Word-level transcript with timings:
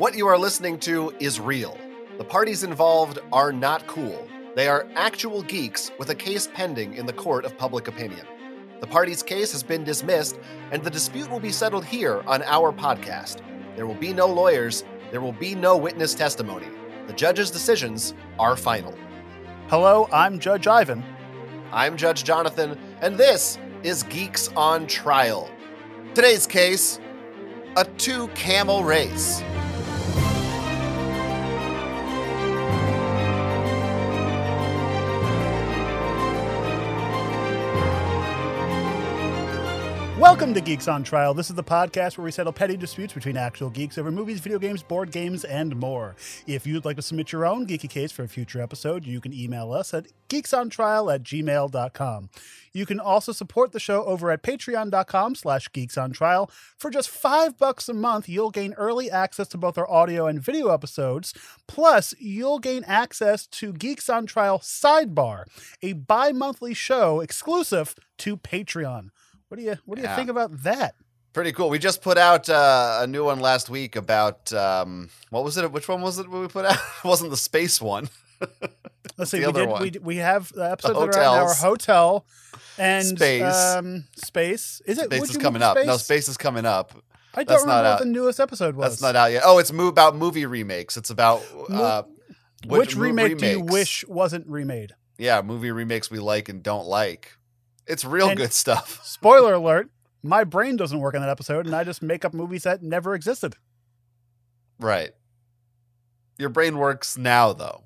What 0.00 0.16
you 0.16 0.26
are 0.28 0.38
listening 0.38 0.78
to 0.78 1.12
is 1.20 1.38
real. 1.38 1.76
The 2.16 2.24
parties 2.24 2.64
involved 2.64 3.18
are 3.34 3.52
not 3.52 3.86
cool. 3.86 4.26
They 4.56 4.66
are 4.66 4.88
actual 4.94 5.42
geeks 5.42 5.90
with 5.98 6.08
a 6.08 6.14
case 6.14 6.48
pending 6.54 6.94
in 6.94 7.04
the 7.04 7.12
court 7.12 7.44
of 7.44 7.58
public 7.58 7.86
opinion. 7.86 8.26
The 8.80 8.86
party's 8.86 9.22
case 9.22 9.52
has 9.52 9.62
been 9.62 9.84
dismissed, 9.84 10.40
and 10.70 10.82
the 10.82 10.88
dispute 10.88 11.30
will 11.30 11.38
be 11.38 11.52
settled 11.52 11.84
here 11.84 12.22
on 12.26 12.42
our 12.44 12.72
podcast. 12.72 13.42
There 13.76 13.86
will 13.86 13.92
be 13.92 14.14
no 14.14 14.26
lawyers, 14.26 14.84
there 15.10 15.20
will 15.20 15.34
be 15.34 15.54
no 15.54 15.76
witness 15.76 16.14
testimony. 16.14 16.68
The 17.06 17.12
judge's 17.12 17.50
decisions 17.50 18.14
are 18.38 18.56
final. 18.56 18.96
Hello, 19.68 20.08
I'm 20.14 20.38
Judge 20.38 20.66
Ivan. 20.66 21.04
I'm 21.72 21.98
Judge 21.98 22.24
Jonathan, 22.24 22.78
and 23.02 23.18
this 23.18 23.58
is 23.82 24.04
Geeks 24.04 24.48
on 24.56 24.86
Trial. 24.86 25.50
Today's 26.14 26.46
case 26.46 26.98
a 27.76 27.84
two 27.98 28.28
camel 28.28 28.82
race. 28.82 29.42
Welcome 40.40 40.54
to 40.54 40.62
Geeks 40.62 40.88
on 40.88 41.04
Trial. 41.04 41.34
This 41.34 41.50
is 41.50 41.54
the 41.54 41.62
podcast 41.62 42.16
where 42.16 42.24
we 42.24 42.30
settle 42.30 42.54
petty 42.54 42.74
disputes 42.74 43.12
between 43.12 43.36
actual 43.36 43.68
geeks 43.68 43.98
over 43.98 44.10
movies, 44.10 44.40
video 44.40 44.58
games, 44.58 44.82
board 44.82 45.12
games, 45.12 45.44
and 45.44 45.76
more. 45.76 46.16
If 46.46 46.66
you'd 46.66 46.86
like 46.86 46.96
to 46.96 47.02
submit 47.02 47.30
your 47.30 47.44
own 47.44 47.66
geeky 47.66 47.90
case 47.90 48.10
for 48.10 48.22
a 48.22 48.28
future 48.28 48.58
episode, 48.58 49.04
you 49.04 49.20
can 49.20 49.34
email 49.34 49.70
us 49.70 49.92
at 49.92 50.06
geeksontrial 50.30 51.14
at 51.14 51.24
gmail.com. 51.24 52.30
You 52.72 52.86
can 52.86 52.98
also 52.98 53.32
support 53.32 53.72
the 53.72 53.78
show 53.78 54.02
over 54.04 54.30
at 54.30 54.42
patreon.com 54.42 55.34
slash 55.34 55.68
geeksontrial. 55.68 56.50
For 56.78 56.88
just 56.88 57.10
five 57.10 57.58
bucks 57.58 57.90
a 57.90 57.92
month, 57.92 58.26
you'll 58.26 58.50
gain 58.50 58.72
early 58.78 59.10
access 59.10 59.46
to 59.48 59.58
both 59.58 59.76
our 59.76 59.90
audio 59.90 60.26
and 60.26 60.40
video 60.40 60.70
episodes. 60.70 61.34
Plus, 61.66 62.14
you'll 62.18 62.60
gain 62.60 62.82
access 62.84 63.46
to 63.48 63.74
Geeks 63.74 64.08
on 64.08 64.24
Trial 64.24 64.58
Sidebar, 64.58 65.44
a 65.82 65.92
bi-monthly 65.92 66.72
show 66.72 67.20
exclusive 67.20 67.94
to 68.16 68.38
Patreon. 68.38 69.10
What 69.50 69.58
do 69.58 69.64
you 69.64 69.76
what 69.84 69.96
do 69.96 70.02
you 70.02 70.08
Yeah. 70.08 70.14
think 70.16 70.30
about 70.30 70.62
that? 70.62 70.94
Pretty 71.32 71.50
cool. 71.52 71.68
We 71.70 71.78
just 71.80 72.02
put 72.02 72.16
out 72.18 72.48
uh, 72.48 73.00
a 73.02 73.06
new 73.06 73.24
one 73.24 73.40
last 73.40 73.68
week 73.68 73.96
about 73.96 74.52
um, 74.52 75.10
what 75.30 75.42
was 75.44 75.56
it? 75.56 75.70
Which 75.72 75.88
one 75.88 76.00
was 76.02 76.18
it 76.20 76.30
we 76.30 76.46
put 76.46 76.64
out? 76.64 76.74
it 77.04 77.04
wasn't 77.04 77.30
the 77.30 77.36
space 77.36 77.80
one. 77.80 78.08
Let's 79.18 79.32
see. 79.32 79.40
the 79.40 79.46
We 79.48 79.52
did. 79.52 79.68
one? 79.68 79.82
We 79.82 79.90
we 80.00 80.16
have 80.16 80.52
the 80.52 80.70
episodes 80.70 80.98
that 80.98 81.18
are 81.18 81.22
out 81.22 81.36
now 81.36 81.42
are 81.46 81.54
hotel 81.54 82.24
and 82.78 83.04
Space. 83.06 83.42
Um, 83.42 84.04
space. 84.16 84.80
Is 84.86 84.98
it? 84.98 85.06
Space 85.06 85.30
is 85.30 85.36
coming 85.36 85.62
up. 85.62 85.76
Space? 85.76 85.86
No, 85.86 85.96
space 85.96 86.28
is 86.28 86.36
coming 86.36 86.64
up. 86.64 86.92
I 87.34 87.44
don't 87.44 87.48
that's 87.48 87.64
not 87.64 87.78
remember 87.78 87.88
what 87.90 87.92
out. 87.94 87.98
the 88.00 88.06
newest 88.06 88.38
episode 88.40 88.76
was. 88.76 88.92
That's 88.92 89.02
not 89.02 89.16
out 89.16 89.32
yet. 89.32 89.42
Oh, 89.44 89.58
it's 89.58 89.72
mo- 89.72 89.88
about 89.88 90.14
movie 90.16 90.46
remakes. 90.46 90.96
It's 90.96 91.10
about 91.10 91.42
uh, 91.68 92.02
Which, 92.66 92.96
mo- 92.96 93.02
remake 93.02 93.38
do 93.38 93.46
you 93.46 93.60
wish 93.60 94.04
wasn't 94.08 94.46
remade? 94.46 94.94
Yeah, 95.18 95.42
movie 95.42 95.70
remakes 95.70 96.10
we 96.10 96.18
like 96.18 96.48
and 96.48 96.62
don't 96.62 96.86
like. 96.86 97.36
It's 97.90 98.04
real 98.04 98.28
And- 98.28 98.36
good 98.38 98.52
stuff. 98.52 99.00
Spoiler 99.04 99.54
alert: 99.54 99.90
My 100.22 100.44
brain 100.44 100.76
doesn't 100.76 100.98
work 101.00 101.14
in 101.14 101.20
that 101.20 101.30
episode, 101.30 101.66
and 101.66 101.74
I 101.74 101.84
just 101.84 102.02
make 102.02 102.24
up 102.24 102.32
movies 102.32 102.62
that 102.62 102.82
never 102.82 103.14
existed. 103.14 103.56
Right. 104.78 105.10
Your 106.38 106.48
brain 106.48 106.78
works 106.78 107.18
now, 107.18 107.52
though. 107.52 107.84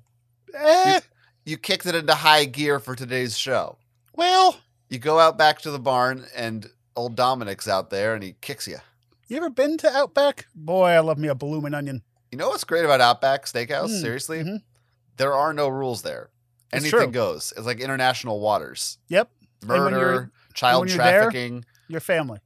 Eh, 0.53 1.01
You 1.43 1.57
kicked 1.57 1.85
it 1.85 1.95
into 1.95 2.15
high 2.15 2.45
gear 2.45 2.79
for 2.79 2.95
today's 2.95 3.37
show. 3.37 3.77
well, 4.13 4.57
You 4.89 4.99
go 4.99 5.19
out 5.19 5.37
back 5.37 5.59
to 5.61 5.71
the 5.71 5.79
barn, 5.79 6.25
and 6.35 6.69
old 6.95 7.15
Dominic's 7.15 7.67
out 7.67 7.89
there, 7.89 8.13
and 8.13 8.23
he 8.23 8.35
kicks 8.39 8.67
you. 8.67 8.77
you 9.27 9.35
ever 9.37 9.49
been 9.49 9.77
to 9.79 9.89
Outback? 9.91 10.45
Boy, 10.55 10.89
I 10.91 10.99
love 10.99 11.17
me 11.17 11.27
a 11.27 11.35
bloomin' 11.35 11.73
onion. 11.73 12.03
You 12.31 12.37
know 12.37 12.49
what's 12.49 12.63
great 12.63 12.85
about 12.85 13.01
Outback 13.01 13.45
Steakhouse? 13.45 13.89
Mm, 13.89 14.01
Seriously, 14.01 14.43
mhm. 14.43 14.61
there 15.17 15.33
are 15.33 15.53
no 15.53 15.67
rules 15.67 16.03
there. 16.03 16.29
Anything 16.71 17.11
goes. 17.11 17.53
It's 17.57 17.65
like 17.65 17.79
international 17.79 18.39
waters. 18.39 18.97
Yep, 19.09 19.29
Murder, 19.63 20.31
child 20.53 20.89
you're 20.89 20.97
there- 20.97 21.21
trafficking. 21.21 21.65
your 21.87 22.01
family. 22.01 22.39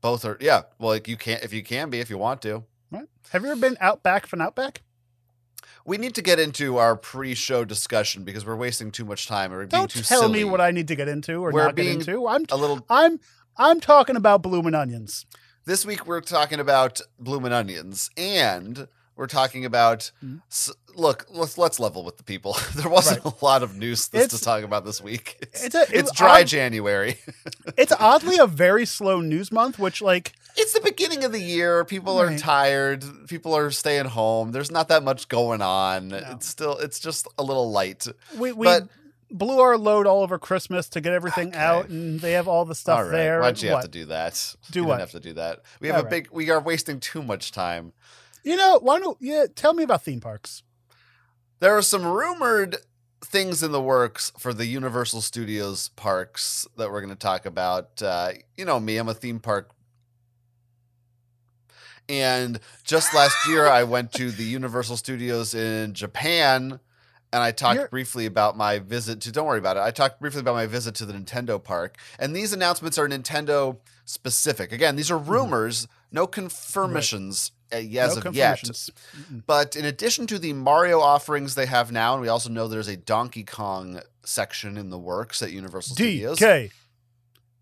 Both 0.00 0.24
are. 0.24 0.38
Yeah. 0.40 0.62
Well, 0.78 0.90
like 0.90 1.08
you 1.08 1.16
can't 1.16 1.44
if 1.44 1.52
you 1.52 1.62
can 1.62 1.90
be 1.90 2.00
if 2.00 2.10
you 2.10 2.18
want 2.18 2.42
to. 2.42 2.64
Right? 2.90 3.06
Have 3.30 3.42
you 3.44 3.50
ever 3.50 3.60
been 3.60 3.76
out 3.80 3.98
Outback 3.98 4.26
from 4.26 4.40
Outback? 4.40 4.82
We 5.84 5.98
need 5.98 6.14
to 6.14 6.22
get 6.22 6.38
into 6.38 6.76
our 6.76 6.96
pre-show 6.96 7.64
discussion 7.64 8.24
because 8.24 8.44
we're 8.44 8.56
wasting 8.56 8.90
too 8.90 9.04
much 9.04 9.26
time. 9.26 9.50
Being 9.50 9.68
Don't 9.68 9.90
tell 9.90 10.28
me 10.28 10.44
what 10.44 10.60
I 10.60 10.70
need 10.70 10.88
to 10.88 10.94
get 10.94 11.08
into 11.08 11.44
or 11.44 11.52
We're 11.52 11.64
not 11.64 11.74
being 11.74 11.98
get 11.98 12.08
into. 12.08 12.28
I'm 12.28 12.44
a 12.50 12.56
little. 12.56 12.84
I'm 12.88 13.18
I'm 13.56 13.80
talking 13.80 14.16
about 14.16 14.42
bloomin' 14.42 14.74
onions. 14.74 15.26
This 15.64 15.84
week 15.84 16.06
we're 16.06 16.20
talking 16.20 16.60
about 16.60 17.00
bloomin' 17.18 17.52
onions, 17.52 18.10
and 18.16 18.88
we're 19.20 19.26
talking 19.28 19.64
about. 19.64 20.10
Mhm. 20.24 20.40
s- 20.50 20.72
Look, 20.96 21.26
let's 21.30 21.56
let's 21.56 21.78
level 21.78 22.02
with 22.04 22.16
the 22.16 22.24
people. 22.24 22.56
there 22.74 22.88
wasn't 22.90 23.24
a 23.24 23.32
lot 23.44 23.62
of 23.62 23.76
news 23.76 24.08
this 24.08 24.26
to 24.36 24.40
talk 24.40 24.64
about 24.64 24.84
this 24.84 25.00
week. 25.00 25.36
It's, 25.42 25.64
It's 25.66 25.74
a 25.76 25.82
it 25.82 25.88
it's 25.92 26.12
dry 26.12 26.40
odd- 26.40 26.48
January. 26.48 27.16
it's 27.76 27.92
oddly 27.92 28.38
a 28.38 28.46
very 28.48 28.84
slow 28.86 29.20
news 29.20 29.52
month, 29.52 29.78
which 29.78 30.02
like 30.02 30.32
It's 30.56 30.72
the 30.72 30.80
beginning 30.80 31.22
of 31.22 31.30
the 31.30 31.40
year. 31.40 31.84
People 31.84 32.18
are 32.20 32.36
tired. 32.36 33.04
People 33.28 33.54
are 33.56 33.70
staying 33.70 34.06
home. 34.06 34.50
There's 34.50 34.70
not 34.72 34.88
that 34.88 35.04
much 35.04 35.28
going 35.28 35.62
on. 35.62 36.08
No. 36.08 36.16
It's 36.32 36.48
still. 36.48 36.76
It's 36.78 36.98
just 36.98 37.28
a 37.38 37.42
little 37.44 37.70
light. 37.70 38.06
we 38.36 38.50
we 38.52 38.66
But- 38.66 38.88
blew 39.30 39.60
our 39.60 39.78
load 39.78 40.08
all 40.08 40.22
over 40.22 40.40
Christmas 40.40 40.88
to 40.88 41.00
get 41.00 41.12
everything 41.12 41.50
Okay. 41.50 41.58
out, 41.58 41.88
and 41.88 42.18
they 42.20 42.32
have 42.32 42.48
all 42.48 42.64
the 42.64 42.74
stuff 42.74 42.98
All 42.98 43.04
right. 43.04 43.12
there. 43.12 43.40
Why'd 43.40 43.62
you 43.62 43.70
What? 43.70 43.76
have 43.84 43.84
to 43.92 43.98
do 44.00 44.06
that? 44.06 44.56
Do 44.72 44.80
you 44.80 44.84
what? 44.84 44.94
Didn't 44.96 45.00
have 45.12 45.22
to 45.22 45.28
do 45.28 45.34
that. 45.34 45.60
We 45.78 45.86
have 45.86 45.94
All 45.98 46.00
a 46.00 46.04
right. 46.04 46.10
big. 46.24 46.28
We 46.32 46.50
are 46.50 46.58
wasting 46.60 46.98
too 46.98 47.22
much 47.22 47.52
time. 47.52 47.92
You 48.42 48.56
know, 48.56 48.78
why 48.80 48.98
don't 48.98 49.18
yeah? 49.20 49.46
Tell 49.54 49.74
me 49.74 49.82
about 49.82 50.02
theme 50.04 50.20
parks. 50.20 50.62
There 51.60 51.76
are 51.76 51.82
some 51.82 52.06
rumored 52.06 52.76
things 53.22 53.62
in 53.62 53.70
the 53.70 53.82
works 53.82 54.32
for 54.38 54.54
the 54.54 54.66
Universal 54.66 55.20
Studios 55.20 55.88
parks 55.90 56.66
that 56.78 56.90
we're 56.90 57.00
going 57.02 57.12
to 57.12 57.18
talk 57.18 57.44
about. 57.44 58.00
Uh, 58.02 58.32
you 58.56 58.64
know 58.64 58.80
me, 58.80 58.96
I'm 58.96 59.08
a 59.08 59.14
theme 59.14 59.40
park. 59.40 59.70
And 62.08 62.58
just 62.82 63.14
last 63.14 63.46
year, 63.46 63.68
I 63.68 63.84
went 63.84 64.12
to 64.14 64.30
the 64.30 64.42
Universal 64.42 64.96
Studios 64.96 65.54
in 65.54 65.94
Japan, 65.94 66.80
and 67.32 67.42
I 67.42 67.52
talked 67.52 67.76
You're- 67.76 67.88
briefly 67.88 68.26
about 68.26 68.56
my 68.56 68.78
visit 68.80 69.20
to. 69.20 69.32
Don't 69.32 69.46
worry 69.46 69.58
about 69.58 69.76
it. 69.76 69.80
I 69.80 69.90
talked 69.92 70.18
briefly 70.20 70.40
about 70.40 70.54
my 70.54 70.66
visit 70.66 70.94
to 70.96 71.06
the 71.06 71.12
Nintendo 71.12 71.62
park, 71.62 71.98
and 72.18 72.34
these 72.34 72.52
announcements 72.52 72.98
are 72.98 73.06
Nintendo 73.06 73.78
specific. 74.06 74.72
Again, 74.72 74.96
these 74.96 75.10
are 75.10 75.18
rumors, 75.18 75.86
no 76.10 76.26
confirmations 76.26 77.52
as 77.72 77.84
Mm-hmm. 77.84 78.20
no 78.24 78.28
of 78.30 78.36
yet. 78.36 78.62
But 79.46 79.76
in 79.76 79.84
addition 79.84 80.26
to 80.28 80.38
the 80.38 80.52
Mario 80.52 81.00
offerings 81.00 81.54
they 81.54 81.66
have 81.66 81.92
now, 81.92 82.14
and 82.14 82.22
we 82.22 82.28
also 82.28 82.50
know 82.50 82.68
there's 82.68 82.88
a 82.88 82.96
Donkey 82.96 83.44
Kong 83.44 84.00
section 84.24 84.76
in 84.76 84.90
the 84.90 84.98
works 84.98 85.42
at 85.42 85.50
Universal 85.52 85.96
Studios. 85.96 86.38
DK 86.38 86.46
right. 86.46 86.70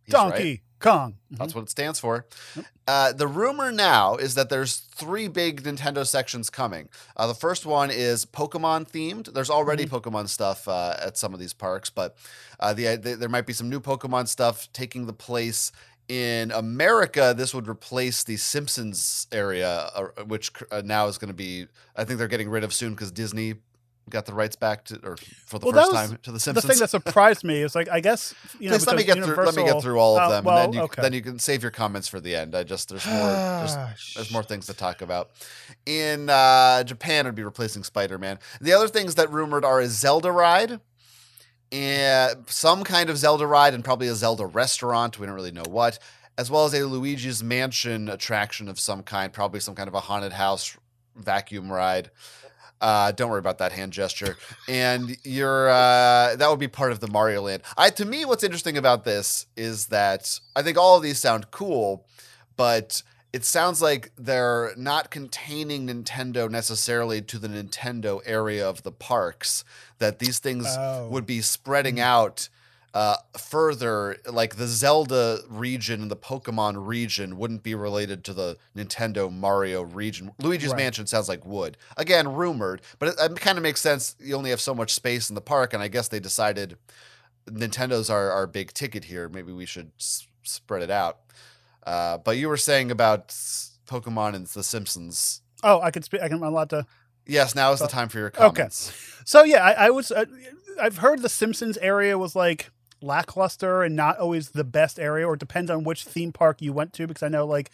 Donkey 0.09 0.63
Kong. 0.81 1.17
Mhm. 1.33 1.39
That's 1.39 1.55
what 1.55 1.65
it 1.65 1.71
stands 1.71 1.99
for. 2.01 2.25
Yep. 2.57 2.65
Uh, 2.87 3.13
the 3.13 3.27
rumor 3.27 3.71
now 3.73 4.15
is 4.17 4.35
that 4.35 4.49
there's 4.49 4.77
three 4.77 5.29
big 5.29 5.63
Nintendo 5.65 6.07
sections 6.07 6.49
coming. 6.51 6.89
Uh, 7.17 7.27
the 7.27 7.35
first 7.35 7.67
one 7.67 7.91
is 7.91 8.25
Pokemon 8.25 8.89
themed. 8.91 9.33
There's 9.35 9.51
already 9.51 9.85
Mm-hmm. 9.85 9.95
Pokemon 9.97 10.29
stuff 10.29 10.67
uh, 10.69 10.97
at 11.03 11.19
some 11.19 11.35
of 11.35 11.41
these 11.41 11.53
parks, 11.53 11.91
but 11.91 12.17
uh, 12.61 12.73
the, 12.75 12.97
the 12.97 13.17
there 13.17 13.29
might 13.29 13.45
be 13.47 13.53
some 13.53 13.69
new 13.69 13.81
Pokemon 13.81 14.29
stuff 14.29 14.69
taking 14.73 15.07
the 15.07 15.13
place. 15.13 15.73
In 16.09 16.51
America, 16.53 17.35
this 17.37 17.53
would 17.53 17.69
replace 17.69 18.25
the 18.25 18.39
Simpsons 18.39 19.27
area, 19.31 19.91
uh, 19.95 20.25
which 20.25 20.51
uh, 20.71 20.81
now 20.85 21.07
is 21.07 21.19
going 21.19 21.29
to 21.29 21.35
be. 21.35 21.67
I 21.95 22.05
think 22.05 22.19
they're 22.19 22.29
getting 22.29 22.49
rid 22.49 22.65
of 22.65 22.73
soon 22.73 22.93
because 22.93 23.13
Disney 23.13 23.57
got 24.09 24.27
the 24.27 24.35
rights 24.35 24.57
back 24.57 24.85
to, 24.85 24.99
or 25.05 25.17
for 25.47 25.59
the 25.59 25.67
Well, 25.67 25.75
first 25.75 25.93
time 25.93 26.19
to 26.23 26.33
the 26.33 26.41
Simpsons. 26.41 26.63
The 26.63 26.69
thing 26.69 26.79
that 26.81 26.91
surprised 26.91 27.45
me 27.45 27.63
is 27.63 27.75
like 27.75 27.89
I 27.89 28.01
guess 28.01 28.35
you 28.59 28.71
know 28.71 28.77
Please 28.77 28.87
let 28.87 28.97
me 28.97 29.05
get 29.05 29.23
through. 29.23 29.37
Let 29.37 29.55
me 29.55 29.65
get 29.65 29.83
through 29.83 29.99
all 29.99 30.19
of 30.19 30.31
them, 30.31 30.45
well, 30.45 30.65
and 30.65 30.73
then 30.73 30.79
you 30.79 30.85
okay. 30.85 31.03
then 31.03 31.13
you 31.13 31.23
can 31.23 31.39
save 31.39 31.63
your 31.63 31.71
comments 31.71 32.09
for 32.09 32.21
the 32.21 32.35
end. 32.35 32.55
I 32.55 32.65
just 32.65 32.89
there's 32.89 33.07
more 33.07 33.27
there's, 33.27 33.77
there's 34.15 34.33
more 34.33 34.43
things 34.43 34.67
to 34.67 34.75
talk 34.75 35.03
about. 35.03 35.31
In 35.87 36.29
uh, 36.31 36.85
Japan, 36.85 37.27
it'd 37.27 37.35
be 37.35 37.45
replacing 37.45 37.85
Spider 37.85 38.19
Man. 38.19 38.39
The 38.61 38.73
other 38.73 38.89
things 38.89 39.15
that 39.17 39.31
rumored 39.31 39.65
are 39.65 39.81
a 39.81 39.87
Zelda 39.89 40.33
ride, 40.33 40.81
and 41.71 42.45
some 42.47 42.85
kind 42.85 43.11
of 43.11 43.19
Zelda 43.19 43.47
ride, 43.47 43.75
and 43.75 43.85
probably 43.85 44.09
a 44.09 44.15
Zelda 44.15 44.47
restaurant. 44.47 45.19
We 45.19 45.27
don't 45.27 45.35
really 45.35 45.53
know 45.53 45.65
what, 45.69 45.99
as 46.37 46.51
well 46.51 46.65
as 46.65 46.75
a 46.75 46.87
Luigi's 46.87 47.43
Mansion 47.43 48.09
attraction 48.09 48.69
of 48.69 48.79
some 48.81 49.03
kind, 49.03 49.33
probably 49.33 49.61
some 49.61 49.75
kind 49.75 49.89
of 49.89 49.95
a 49.95 50.01
haunted 50.01 50.33
house 50.33 50.77
vacuum 51.17 51.71
ride. 51.71 52.11
Uh, 52.81 53.11
don't 53.13 53.29
worry 53.29 53.41
about 53.41 53.59
that 53.59 53.73
hand 53.73 53.93
gesture. 53.93 54.37
And 54.69 55.17
you're 55.25 55.69
uh, 55.69 56.37
that 56.37 56.49
would 56.49 56.61
be 56.61 56.69
part 56.69 56.93
of 56.93 57.01
the 57.01 57.09
Mario 57.09 57.43
Land. 57.43 57.63
I 57.77 57.91
to 57.91 58.05
me, 58.05 58.25
what's 58.25 58.45
interesting 58.45 58.77
about 58.77 59.05
this 59.05 59.47
is 59.57 59.87
that 59.87 60.39
I 60.55 60.63
think 60.63 60.79
all 60.79 60.97
of 60.97 61.03
these 61.03 61.19
sound 61.19 61.51
cool, 61.51 62.07
but 62.57 63.03
it 63.33 63.45
sounds 63.45 63.83
like 63.83 64.11
they're 64.17 64.73
not 64.77 65.11
containing 65.11 65.87
Nintendo 65.87 66.51
necessarily 66.51 67.21
to 67.23 67.39
the 67.39 67.49
Nintendo 67.49 68.21
area 68.25 68.67
of 68.69 68.83
the 68.83 68.93
parks. 68.93 69.65
That 69.99 70.19
these 70.19 70.39
things 70.39 70.67
Oh. 70.69 71.09
would 71.09 71.27
be 71.27 71.41
spreading 71.43 72.01
out 72.01 72.49
uh, 72.95 73.17
further, 73.39 74.17
like 74.27 74.57
the 74.57 74.67
Zelda 74.67 75.41
region 75.49 76.01
and 76.01 76.11
the 76.11 76.17
Pokemon 76.17 76.87
region 76.87 77.37
wouldn't 77.37 77.63
be 77.63 77.75
related 77.75 78.25
to 78.25 78.33
the 78.33 78.57
Nintendo 78.75 79.31
Mario 79.31 79.83
region. 79.83 80.33
Luigi's 80.39 80.71
Right. 80.71 80.79
Mansion 80.79 81.07
sounds 81.07 81.29
like 81.29 81.45
would. 81.45 81.77
Again, 81.99 82.33
rumored, 82.33 82.81
but 82.99 83.11
it, 83.11 83.15
it 83.21 83.41
kind 83.41 83.59
of 83.59 83.63
makes 83.63 83.83
sense. 83.83 84.17
You 84.19 84.35
only 84.37 84.49
have 84.51 84.61
so 84.61 84.75
much 84.75 84.95
space 84.95 85.29
in 85.29 85.35
the 85.35 85.43
park, 85.43 85.75
and 85.75 85.83
I 85.83 85.89
guess 85.89 86.09
they 86.09 86.19
decided 86.19 86.79
Nintendo's 87.47 88.11
our, 88.11 88.31
our 88.31 88.47
big 88.47 88.73
ticket 88.73 89.05
here. 89.05 89.29
Maybe 89.29 89.53
we 89.53 89.67
should 89.67 89.91
s- 89.99 90.27
spread 90.43 90.83
it 90.83 90.91
out. 90.91 91.19
Uh, 91.89 92.19
but 92.19 92.37
you 92.37 92.51
were 92.51 92.59
saying 92.59 92.91
about 92.91 93.29
Pokemon 93.87 94.35
and 94.35 94.47
The 94.47 94.63
Simpsons. 94.63 95.41
Oh, 95.65 95.81
I 95.81 95.91
could 95.91 96.05
speak. 96.05 96.21
I 96.21 96.29
can. 96.29 96.37
I'm 96.37 96.43
allowed 96.43 96.69
to. 96.71 96.87
Yes, 97.27 97.55
now 97.55 97.73
is 97.73 97.81
the 97.81 97.89
time 97.89 98.11
for 98.11 98.19
your 98.19 98.29
comments. 98.29 98.91
okay. 98.91 98.97
So 99.25 99.43
yeah, 99.43 99.65
I, 99.65 99.87
I 99.87 99.91
was. 99.91 100.13
Uh, 100.13 100.27
I've 100.79 100.99
heard 100.99 101.23
the 101.23 101.31
Simpsons 101.31 101.79
area 101.79 102.19
was 102.19 102.37
like 102.37 102.71
lackluster 103.01 103.83
and 103.83 103.97
not 103.97 104.19
always 104.19 104.51
the 104.51 104.65
best 104.65 104.99
area, 104.99 105.27
or 105.27 105.35
it 105.35 105.41
depends 105.41 105.71
on 105.71 105.83
which 105.83 106.05
theme 106.05 106.31
park 106.31 106.61
you 106.61 106.75
went 106.75 106.93
to. 106.93 107.07
Because 107.07 107.23
I 107.23 107.29
know 107.29 107.47
like 107.47 107.71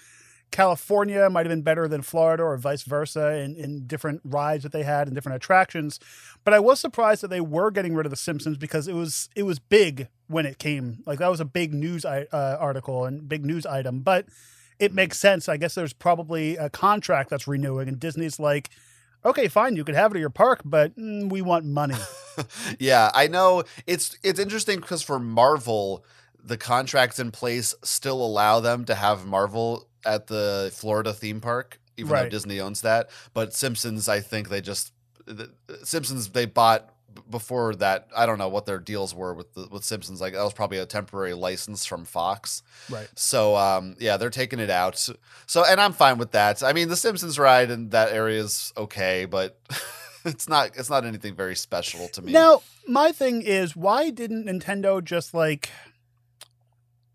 California 0.55 1.29
might 1.29 1.47
have 1.47 1.51
been 1.51 1.63
better 1.63 1.89
than 1.89 2.01
Florida, 2.01 2.45
or 2.45 2.57
vice 2.57 2.85
versa, 2.85 3.39
in, 3.39 3.57
in 3.57 3.89
different 3.89 4.21
rides 4.23 4.63
that 4.63 4.71
they 4.71 4.85
had 4.85 5.09
and 5.09 5.15
different 5.17 5.35
attractions. 5.35 5.99
But 6.45 6.55
I 6.55 6.61
was 6.61 6.79
surprised 6.79 7.25
that 7.25 7.29
they 7.29 7.41
were 7.41 7.73
getting 7.73 7.93
rid 7.97 8.07
of 8.07 8.11
the 8.11 8.17
Simpsons 8.17 8.57
because 8.57 8.87
it 8.87 8.93
was 8.93 9.29
it 9.35 9.43
was 9.43 9.59
big 9.59 10.07
when 10.29 10.47
it 10.47 10.61
came. 10.61 11.03
Like 11.07 11.19
that 11.19 11.27
was 11.27 11.41
a 11.41 11.45
big 11.45 11.75
news 11.75 12.05
uh, 12.05 12.57
article 12.61 13.05
and 13.05 13.29
big 13.29 13.45
news 13.45 13.67
item. 13.67 14.03
But 14.03 14.27
it 14.79 14.95
makes 14.95 15.19
sense. 15.19 15.49
I 15.49 15.57
guess 15.57 15.75
there's 15.75 15.93
probably 15.93 16.57
a 16.57 16.71
contract 16.71 17.31
that's 17.31 17.49
renewing, 17.49 17.89
and 17.89 17.99
Disney's 17.99 18.39
like. 18.39 18.71
Okay, 19.27 19.49
fine. 19.49 19.75
You 19.75 19.85
could 19.85 19.95
have 19.95 20.13
it 20.13 20.19
at 20.19 20.21
your 20.21 20.29
park, 20.29 20.61
but 20.67 20.95
mm, 20.99 21.31
we 21.31 21.41
want 21.41 21.65
money. 21.65 21.97
yeah, 22.79 23.11
I 23.15 23.27
know 23.27 23.65
it's 23.87 24.19
it's 24.23 24.39
interesting 24.39 24.81
because 24.81 25.01
for 25.01 25.19
Marvel, 25.19 26.05
the 26.45 26.59
contracts 26.59 27.19
in 27.19 27.31
place 27.31 27.75
still 27.83 28.23
allow 28.23 28.61
them 28.61 28.85
to 28.85 28.95
have 28.95 29.25
Marvel 29.25 29.89
at 30.05 30.27
the 30.27 30.71
Florida 30.75 31.13
theme 31.13 31.41
park, 31.41 31.81
even 31.97 32.15
though 32.15 32.29
Disney 32.29 32.61
owns 32.61 32.83
that. 32.83 33.11
But 33.33 33.55
Simpsons, 33.55 34.09
I 34.09 34.21
think 34.21 34.49
they 34.49 34.61
just 34.61 34.93
the, 35.27 35.51
Simpsons 35.83 36.29
they 36.31 36.47
bought 36.47 36.91
before 37.31 37.75
that. 37.77 38.09
I 38.17 38.27
don't 38.27 38.39
know 38.39 38.49
what 38.49 38.67
their 38.67 38.79
deals 38.79 39.15
were 39.15 39.35
with 39.35 39.55
the, 39.55 39.69
with 39.71 39.85
Simpsons. 39.85 40.21
Like 40.21 40.33
that 40.35 40.43
was 40.43 40.53
probably 40.53 40.79
a 40.79 40.87
temporary 40.87 41.35
license 41.35 41.85
from 41.87 42.05
Fox. 42.05 42.63
Right. 42.91 43.09
So 43.15 43.57
um, 43.57 43.97
yeah, 43.99 44.17
they're 44.17 44.31
taking 44.31 44.59
it 44.59 44.71
out. 44.71 44.97
So 45.47 45.65
and 45.65 45.81
I'm 45.81 45.93
fine 45.93 46.19
with 46.19 46.33
that. 46.33 46.63
I 46.63 46.73
mean, 46.73 46.89
the 46.89 46.97
Simpsons 46.97 47.39
ride 47.39 47.71
in 47.71 47.91
that 47.91 48.13
area 48.13 48.41
is 48.41 48.73
okay, 48.77 49.25
but 49.25 49.59
it's 50.25 50.49
not 50.49 50.71
it's 50.77 50.91
not 50.91 51.05
anything 51.05 51.35
very 51.35 51.57
special 51.57 52.09
to 52.09 52.23
me. 52.23 52.33
Now, 52.33 52.63
my 52.87 53.13
thing 53.13 53.43
is, 53.43 53.77
why 53.77 54.11
didn't 54.11 54.47
Nintendo 54.47 55.03
just 55.03 55.35
like 55.35 55.71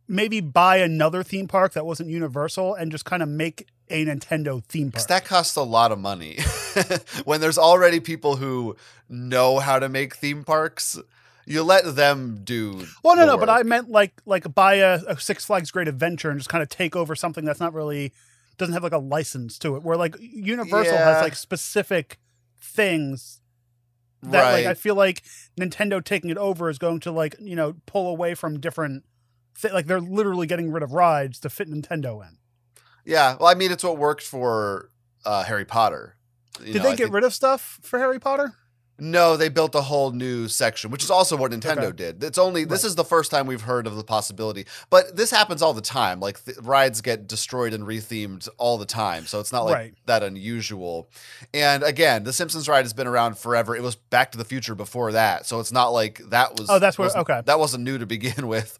maybe 0.09 0.41
buy 0.41 0.77
another 0.77 1.23
theme 1.23 1.47
park 1.47 1.73
that 1.73 1.85
wasn't 1.85 2.09
Universal 2.09 2.75
and 2.75 2.91
just 2.91 3.05
kind 3.05 3.23
of 3.23 3.29
make 3.29 3.67
a 3.89 4.05
Nintendo 4.05 4.61
theme 4.65 4.87
park? 4.87 4.93
Because 4.93 5.07
that 5.07 5.23
costs 5.23 5.55
a 5.55 5.61
lot 5.63 5.91
of 5.91 5.99
money. 5.99 6.39
when 7.23 7.39
there's 7.39 7.57
already 7.57 7.99
people 7.99 8.35
who 8.35 8.75
know 9.07 9.59
how 9.59 9.79
to 9.79 9.87
make 9.87 10.15
theme 10.15 10.43
parks, 10.43 10.97
you 11.45 11.63
let 11.63 11.95
them 11.95 12.41
do. 12.43 12.85
well, 13.03 13.15
no, 13.15 13.25
no, 13.25 13.37
but 13.37 13.49
I 13.49 13.63
meant 13.63 13.89
like 13.89 14.13
like 14.25 14.53
buy 14.53 14.75
a, 14.75 14.99
a 15.07 15.19
Six 15.19 15.45
Flags 15.45 15.71
Great 15.71 15.87
Adventure 15.87 16.29
and 16.29 16.39
just 16.39 16.49
kind 16.49 16.61
of 16.61 16.69
take 16.69 16.95
over 16.95 17.15
something 17.15 17.45
that's 17.45 17.59
not 17.59 17.73
really 17.73 18.11
doesn't 18.57 18.73
have 18.73 18.83
like 18.83 18.91
a 18.91 18.97
license 18.97 19.57
to 19.59 19.75
it. 19.75 19.83
Where 19.83 19.95
like 19.97 20.15
Universal 20.19 20.93
Yeah. 20.93 21.13
has 21.13 21.23
like 21.23 21.35
specific 21.35 22.19
things 22.61 23.41
that 24.21 24.41
right. 24.43 24.51
like 24.53 24.65
I 24.65 24.73
feel 24.73 24.95
like 24.95 25.23
Nintendo 25.59 26.03
taking 26.03 26.29
it 26.29 26.37
over 26.37 26.69
is 26.69 26.77
going 26.77 26.99
to 27.01 27.11
like 27.11 27.35
you 27.39 27.55
know 27.55 27.75
pull 27.85 28.09
away 28.09 28.35
from 28.35 28.59
different. 28.59 29.05
Th- 29.61 29.73
like 29.73 29.87
they're 29.87 29.99
literally 30.01 30.47
getting 30.47 30.71
rid 30.71 30.83
of 30.83 30.91
rides 30.93 31.39
to 31.41 31.49
fit 31.49 31.69
Nintendo 31.69 32.21
in. 32.25 32.37
yeah. 33.05 33.35
Well, 33.39 33.47
I 33.49 33.53
mean, 33.55 33.71
it's 33.71 33.83
what 33.83 33.97
worked 33.97 34.23
for 34.23 34.89
uh, 35.25 35.43
Harry 35.43 35.65
Potter. 35.65 36.15
You 36.59 36.73
Did 36.73 36.75
know, 36.77 36.83
they 36.83 36.89
I 36.89 36.95
get 36.95 37.03
think- 37.05 37.15
rid 37.15 37.23
of 37.23 37.33
stuff 37.33 37.79
for 37.81 37.99
Harry 37.99 38.19
Potter? 38.19 38.53
No, 39.01 39.37
they 39.37 39.47
built 39.47 39.75
a 39.75 39.81
whole 39.81 40.11
new 40.11 40.49
section, 40.49 40.91
which 40.91 41.05
is 41.05 41.09
also 41.09 41.37
what 41.37 41.51
Nintendo 41.53 41.83
Okay. 41.83 41.95
did. 41.95 42.21
It's 42.21 42.37
only 42.37 42.65
this 42.65 42.83
Right. 42.83 42.87
is 42.89 42.95
the 42.95 43.05
first 43.05 43.31
time 43.31 43.47
we've 43.47 43.61
heard 43.61 43.87
of 43.87 43.95
the 43.95 44.03
possibility, 44.03 44.65
but 44.89 45.15
this 45.15 45.31
happens 45.31 45.61
all 45.61 45.73
the 45.73 45.79
time. 45.79 46.19
Like 46.19 46.43
th- 46.43 46.57
rides 46.61 46.99
get 46.99 47.25
destroyed 47.25 47.73
and 47.73 47.85
rethemed 47.85 48.49
all 48.57 48.77
the 48.77 48.85
time, 48.85 49.25
so 49.25 49.39
it's 49.39 49.53
not 49.53 49.63
like 49.63 49.73
Right. 49.73 49.93
that 50.07 50.21
unusual. 50.21 51.09
And 51.53 51.81
again, 51.81 52.25
the 52.25 52.33
Simpsons 52.33 52.67
ride 52.67 52.83
has 52.83 52.91
been 52.91 53.07
around 53.07 53.37
forever. 53.37 53.73
It 53.73 53.83
was 53.83 53.95
Back 53.95 54.33
to 54.33 54.37
the 54.37 54.43
Future 54.43 54.75
before 54.75 55.13
that, 55.13 55.45
so 55.45 55.61
it's 55.61 55.71
not 55.71 55.93
like 55.93 56.21
that 56.31 56.59
was. 56.59 56.69
Oh, 56.69 56.77
that's 56.77 56.97
where- 56.97 57.09
okay. 57.09 57.41
That 57.45 57.57
wasn't 57.57 57.85
new 57.85 57.99
to 57.99 58.05
begin 58.05 58.47
with. 58.53 58.77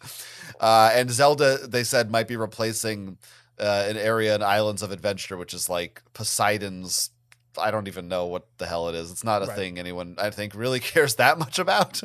Uh, 0.60 0.92
and 0.94 1.10
Zelda, 1.10 1.66
they 1.68 1.84
said, 1.84 2.12
might 2.12 2.28
be 2.28 2.36
replacing 2.36 3.18
uh, 3.60 3.86
an 3.88 3.98
area 3.98 4.36
in 4.36 4.44
Islands 4.44 4.82
of 4.82 4.92
Adventure, 4.92 5.38
which 5.38 5.54
is 5.54 5.70
like 5.70 6.02
Poseidon's. 6.14 7.12
I 7.58 7.72
don't 7.72 7.88
even 7.88 8.08
know 8.08 8.26
what 8.28 8.46
the 8.58 8.68
hell 8.68 8.88
it 8.90 8.96
is. 8.96 9.12
It's 9.12 9.24
not 9.24 9.42
a 9.42 9.48
Right. 9.48 9.56
thing 9.58 9.80
anyone 9.80 10.16
I 10.18 10.30
think 10.30 10.54
really 10.56 10.80
cares 10.92 11.16
that 11.16 11.38
much 11.40 11.60
about. 11.60 12.02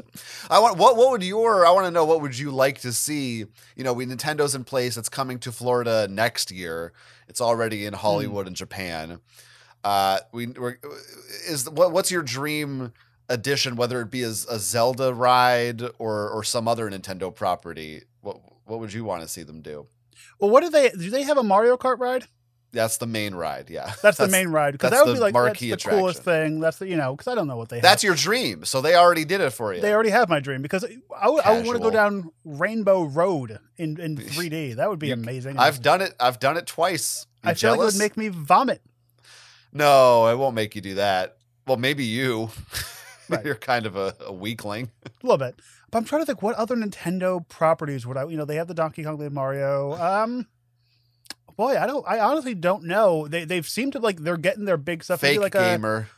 I 0.50 0.58
want 0.58 0.78
what 0.78 0.96
what 0.96 1.10
would 1.10 1.22
your 1.22 1.66
I 1.66 1.70
want 1.70 1.86
to 1.86 1.90
know 1.90 2.04
what 2.04 2.20
would 2.22 2.36
you 2.36 2.50
like 2.50 2.80
to 2.80 2.92
see? 2.92 3.44
You 3.76 3.84
know, 3.84 3.92
we 3.92 4.06
Nintendo's 4.06 4.54
in 4.54 4.64
place. 4.64 4.96
It's 4.96 5.08
coming 5.10 5.38
to 5.40 5.52
Florida 5.52 6.08
next 6.08 6.50
year. 6.50 6.92
It's 7.28 7.40
already 7.40 7.86
in 7.86 7.92
Hmm. 7.92 8.00
Hollywood 8.00 8.46
and 8.46 8.56
Japan. 8.56 9.20
Uh, 9.84 10.18
we 10.32 10.46
we're, 10.46 10.78
is 11.46 11.68
what 11.68 11.92
what's 11.92 12.10
your 12.10 12.22
dream 12.22 12.92
edition? 13.29 13.76
Whether 13.76 14.00
it 14.00 14.11
be 14.11 14.23
as 14.23 14.47
a 14.50 14.59
Zelda 14.59 15.12
ride 15.15 15.82
or 15.99 16.29
or 16.31 16.43
some 16.44 16.69
other 16.69 16.91
Nintendo 16.91 17.35
property. 17.35 18.03
What 18.21 18.38
what 18.65 18.81
would 18.81 18.93
you 18.93 19.05
want 19.05 19.23
to 19.23 19.29
see 19.29 19.43
them 19.43 19.61
do? 19.61 19.87
Well, 20.41 20.50
what 20.50 20.62
do 20.62 20.71
they 20.71 20.91
do? 20.91 21.11
They 21.11 21.23
have 21.23 21.38
a 21.38 21.43
Mario 21.43 21.76
Kart 21.76 21.99
ride? 21.99 22.25
That's 22.73 22.97
the 22.97 23.06
main 23.06 23.37
ride. 23.37 23.71
Yeah, 23.71 23.93
That's, 24.03 24.19
the 24.19 24.26
main 24.26 24.49
ride 24.49 24.73
because 24.73 24.91
that 24.91 25.05
would 25.06 25.12
the 25.12 25.15
be 25.15 25.21
like 25.21 25.32
that's 25.32 25.61
the 25.61 25.76
coolest 25.76 26.21
attraction. 26.23 26.55
thing. 26.55 26.61
That's 26.61 26.79
the 26.79 26.88
you 26.88 26.97
know 26.97 27.15
because 27.15 27.29
I 27.31 27.37
don't 27.37 27.47
know 27.47 27.56
what 27.56 27.69
they 27.69 27.79
That's 27.79 28.03
have. 28.03 28.09
your 28.09 28.17
dream. 28.17 28.65
So 28.65 28.81
they 28.81 28.97
already 28.97 29.25
did 29.25 29.41
it 29.41 29.50
for 29.50 29.73
you. 29.73 29.81
They 29.81 29.93
already 29.94 30.11
have 30.11 30.29
my 30.29 30.41
dream 30.41 30.61
because 30.61 30.85
I 31.17 31.29
would, 31.29 31.44
I 31.44 31.53
want 31.62 31.76
to 31.76 31.79
go 31.79 31.91
down 31.93 32.32
Rainbow 32.44 33.05
Road 33.05 33.61
in, 33.76 34.00
in 34.00 34.17
3D. 34.35 34.75
That 34.75 34.91
would 34.91 34.99
be 34.99 35.06
You- 35.09 35.12
amazing. 35.12 35.56
I've 35.56 35.82
done 35.82 36.00
it. 36.00 36.15
I've 36.19 36.41
done 36.41 36.56
it 36.56 36.67
twice. 36.67 37.26
You 37.44 37.50
I 37.50 37.55
feel 37.55 37.71
like 37.71 37.76
it 37.79 37.79
jealous? 37.82 37.94
would 37.94 38.00
make 38.00 38.17
me 38.17 38.26
vomit. 38.26 38.82
No, 39.73 40.26
it 40.26 40.37
won't 40.37 40.56
make 40.56 40.75
you 40.75 40.81
do 40.81 40.94
that. 40.97 41.37
Well, 41.69 41.76
maybe 41.76 42.05
you. 42.05 42.50
Right. 43.29 43.44
You're 43.44 43.55
kind 43.55 43.87
of 43.87 43.97
a, 43.97 44.15
a 44.26 44.32
weakling. 44.32 44.91
A 45.06 45.11
little 45.26 45.38
bit. 45.38 45.59
But 45.91 45.99
I'm 45.99 46.05
trying 46.05 46.23
to 46.23 46.26
think 46.26 46.43
what 46.43 46.56
other 46.56 46.76
Nintendo 46.76 47.47
properties 47.49 48.06
would 48.06 48.17
I 48.17 48.26
you 48.26 48.37
know 48.37 48.44
they 48.44 48.56
have 48.56 48.69
the 48.69 48.75
Donkey 48.75 49.05
Kong, 49.05 49.17
they 49.19 49.25
have 49.25 49.32
Mario. 49.32 49.94
Um 49.94 50.47
boy, 51.56 51.79
I 51.79 51.87
don't 51.87 52.05
I 52.06 52.19
honestly 52.21 52.55
don't 52.55 52.85
know. 52.85 53.26
They 53.29 53.44
they've 53.44 53.67
seemed 53.67 53.93
to 53.94 53.99
like 53.99 54.19
they're 54.21 54.37
getting 54.37 54.65
their 54.65 54.76
big 54.76 55.05
stuff 55.05 55.23
Maybe 55.23 55.37
Fake 55.37 55.43
like 55.43 55.53
gamer. 55.53 56.09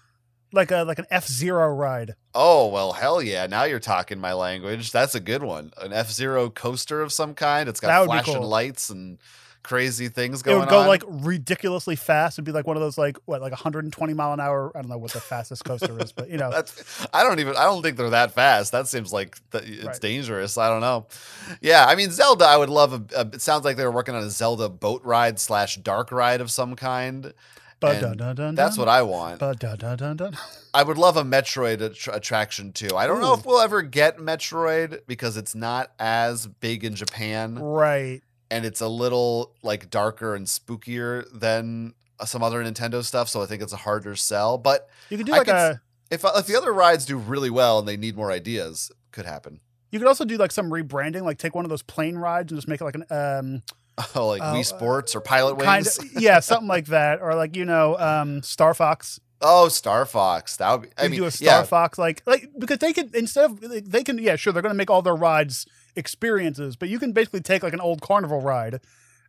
a 0.53 0.57
like 0.57 0.71
a 0.71 0.83
like 0.85 0.99
an 0.99 1.07
F 1.11 1.27
Zero 1.27 1.69
ride. 1.69 2.15
Oh 2.35 2.69
well, 2.69 2.93
hell 2.93 3.21
yeah! 3.21 3.47
Now 3.47 3.65
you're 3.65 3.81
talking 3.81 4.19
my 4.19 4.33
language. 4.33 4.93
That's 4.93 5.15
a 5.15 5.21
good 5.21 5.43
one. 5.43 5.73
An 5.79 5.93
F 5.93 6.11
Zero 6.11 6.49
coaster 6.51 7.03
of 7.03 7.13
some 7.13 7.35
kind. 7.35 7.69
It's 7.69 7.81
got 7.81 8.07
flashing 8.07 8.35
cool. 8.35 8.49
lights 8.49 8.89
and 8.91 9.19
crazy 9.67 10.09
things 10.09 10.43
going. 10.43 10.57
It 10.57 10.61
would 10.61 10.69
go 10.69 10.81
on. 10.81 10.87
like 10.87 11.03
ridiculously 11.07 11.97
fast. 11.97 12.37
It'd 12.37 12.45
be 12.45 12.53
like 12.53 12.67
one 12.67 12.77
of 12.77 12.83
those 12.83 12.97
like 12.97 13.19
what 13.27 13.41
like 13.41 13.53
120 13.53 14.15
mile 14.15 14.33
an 14.33 14.41
hour. 14.41 14.73
I 14.77 14.81
don't 14.81 14.89
know 14.91 14.99
what 14.99 15.13
the 15.13 15.21
fastest 15.21 15.65
coaster 15.65 15.99
is, 16.03 16.13
but 16.13 16.31
you 16.31 16.39
know, 16.39 16.51
That's, 16.57 17.07
I 17.13 17.23
don't 17.23 17.41
even. 17.41 17.57
I 17.57 17.65
don't 17.65 17.83
think 17.83 17.97
they're 17.97 18.11
that 18.11 18.33
fast. 18.33 18.73
That 18.73 18.89
seems 18.89 19.13
like 19.13 19.39
th- 19.51 19.65
it's 19.65 19.85
Right. 19.85 20.01
dangerous. 20.01 20.57
I 20.59 20.69
don't 20.69 20.81
know. 20.81 21.07
Yeah, 21.61 21.85
I 21.87 21.95
mean 21.95 22.11
Zelda. 22.11 22.45
I 22.47 22.57
would 22.57 22.71
love. 22.71 22.93
A, 22.93 23.03
a, 23.21 23.27
it 23.35 23.43
sounds 23.43 23.65
like 23.65 23.77
they 23.77 23.85
were 23.85 23.91
working 23.93 24.15
on 24.15 24.23
a 24.23 24.31
Zelda 24.31 24.69
boat 24.69 25.03
ride 25.05 25.39
slash 25.39 25.77
dark 25.77 26.11
ride 26.13 26.41
of 26.41 26.51
some 26.51 26.77
kind. 26.77 27.33
dun, 27.81 28.17
dun, 28.17 28.35
dun, 28.37 28.55
That's 28.55 28.79
what 28.79 28.89
I 28.89 29.03
want. 29.03 29.39
dun, 29.39 29.55
dun, 29.59 29.77
dun, 29.99 30.17
dun. 30.17 30.37
I 30.73 30.83
would 30.83 30.97
love 30.99 31.17
a 31.17 31.23
Metroid 31.23 31.79
attr 31.79 32.15
attraction 32.15 32.73
too. 32.73 32.97
I 32.97 33.07
don't 33.07 33.21
know 33.21 33.35
if 33.35 33.45
we'll 33.47 33.61
ever 33.61 33.83
get 33.83 34.17
Metroid 34.19 35.01
because 35.07 35.37
it's 35.37 35.55
not 35.55 35.93
as 35.99 36.47
big 36.47 36.85
in 36.85 36.95
Japan 36.95 37.59
right. 37.59 38.23
And 38.51 38.65
it's 38.65 38.81
a 38.81 38.89
little 38.89 39.55
like 39.63 39.91
darker 39.91 40.35
and 40.35 40.47
spookier 40.47 41.25
than 41.33 41.95
uh, 42.21 42.25
some 42.25 42.43
other 42.43 42.63
Nintendo 42.63 43.03
stuff. 43.05 43.29
So 43.29 43.43
I 43.43 43.47
think 43.47 43.63
it's 43.63 43.73
a 43.73 43.77
harder 43.79 44.17
sell. 44.17 44.59
But 44.59 44.89
You 45.11 45.17
can 45.17 45.27
do 45.27 45.35
I 45.35 45.39
like 45.39 45.47
could 45.47 45.55
a. 45.55 45.81
if 46.11 46.25
uh, 46.25 46.33
if 46.37 46.47
the 46.47 46.57
other 46.57 46.73
rides 46.73 47.05
do 47.07 47.17
really 47.17 47.51
well 47.51 47.79
and 47.79 47.87
they 47.89 47.97
need 47.97 48.17
more 48.17 48.31
ideas, 48.31 48.91
could 49.13 49.27
happen. 49.27 49.61
You 49.93 49.99
could 49.99 50.09
also 50.09 50.25
do 50.25 50.37
like 50.37 50.53
some 50.53 50.71
rebranding, 50.71 51.23
like 51.23 51.39
take 51.39 51.55
one 51.55 51.65
of 51.65 51.69
those 51.71 51.83
plane 51.83 52.17
rides 52.17 52.53
and 52.53 52.59
just 52.59 52.69
make 52.69 52.81
it 52.81 52.85
like 52.85 52.97
an 52.97 53.05
um 53.11 53.63
Oh, 54.15 54.29
like 54.29 54.43
Oh, 54.43 54.53
Wii 54.55 54.61
uh, 54.61 54.63
Sports 54.63 55.15
or 55.17 55.21
Pilot 55.21 55.59
kind 55.59 55.85
Wings. 55.85 55.99
of 55.99 56.05
yeah, 56.23 56.41
something 56.41 56.69
like 56.69 56.87
that, 56.87 57.21
or 57.23 57.35
like 57.35 57.57
you 57.57 57.65
know 57.65 57.97
um 57.99 58.43
Star 58.43 58.75
Fox. 58.75 59.21
Oh, 59.41 59.69
Star 59.69 60.07
Fox. 60.07 60.57
That 60.57 60.73
would 60.73 60.83
be. 60.83 60.89
I 60.99 61.05
You 61.05 61.11
mean, 61.11 61.21
do 61.21 61.27
a 61.27 61.31
Star 61.31 61.47
yeah, 61.61 61.63
Fox 61.63 61.99
like 61.99 62.23
like 62.27 62.49
because 62.59 62.79
they 62.79 62.93
could 62.93 63.15
instead 63.15 63.45
of 63.51 63.61
they 63.91 64.03
can 64.03 64.19
yeah 64.19 64.37
sure 64.37 64.53
they're 64.53 64.63
gonna 64.63 64.75
make 64.75 64.91
all 64.91 65.03
their 65.03 65.15
rides 65.15 65.67
experiences, 65.97 66.77
but 66.77 66.89
you 66.89 66.99
can 66.99 67.13
basically 67.13 67.41
take 67.41 67.63
like 67.63 67.73
an 67.73 67.81
old 67.81 68.01
carnival 68.01 68.41
ride 68.41 68.81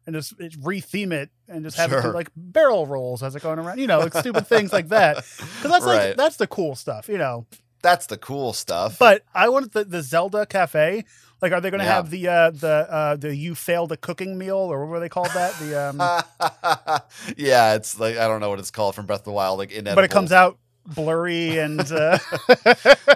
and 0.06 0.16
just 0.16 0.34
re-theme 0.62 1.12
it 1.12 1.30
and 1.48 1.64
just 1.66 1.76
have 1.78 1.92
it 1.92 2.02
do 2.02 2.12
like 2.12 2.30
barrel 2.36 2.86
rolls 2.86 3.24
as 3.24 3.36
it 3.36 3.42
going 3.44 3.60
around, 3.60 3.78
you 3.80 3.88
know, 3.88 4.00
like 4.00 4.14
stupid 4.14 4.48
things 4.48 4.72
like 4.72 4.90
that. 4.90 5.16
Because 5.38 5.72
that's 5.72 5.86
like 5.86 6.16
that's 6.18 6.38
the 6.38 6.48
cool 6.48 6.76
stuff, 6.76 7.10
you 7.10 7.18
know. 7.18 7.46
that's 7.82 8.06
the 8.08 8.18
cool 8.18 8.54
stuff. 8.54 8.98
But 9.00 9.24
I 9.34 9.50
wanted 9.50 9.72
the, 9.74 9.84
the 9.84 10.02
Zelda 10.02 10.46
Cafe 10.46 11.04
Like, 11.42 11.52
are 11.52 11.62
they 11.62 11.70
going 11.70 11.80
to 11.82 11.86
Yeah. 11.86 11.94
have 11.96 12.10
the 12.10 12.28
uh, 12.28 12.52
the 12.52 12.68
uh, 12.90 13.16
the 13.18 13.36
you 13.36 13.54
failed 13.54 13.92
a 13.92 13.98
cooking 13.98 14.38
meal 14.38 14.58
or 14.58 14.80
what 14.82 14.90
were 14.90 15.00
they 15.00 15.10
called 15.10 15.30
that? 15.36 15.54
The 15.60 15.76
um, 15.90 16.00
yeah, 17.38 17.76
it's 17.76 18.00
like 18.00 18.18
I 18.18 18.28
don't 18.28 18.40
know 18.42 18.50
what 18.50 18.60
it's 18.60 18.72
called 18.72 18.96
from 18.96 19.06
Breath 19.06 19.20
of 19.20 19.26
the 19.26 19.32
Wild, 19.32 19.60
like 19.60 19.72
inedible. 19.72 19.96
but 19.96 20.04
it 20.06 20.12
comes 20.12 20.32
out 20.32 20.58
blurry 20.88 21.58
and 21.60 21.80
uh, 21.82 22.18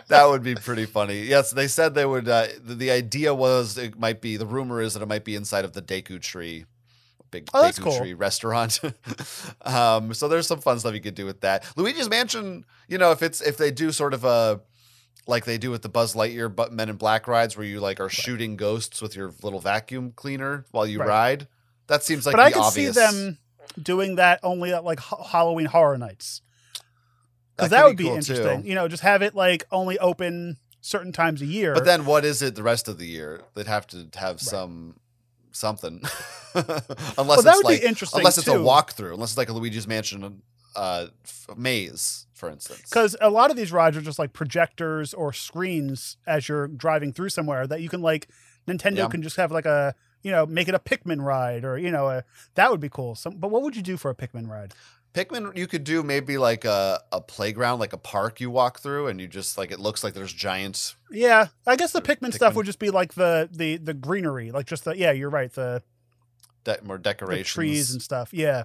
that 0.07 0.25
would 0.27 0.43
be 0.43 0.55
pretty 0.55 0.85
funny. 0.85 1.21
Yes, 1.23 1.51
they 1.51 1.67
said 1.67 1.93
they 1.93 2.05
would. 2.05 2.27
Uh, 2.27 2.47
the, 2.63 2.75
the 2.75 2.91
idea 2.91 3.33
was 3.33 3.77
it 3.77 3.97
might 3.99 4.21
be. 4.21 4.37
The 4.37 4.45
rumor 4.45 4.81
is 4.81 4.93
that 4.93 5.01
it 5.01 5.07
might 5.07 5.23
be 5.25 5.35
inside 5.35 5.65
of 5.65 5.73
the 5.73 5.81
Deku 5.81 6.21
Tree, 6.21 6.65
big 7.31 7.49
Oh, 7.53 7.63
Deku 7.63 7.83
cool. 7.83 7.97
Tree 7.97 8.13
restaurant. 8.13 8.79
um, 9.63 10.13
so 10.13 10.27
there's 10.27 10.47
some 10.47 10.59
fun 10.61 10.79
stuff 10.79 10.93
you 10.93 11.01
could 11.01 11.15
do 11.15 11.25
with 11.25 11.41
that. 11.41 11.65
Luigi's 11.75 12.09
Mansion. 12.09 12.65
You 12.87 12.97
know, 12.97 13.11
if 13.11 13.21
it's 13.21 13.41
if 13.41 13.57
they 13.57 13.71
do 13.71 13.91
sort 13.91 14.13
of 14.13 14.23
a 14.25 14.61
like 15.27 15.45
they 15.45 15.57
do 15.57 15.71
with 15.71 15.81
the 15.83 15.89
Buzz 15.89 16.15
Lightyear 16.15 16.53
but 16.53 16.73
Men 16.73 16.89
in 16.89 16.95
Black 16.97 17.27
rides, 17.27 17.55
where 17.55 17.65
you 17.65 17.79
like 17.79 17.99
are 17.99 18.09
shooting 18.09 18.55
ghosts 18.57 19.01
with 19.01 19.15
your 19.15 19.31
little 19.43 19.59
vacuum 19.59 20.11
cleaner 20.15 20.65
while 20.71 20.85
you 20.87 20.99
Right. 20.99 21.07
ride. 21.07 21.47
That 21.87 22.03
seems 22.03 22.25
like 22.25 22.33
but 22.35 22.39
I 22.41 22.51
could 22.51 22.61
obvious. 22.61 22.95
see 22.95 22.99
them 23.01 23.37
doing 23.81 24.15
that 24.15 24.39
only 24.43 24.73
at 24.73 24.83
like 24.83 24.99
ha- 24.99 25.23
Halloween 25.23 25.67
Horror 25.67 25.97
Nights 25.97 26.41
because 27.61 27.69
That 27.69 27.77
that, 27.81 27.85
would 27.87 27.97
be 27.97 28.05
cool, 28.05 28.15
interesting. 28.15 28.63
too. 28.63 28.67
You 28.69 28.75
know, 28.75 28.87
just 28.87 29.03
have 29.03 29.21
it 29.21 29.35
like 29.35 29.65
only 29.71 29.97
open 29.99 30.57
certain 30.81 31.11
times 31.11 31.41
a 31.41 31.45
year. 31.45 31.73
But 31.73 31.85
then 31.85 32.05
what 32.05 32.25
is 32.25 32.41
it 32.41 32.55
the 32.55 32.63
rest 32.63 32.87
of 32.87 32.97
the 32.97 33.05
year? 33.05 33.41
They'd 33.53 33.67
have 33.67 33.85
to 33.87 34.07
have 34.15 34.41
some 34.41 34.95
something. 35.51 36.01
unless 36.55 36.87
well, 37.17 37.33
it's 37.33 37.43
that 37.43 37.55
would 37.55 37.65
like 37.65 37.81
be 37.81 37.87
interesting 37.87 38.19
unless 38.19 38.37
it's 38.37 38.47
a 38.47 38.53
too. 38.53 38.59
walkthrough, 38.59 39.13
unless 39.13 39.29
it's 39.31 39.37
like 39.37 39.49
a 39.49 39.53
Luigi's 39.53 39.87
Mansion 39.87 40.41
uh 40.75 41.07
f- 41.25 41.49
maze, 41.57 42.25
for 42.33 42.49
instance. 42.49 42.81
because 42.89 43.15
a 43.19 43.29
lot 43.29 43.51
of 43.51 43.57
these 43.57 43.71
rides 43.73 43.97
are 43.97 44.01
just 44.01 44.17
like 44.17 44.31
projectors 44.31 45.13
or 45.13 45.33
screens 45.33 46.15
as 46.25 46.47
you're 46.47 46.67
driving 46.69 47.11
through 47.11 47.27
somewhere 47.29 47.67
that 47.67 47.81
you 47.81 47.89
can 47.89 48.01
like 48.01 48.29
Nintendo 48.67 48.97
Yeah. 48.99 49.07
can 49.09 49.21
just 49.21 49.35
have 49.35 49.51
like 49.51 49.65
a 49.65 49.93
you 50.23 50.31
know 50.31 50.45
make 50.45 50.69
it 50.69 50.73
a 50.75 50.79
Pikmin 50.79 51.21
ride 51.21 51.65
or 51.65 51.77
you 51.77 51.91
know 51.91 52.07
a, 52.09 52.23
that 52.55 52.71
would 52.71 52.79
be 52.79 52.87
cool. 52.89 53.15
Some, 53.15 53.35
but 53.37 53.49
what 53.51 53.61
would 53.63 53.75
you 53.75 53.81
do 53.81 53.97
for 53.97 54.09
a 54.09 54.15
Pikmin 54.15 54.47
ride? 54.47 54.73
Pikmin 55.13 55.57
you 55.57 55.67
could 55.67 55.83
do 55.83 56.03
maybe 56.03 56.37
like 56.37 56.63
a, 56.65 57.01
a 57.11 57.19
playground, 57.21 57.79
like 57.79 57.93
a 57.93 57.97
park 57.97 58.39
you 58.39 58.49
walk 58.49 58.79
through 58.79 59.07
and 59.07 59.19
you 59.19 59.27
just 59.27 59.57
like 59.57 59.71
it 59.71 59.79
looks 59.79 60.03
like 60.03 60.13
there's 60.13 60.31
giants. 60.33 60.95
Yeah, 61.11 61.47
I 61.67 61.75
guess 61.75 61.91
the 61.91 61.99
Or 61.99 62.01
Pikmin, 62.01 62.33
stuff 62.33 62.55
would 62.55 62.65
just 62.65 62.79
be 62.79 62.89
like 62.91 63.13
the 63.15 63.49
the 63.51 63.77
the 63.77 63.93
greenery, 63.93 64.51
like 64.51 64.65
just 64.67 64.85
the 64.85 64.97
yeah, 64.97 65.11
you're 65.11 65.29
right, 65.29 65.51
the, 65.53 65.83
de- 66.63 66.79
more 66.83 66.97
the 66.97 67.03
decorations. 67.03 67.49
trees 67.53 67.91
and 67.91 68.01
stuff. 68.01 68.33
Yeah, 68.33 68.63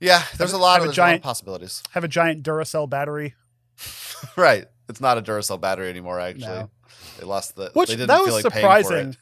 yeah, 0.00 0.22
there's 0.36 0.52
Have 0.52 0.60
a 0.60 0.62
lot 0.62 0.78
of, 0.80 0.84
a 0.84 0.86
there's 0.88 0.98
lot 0.98 1.04
of 1.04 1.10
giant- 1.10 1.22
possibilities. 1.22 1.82
have 1.92 2.04
a 2.04 2.08
giant 2.08 2.42
Duracell 2.42 2.88
battery. 2.88 3.34
right. 4.36 4.66
It's 4.88 5.00
not 5.00 5.18
a 5.18 5.22
Duracell 5.22 5.60
battery 5.60 5.88
anymore, 5.90 6.18
actually. 6.18 6.46
No. 6.46 6.70
They 7.18 7.26
lost 7.26 7.56
the 7.56 7.70
Which 7.74 7.88
they 7.90 7.94
didn't 7.96 8.08
that 8.08 8.24
feel 8.24 8.34
was 8.34 8.44
like 8.44 8.52
paying 8.52 8.64
for 8.66 8.76
it. 8.78 8.84
surprising 8.84 9.16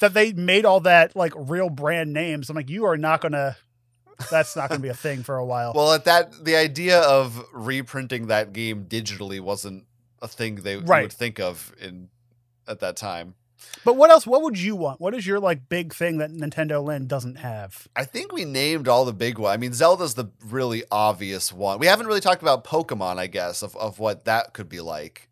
that 0.00 0.14
they 0.14 0.32
made 0.32 0.64
all 0.64 0.80
that 0.80 1.16
like 1.16 1.32
real 1.36 1.68
brand 1.70 2.12
names. 2.12 2.48
I'm 2.50 2.56
like, 2.56 2.68
you 2.70 2.84
are 2.86 2.96
not 2.96 3.20
gonna. 3.20 3.56
That's 4.30 4.56
not 4.56 4.68
gonna 4.68 4.80
be 4.80 4.88
a 4.88 4.94
thing 4.94 5.22
for 5.22 5.36
a 5.36 5.44
while. 5.44 5.72
Well, 5.74 5.92
at 5.92 6.04
that, 6.04 6.44
the 6.44 6.56
idea 6.56 7.00
of 7.00 7.44
reprinting 7.52 8.26
that 8.28 8.52
game 8.52 8.84
digitally 8.86 9.40
wasn't 9.40 9.84
a 10.20 10.28
thing 10.28 10.56
they 10.56 10.76
Right. 10.76 11.02
would 11.02 11.12
think 11.12 11.38
of 11.38 11.72
in 11.80 12.08
at 12.66 12.80
that 12.80 12.96
time. 12.96 13.34
but 13.84 13.96
what 13.96 14.10
else? 14.10 14.26
What 14.26 14.42
would 14.42 14.58
you 14.58 14.76
want? 14.76 15.00
What 15.00 15.14
is 15.14 15.26
your 15.26 15.40
like 15.40 15.68
big 15.68 15.92
thing 15.94 16.18
that 16.18 16.30
Nintendo 16.30 16.84
Land 16.84 17.08
doesn't 17.08 17.36
have? 17.36 17.88
I 17.96 18.04
think 18.04 18.32
we 18.32 18.44
named 18.44 18.86
all 18.88 19.04
the 19.04 19.12
big 19.12 19.38
ones. 19.38 19.54
I 19.54 19.56
mean, 19.56 19.72
Zelda's 19.72 20.14
the 20.14 20.26
really 20.44 20.84
obvious 20.92 21.52
one. 21.52 21.78
We 21.78 21.86
haven't 21.86 22.06
really 22.06 22.20
talked 22.20 22.42
about 22.42 22.64
Pokemon, 22.64 23.18
I 23.18 23.26
guess, 23.26 23.62
of, 23.62 23.76
of 23.76 23.98
what 23.98 24.24
that 24.26 24.52
could 24.52 24.68
be 24.68 24.80
like. 24.80 25.28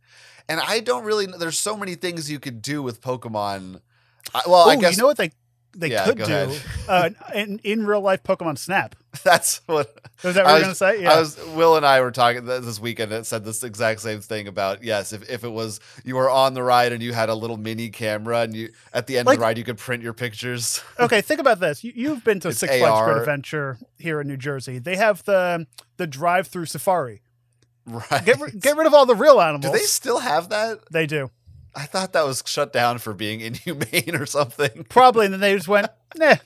And 0.48 0.60
I 0.60 0.80
don't 0.80 1.04
really. 1.04 1.26
There's 1.26 1.58
so 1.58 1.76
many 1.76 1.94
things 1.96 2.30
you 2.30 2.38
could 2.40 2.62
do 2.62 2.82
with 2.82 3.00
Pokemon. 3.00 3.80
I, 4.34 4.42
well, 4.46 4.64
oh, 4.66 4.70
I 4.70 4.76
guess 4.76 4.96
you 4.96 5.02
know 5.02 5.06
what 5.08 5.16
they 5.16 5.30
they 5.78 5.90
Yeah, 5.90 6.04
could 6.04 6.18
do 6.18 6.54
uh, 6.88 7.10
in 7.34 7.60
in 7.64 7.86
real 7.86 8.00
life 8.00 8.22
Pokemon 8.22 8.58
Snap. 8.58 8.94
that's 9.24 9.60
what 9.66 9.94
Is 10.24 10.34
that 10.34 10.46
I 10.46 10.52
what 10.52 10.58
you're 10.60 10.68
was- 10.68 10.78
gonna 10.80 10.92
say? 10.94 11.02
Yeah. 11.02 11.12
I 11.12 11.18
was. 11.20 11.38
Will 11.54 11.76
and 11.76 11.86
I 11.86 12.00
were 12.00 12.10
talking 12.10 12.44
this 12.44 12.78
weekend 12.80 13.12
and 13.12 13.26
said 13.26 13.44
this 13.44 13.62
exact 13.62 14.00
same 14.00 14.20
thing 14.20 14.46
about 14.48 14.82
yes, 14.84 15.12
if, 15.12 15.28
if 15.30 15.44
it 15.44 15.48
was 15.48 15.80
you 16.04 16.16
were 16.16 16.28
on 16.30 16.54
the 16.54 16.62
ride 16.62 16.92
and 16.92 17.02
you 17.02 17.12
had 17.12 17.28
a 17.28 17.34
little 17.34 17.56
mini 17.56 17.88
camera 17.90 18.40
and 18.40 18.54
you 18.54 18.70
at 18.92 19.06
the 19.06 19.18
end 19.18 19.26
Like- 19.26 19.36
of 19.36 19.40
the 19.40 19.44
ride 19.46 19.58
you 19.58 19.64
could 19.64 19.78
print 19.78 20.02
your 20.02 20.12
pictures. 20.12 20.82
okay, 21.00 21.20
think 21.20 21.40
about 21.40 21.60
this. 21.60 21.82
You, 21.84 21.92
you've 21.94 22.24
been 22.24 22.40
to 22.40 22.48
It's 22.48 22.58
Six 22.58 22.76
Flags 22.78 23.04
Great 23.06 23.18
Adventure 23.20 23.78
here 23.98 24.20
in 24.20 24.28
New 24.28 24.36
Jersey. 24.36 24.78
They 24.78 24.96
have 24.96 25.24
the 25.24 25.66
the 25.96 26.06
drive 26.06 26.46
through 26.48 26.66
safari. 26.66 27.22
right. 27.86 28.24
Get 28.24 28.38
get 28.60 28.76
rid 28.76 28.86
of 28.86 28.94
all 28.94 29.06
the 29.06 29.14
real 29.14 29.40
animals. 29.40 29.72
do 29.72 29.78
they 29.78 29.84
still 29.84 30.18
have 30.18 30.48
that? 30.50 30.80
They 30.90 31.06
do 31.06 31.30
I 31.76 31.84
thought 31.84 32.12
that 32.14 32.24
was 32.24 32.42
shut 32.46 32.72
down 32.72 32.98
for 32.98 33.12
being 33.12 33.40
inhumane 33.42 34.16
or 34.16 34.24
something. 34.26 34.86
probably, 34.88 35.26
and 35.26 35.34
then 35.34 35.40
they 35.40 35.54
just 35.54 35.68
went 35.68 35.88
nah. 36.16 36.36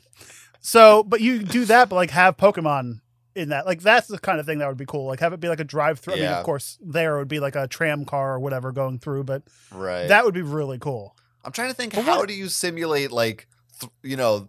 So, 0.61 1.03
but 1.03 1.21
you 1.21 1.43
do 1.43 1.65
that, 1.67 1.89
but 1.89 1.97
like 1.97 2.11
have 2.11 2.37
Pokemon 2.37 3.01
in 3.35 3.49
that. 3.51 3.65
Like 3.65 3.81
that's 3.81 4.09
the 4.09 4.19
kind 4.19 4.41
of 4.41 4.47
thing 4.47 4.59
that 4.59 4.69
would 4.69 4.77
be 4.77 4.85
cool. 4.87 5.07
Like 5.07 5.21
have 5.21 5.33
it 5.33 5.41
be 5.41 5.49
like 5.49 5.61
a 5.61 5.65
drive 5.65 6.01
through. 6.01 6.15
I 6.15 6.17
mean, 6.17 6.27
of 6.27 6.45
course, 6.45 6.77
there 6.83 7.17
would 7.19 7.29
be 7.29 7.41
like 7.41 7.55
a 7.57 7.67
tram 7.69 8.05
car 8.05 8.35
or 8.35 8.41
whatever 8.41 8.73
going 8.73 8.99
through, 8.99 9.25
but 9.25 9.43
Right. 9.73 10.09
that 10.09 10.25
would 10.25 10.35
be 10.35 10.43
really 10.43 10.79
cool. 10.79 11.17
I'm 11.45 11.53
trying 11.53 11.69
to 11.71 11.75
think 11.75 11.95
But 11.95 12.05
how 12.05 12.19
what- 12.19 12.29
do 12.29 12.35
you 12.35 12.49
simulate 12.49 13.11
like 13.13 13.47
th- 13.81 13.93
you 14.03 14.17
know 14.17 14.49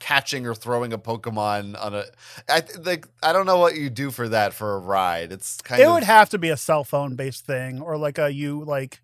catching 0.00 0.46
or 0.46 0.54
throwing 0.54 0.92
a 0.92 0.98
Pokemon 0.98 1.80
on 1.80 1.94
a 1.94 2.04
I 2.48 2.60
th- 2.62 2.84
like 2.84 3.06
I 3.22 3.32
don't 3.32 3.46
know 3.46 3.58
what 3.58 3.76
you 3.76 3.88
do 3.90 4.10
for 4.10 4.28
that 4.30 4.52
for 4.54 4.74
a 4.74 4.78
ride. 4.78 5.30
It's 5.30 5.60
kind 5.60 5.80
it 5.80 5.84
of 5.84 5.92
would 5.94 6.02
have 6.02 6.30
to 6.30 6.38
be 6.38 6.48
a 6.48 6.56
cell 6.56 6.82
phone 6.82 7.14
based 7.14 7.44
thing, 7.46 7.80
or 7.82 7.96
like 7.96 8.18
a 8.18 8.32
you 8.32 8.64
like 8.64 9.00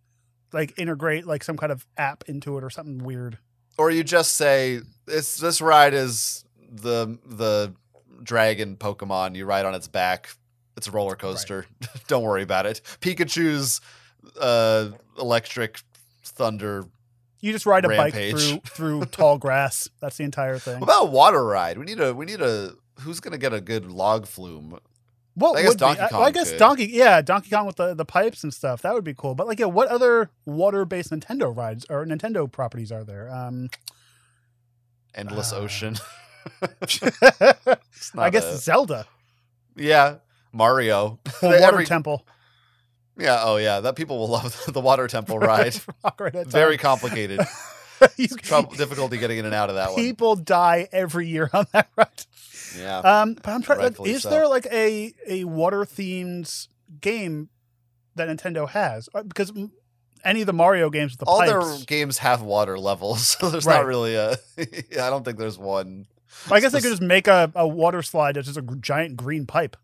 like 0.53 0.79
integrate 0.79 1.27
like 1.27 1.45
some 1.45 1.57
kind 1.57 1.73
of 1.73 1.87
app 1.97 2.25
into 2.27 2.57
it 2.59 2.65
or 2.65 2.71
something 2.71 2.99
weird. 3.05 3.39
or 3.77 3.91
you 3.91 4.03
just 4.05 4.35
say 4.37 4.81
this 5.07 5.37
this 5.39 5.61
ride 5.61 5.95
is 5.95 6.45
the 6.71 7.19
the 7.27 7.75
dragon 8.23 8.77
Pokemon. 8.77 9.37
You 9.37 9.47
ride 9.47 9.65
on 9.65 9.75
its 9.75 9.89
back. 9.89 10.31
It's 10.77 10.87
a 10.89 10.91
roller 10.91 11.17
coaster. 11.17 11.67
Don't 12.09 12.23
worry 12.23 12.43
about 12.43 12.67
it. 12.67 12.81
Pikachu's 13.01 13.81
uh, 14.41 14.91
electric 15.19 15.81
thunder. 16.25 16.85
You 17.41 17.53
just 17.53 17.67
ride 17.67 17.85
a 17.85 17.89
Rampage. 17.89 18.33
bike 18.33 18.41
through 18.41 18.59
through 19.01 19.05
tall 19.07 19.39
grass. 19.39 19.89
That's 20.01 20.17
the 20.17 20.25
entire 20.25 20.59
thing. 20.59 20.75
What 20.81 20.85
about 20.85 21.03
a 21.09 21.11
water 21.11 21.45
ride? 21.45 21.79
We 21.79 21.85
need 21.85 22.01
a 22.01 22.13
we 22.15 22.27
need 22.27 22.41
a 22.41 22.73
who's 23.01 23.21
gonna 23.21 23.39
get 23.39 23.53
a 23.53 23.61
good 23.61 23.91
log 23.91 24.27
flume? 24.27 24.79
What 25.39 25.57
I 25.57 25.63
guess 25.63 25.69
would 25.71 25.79
be- 25.79 25.81
Donkey 25.81 26.01
I- 26.03 26.09
Kong 26.09 26.23
I 26.25 26.31
guess 26.31 26.51
could. 26.51 26.59
Donkey, 26.59 26.87
yeah, 26.93 27.21
Donkey 27.23 27.51
Kong 27.51 27.67
with 27.67 27.77
the, 27.77 27.95
the 27.95 28.05
pipes 28.05 28.43
and 28.43 28.53
stuff. 28.53 28.83
That 28.83 28.95
would 28.95 29.05
be 29.05 29.15
cool. 29.15 29.35
But 29.35 29.47
like, 29.47 29.59
yeah, 29.61 29.67
what 29.67 29.89
other 29.89 30.31
water 30.47 30.85
based 30.85 31.11
Nintendo 31.11 31.55
rides 31.57 31.87
or 31.89 32.05
Nintendo 32.05 32.51
properties 32.51 32.91
are 32.93 33.05
there? 33.05 33.31
Um, 33.33 33.71
Endless 35.15 35.53
Uh, 35.53 35.57
ocean. 35.59 35.97
I 38.17 38.31
guess 38.31 38.45
a- 38.45 38.59
Zelda, 38.59 39.07
yeah, 39.77 40.17
Mario. 40.53 41.19
well, 41.43 41.53
Every- 41.53 41.63
Water 41.63 41.85
Temple, 41.85 42.27
yeah, 43.17 43.41
oh 43.43 43.57
yeah, 43.57 43.81
that 43.81 43.97
people 43.97 44.19
will 44.19 44.29
love 44.29 44.65
the 44.69 44.81
water 44.81 45.07
temple 45.09 45.39
ride. 45.39 45.77
Right 46.19 46.47
Very 46.47 46.79
complicated. 46.79 47.41
Trouble, 48.43 48.75
difficulty 48.77 49.19
getting 49.19 49.39
in 49.39 49.45
and 49.45 49.55
out 49.55 49.71
of 49.71 49.75
that 49.75 49.89
one. 49.93 49.97
people 49.97 50.37
die 50.37 50.89
every 50.93 51.27
year 51.27 51.51
on 51.53 51.67
that 51.73 51.89
ride. 51.97 52.25
Yeah. 52.77 52.99
Um, 52.99 53.35
but 53.35 53.49
I'm 53.49 53.63
trying. 53.63 53.79
Rightfully 53.79 54.11
is 54.11 54.23
so. 54.23 54.31
there 54.31 54.49
like 54.49 54.67
a 54.67 55.13
a 55.27 55.45
water 55.45 55.85
themed 55.85 56.69
game 57.01 57.49
that 58.17 58.29
Nintendo 58.29 58.69
has? 58.69 59.09
Uh, 59.15 59.23
Because 59.23 59.53
any 60.25 60.41
of 60.41 60.47
the 60.47 60.53
Mario 60.53 60.91
games 60.91 61.13
with 61.13 61.21
the 61.21 61.27
All 61.27 61.39
pipes, 61.41 61.51
their 61.51 61.85
games 61.87 62.19
have 62.19 62.43
water 62.43 62.79
levels, 62.79 63.27
so 63.39 63.49
there's 63.51 63.65
Right. 63.67 63.77
not 63.77 63.87
really 63.87 64.15
a. 64.17 64.33
I 64.59 65.11
don't 65.11 65.25
think 65.25 65.39
there's 65.39 65.59
one. 65.59 66.07
I 66.51 66.61
guess 66.61 66.73
they 66.73 66.81
could 66.81 66.91
just 66.91 67.03
make 67.03 67.27
a, 67.29 67.51
a 67.55 67.67
water 67.67 68.03
slide 68.03 68.37
that's 68.37 68.47
just 68.49 68.59
a 68.59 68.63
giant 68.81 69.17
green 69.17 69.47
pipe. 69.47 69.77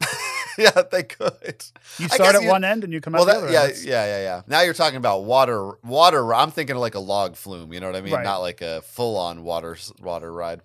yeah, 0.58 0.82
they 0.90 1.02
could. 1.04 1.64
You 1.98 2.08
start 2.08 2.34
at 2.34 2.42
you- 2.42 2.48
one 2.48 2.64
end 2.64 2.84
and 2.84 2.92
you 2.92 3.00
come 3.00 3.12
Well, 3.12 3.22
out 3.22 3.26
the 3.26 3.36
other. 3.38 3.52
yeah, 3.52 3.62
end. 3.64 3.74
Yeah, 3.84 4.04
yeah, 4.06 4.22
yeah. 4.22 4.42
Now 4.46 4.62
you're 4.62 4.74
talking 4.74 4.96
about 4.96 5.24
water. 5.24 5.72
Water. 5.84 6.32
I'm 6.34 6.50
thinking 6.50 6.76
of 6.76 6.80
like 6.82 6.94
a 6.94 7.00
log 7.00 7.36
flume. 7.36 7.72
You 7.72 7.80
know 7.80 7.86
what 7.86 7.96
I 7.96 8.00
mean? 8.00 8.12
Right. 8.14 8.24
Not 8.24 8.38
like 8.38 8.60
a 8.60 8.82
full 8.82 9.16
on 9.16 9.42
water 9.44 9.76
water 10.00 10.32
ride. 10.32 10.62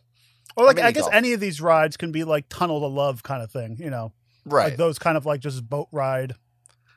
Or 0.56 0.66
like 0.66 0.80
I 0.80 0.92
guess 0.92 1.04
golf. 1.04 1.14
any 1.14 1.34
of 1.34 1.40
these 1.40 1.60
rides 1.62 1.98
can 1.98 2.12
be 2.12 2.24
like 2.24 2.46
tunnel 2.50 2.80
to 2.82 2.88
love 2.88 3.24
kind 3.24 3.42
of 3.44 3.52
thing, 3.52 3.78
you 3.80 3.90
know, 3.90 4.14
Right. 4.46 4.66
like 4.70 4.78
those 4.78 5.00
kind 5.00 5.18
of 5.18 5.26
like 5.26 5.40
just 5.40 5.68
boat 5.70 5.88
ride. 5.92 6.36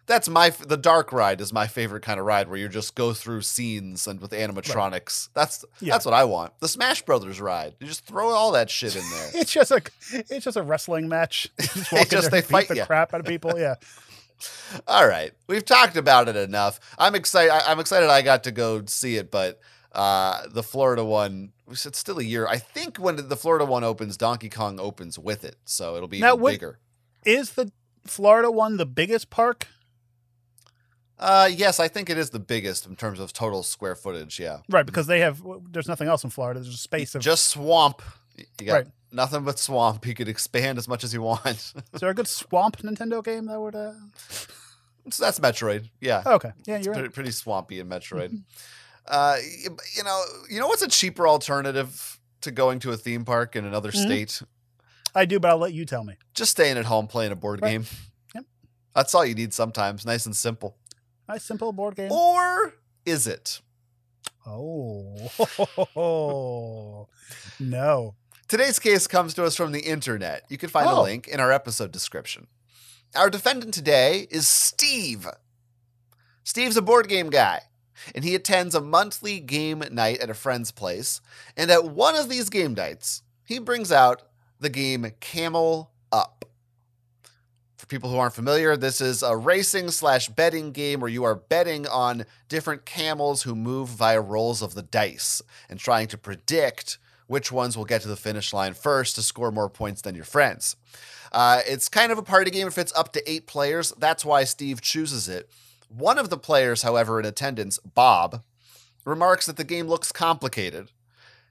That's 0.06 0.28
my 0.28 0.50
the 0.50 0.76
dark 0.76 1.12
ride 1.12 1.40
is 1.40 1.52
my 1.52 1.66
favorite 1.66 2.02
kind 2.04 2.20
of 2.20 2.26
ride 2.26 2.48
where 2.48 2.56
you 2.58 2.68
just 2.68 2.94
go 2.94 3.12
through 3.12 3.40
scenes 3.42 4.06
and 4.06 4.20
with 4.20 4.30
animatronics. 4.30 5.30
That's 5.34 5.64
Yeah. 5.80 5.94
that's 5.94 6.04
what 6.04 6.14
I 6.14 6.22
want. 6.24 6.52
The 6.60 6.68
Smash 6.68 7.02
Brothers 7.02 7.40
ride. 7.40 7.74
You 7.80 7.88
just 7.88 8.06
throw 8.06 8.28
all 8.28 8.52
that 8.52 8.70
shit 8.70 8.94
in 8.94 9.02
there. 9.10 9.30
It's 9.34 9.52
just 9.52 9.72
a 9.72 9.80
it's 10.12 10.44
just 10.44 10.56
a 10.56 10.62
wrestling 10.62 11.08
match. 11.08 11.48
You 11.58 11.64
just 11.74 11.90
They 11.90 12.04
just- 12.04 12.30
they 12.30 12.40
fight 12.42 12.68
the 12.68 12.76
ya. 12.76 12.86
crap 12.86 13.14
out 13.14 13.20
of 13.20 13.26
people. 13.26 13.58
Yeah, 13.58 13.74
all 14.86 15.08
right, 15.08 15.32
we've 15.48 15.64
talked 15.64 15.96
about 15.96 16.28
it 16.28 16.36
enough. 16.36 16.78
I'm 16.98 17.14
excited. 17.14 17.50
I'm 17.66 17.80
excited. 17.80 18.08
I 18.08 18.22
got 18.22 18.44
to 18.44 18.52
go 18.52 18.84
see 18.86 19.16
it, 19.16 19.30
but 19.30 19.60
uh, 19.96 20.46
the 20.48 20.62
Florida 20.62 21.04
one. 21.04 21.52
It's 21.68 21.98
still 21.98 22.20
a 22.20 22.22
year. 22.22 22.46
I 22.46 22.58
think 22.58 22.98
when 22.98 23.16
the 23.28 23.36
Florida 23.36 23.64
one 23.64 23.82
opens, 23.82 24.16
Donkey 24.16 24.48
Kong 24.48 24.78
opens 24.78 25.18
with 25.18 25.42
it, 25.44 25.56
so 25.64 25.96
it'll 25.96 26.06
be 26.08 26.20
Now, 26.20 26.28
even 26.34 26.40
what- 26.40 26.52
bigger. 26.52 26.78
is 27.24 27.52
the 27.54 27.72
Florida 28.06 28.50
one 28.52 28.76
the 28.76 28.86
biggest 28.86 29.30
park? 29.30 29.66
Uh, 31.18 31.48
yes, 31.50 31.80
I 31.80 31.88
think 31.88 32.10
it 32.10 32.18
is 32.18 32.30
the 32.30 32.38
biggest 32.38 32.86
in 32.86 32.94
terms 32.94 33.18
of 33.20 33.32
total 33.32 33.62
square 33.62 33.94
footage. 33.94 34.38
Yeah, 34.38 34.58
Right, 34.68 34.84
because 34.84 35.06
they 35.06 35.20
have 35.20 35.42
there's 35.70 35.88
nothing 35.88 36.08
else 36.08 36.22
in 36.24 36.30
Florida. 36.30 36.60
There's 36.60 36.74
a 36.74 36.78
space 36.78 37.14
of. 37.14 37.22
just 37.22 37.46
swamp. 37.46 38.02
You 38.36 38.66
got 38.66 38.72
Right. 38.74 38.86
nothing 39.10 39.42
but 39.44 39.58
swamp. 39.58 40.04
You 40.06 40.14
could 40.14 40.28
expand 40.28 40.76
as 40.76 40.86
much 40.86 41.04
as 41.04 41.14
you 41.14 41.22
want. 41.22 41.46
Is 41.94 42.00
there 42.00 42.10
a 42.10 42.14
good 42.14 42.28
swamp 42.28 42.76
Nintendo 42.82 43.24
game 43.24 43.46
that 43.46 43.58
would? 43.58 43.74
Uh... 43.74 43.94
so 45.10 45.24
that's 45.24 45.40
Metroid. 45.40 45.88
Yeah, 46.02 46.22
Oh, 46.26 46.34
okay, 46.34 46.52
yeah, 46.66 46.76
you're 46.76 46.92
pretty, 46.92 47.08
right. 47.08 47.14
pretty 47.14 47.30
swampy 47.30 47.80
in 47.80 47.88
Metroid. 47.88 48.42
Uh, 49.08 49.36
you 49.94 50.02
know, 50.04 50.22
you 50.50 50.60
know 50.60 50.66
what's 50.68 50.82
a 50.82 50.88
cheaper 50.88 51.26
alternative 51.28 52.18
to 52.42 52.50
going 52.50 52.78
to 52.80 52.90
a 52.92 52.96
theme 52.96 53.24
park 53.24 53.56
in 53.56 53.64
another 53.64 53.90
Mhm. 53.92 54.02
state? 54.02 54.42
I 55.14 55.24
do, 55.24 55.40
but 55.40 55.50
I'll 55.50 55.58
let 55.58 55.72
you 55.72 55.84
tell 55.86 56.04
me. 56.04 56.16
Just 56.34 56.50
staying 56.52 56.76
at 56.76 56.84
home 56.84 57.06
playing 57.06 57.32
a 57.32 57.36
board 57.36 57.60
Right. 57.62 57.70
game. 57.72 57.86
Yep. 58.34 58.44
That's 58.94 59.14
all 59.14 59.24
you 59.24 59.34
need 59.34 59.54
sometimes. 59.54 60.04
Nice 60.04 60.26
and 60.26 60.36
simple. 60.36 60.76
Nice 61.28 61.44
simple 61.44 61.72
board 61.72 61.96
game. 61.96 62.12
Or 62.12 62.74
is 63.04 63.26
it? 63.26 63.60
Oh, 64.46 65.16
no. 67.60 68.14
Today's 68.48 68.78
case 68.78 69.06
comes 69.08 69.34
to 69.34 69.44
us 69.44 69.56
from 69.56 69.72
the 69.72 69.80
internet. 69.80 70.44
You 70.48 70.56
can 70.58 70.68
find 70.68 70.86
a 70.88 70.92
Oh. 70.92 71.02
link 71.02 71.26
in 71.26 71.40
our 71.40 71.50
episode 71.50 71.90
description. 71.90 72.46
Our 73.14 73.30
defendant 73.30 73.74
today 73.74 74.28
is 74.30 74.48
Steve. 74.48 75.26
Steve's 76.44 76.76
a 76.76 76.82
board 76.82 77.08
game 77.08 77.30
guy, 77.30 77.62
and 78.14 78.24
he 78.24 78.34
attends 78.34 78.74
a 78.74 78.80
monthly 78.80 79.40
game 79.40 79.82
night 79.90 80.20
at 80.20 80.30
a 80.30 80.34
friend's 80.34 80.70
place. 80.70 81.20
And 81.56 81.70
at 81.70 81.84
one 81.84 82.16
of 82.16 82.28
these 82.28 82.48
game 82.48 82.74
nights, 82.74 83.22
he 83.44 83.58
brings 83.58 83.92
out 83.92 84.22
the 84.60 84.70
game 84.70 85.10
Camel 85.20 85.90
Up. 86.12 86.44
For 87.76 87.86
people 87.86 88.10
who 88.10 88.16
aren't 88.16 88.34
familiar, 88.34 88.76
this 88.76 89.00
is 89.00 89.22
a 89.22 89.36
racing 89.36 89.90
slash 89.90 90.28
betting 90.28 90.72
game 90.72 91.00
where 91.00 91.10
you 91.10 91.24
are 91.24 91.34
betting 91.34 91.86
on 91.86 92.24
different 92.48 92.86
camels 92.86 93.42
who 93.42 93.54
move 93.54 93.90
via 93.90 94.20
rolls 94.20 94.62
of 94.62 94.74
the 94.74 94.82
dice 94.82 95.42
and 95.68 95.78
trying 95.78 96.08
to 96.08 96.18
predict 96.18 96.98
which 97.26 97.52
ones 97.52 97.76
will 97.76 97.84
get 97.84 98.02
to 98.02 98.08
the 98.08 98.16
finish 98.16 98.52
line 98.52 98.72
first 98.72 99.16
to 99.16 99.22
score 99.22 99.50
more 99.50 99.68
points 99.68 100.00
than 100.02 100.14
your 100.14 100.24
friends. 100.24 100.76
Uh, 101.32 101.60
it's 101.66 101.88
kind 101.88 102.12
of 102.12 102.18
a 102.18 102.22
party 102.22 102.50
game 102.50 102.66
if 102.66 102.78
it's 102.78 102.96
up 102.96 103.12
to 103.12 103.30
eight 103.30 103.46
players. 103.46 103.92
That's 103.98 104.24
why 104.24 104.44
Steve 104.44 104.80
chooses 104.80 105.28
it. 105.28 105.50
One 105.88 106.18
of 106.18 106.30
the 106.30 106.38
players, 106.38 106.82
however, 106.82 107.20
in 107.20 107.26
attendance, 107.26 107.78
Bob, 107.78 108.42
remarks 109.04 109.46
that 109.46 109.56
the 109.56 109.64
game 109.64 109.86
looks 109.86 110.12
complicated. 110.12 110.90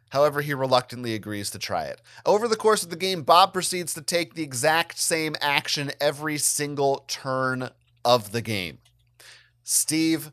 However, 0.09 0.41
he 0.41 0.53
reluctantly 0.53 1.13
agrees 1.13 1.49
to 1.51 1.59
try 1.59 1.85
it. 1.85 2.01
Over 2.25 2.47
the 2.47 2.55
course 2.55 2.83
of 2.83 2.89
the 2.89 2.95
game, 2.95 3.23
Bob 3.23 3.53
proceeds 3.53 3.93
to 3.95 4.01
take 4.01 4.33
the 4.33 4.43
exact 4.43 4.99
same 4.99 5.35
action 5.41 5.91
every 5.99 6.37
single 6.37 7.03
turn 7.07 7.69
of 8.03 8.31
the 8.31 8.41
game. 8.41 8.77
Steve 9.63 10.31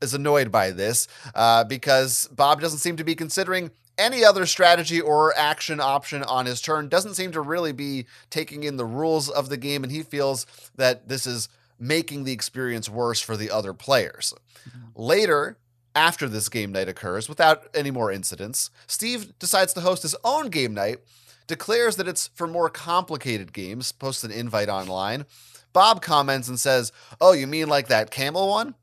is 0.00 0.14
annoyed 0.14 0.52
by 0.52 0.70
this 0.70 1.08
uh, 1.34 1.64
because 1.64 2.28
Bob 2.28 2.60
doesn't 2.60 2.78
seem 2.78 2.96
to 2.96 3.04
be 3.04 3.14
considering 3.14 3.70
any 3.96 4.24
other 4.24 4.46
strategy 4.46 5.00
or 5.00 5.36
action 5.36 5.80
option 5.80 6.22
on 6.22 6.46
his 6.46 6.60
turn, 6.60 6.88
doesn't 6.88 7.14
seem 7.14 7.32
to 7.32 7.40
really 7.40 7.72
be 7.72 8.06
taking 8.30 8.62
in 8.62 8.76
the 8.76 8.84
rules 8.84 9.28
of 9.28 9.48
the 9.48 9.56
game, 9.56 9.82
and 9.82 9.90
he 9.90 10.02
feels 10.02 10.46
that 10.76 11.08
this 11.08 11.26
is 11.26 11.48
making 11.78 12.24
the 12.24 12.32
experience 12.32 12.88
worse 12.88 13.20
for 13.20 13.36
the 13.36 13.50
other 13.50 13.72
players. 13.72 14.34
Mm-hmm. 14.68 15.00
Later, 15.00 15.58
after 15.94 16.28
this 16.28 16.48
game 16.48 16.72
night 16.72 16.88
occurs, 16.88 17.28
without 17.28 17.68
any 17.74 17.90
more 17.90 18.12
incidents, 18.12 18.70
Steve 18.86 19.38
decides 19.38 19.72
to 19.74 19.80
host 19.80 20.02
his 20.02 20.16
own 20.24 20.48
game 20.48 20.74
night, 20.74 20.98
declares 21.46 21.96
that 21.96 22.08
it's 22.08 22.28
for 22.34 22.46
more 22.46 22.70
complicated 22.70 23.52
games, 23.52 23.92
posts 23.92 24.24
an 24.24 24.30
invite 24.30 24.68
online. 24.68 25.24
Bob 25.72 26.02
comments 26.02 26.48
and 26.48 26.58
says, 26.58 26.92
Oh, 27.20 27.32
you 27.32 27.46
mean 27.46 27.68
like 27.68 27.88
that 27.88 28.10
camel 28.10 28.48
one? 28.48 28.74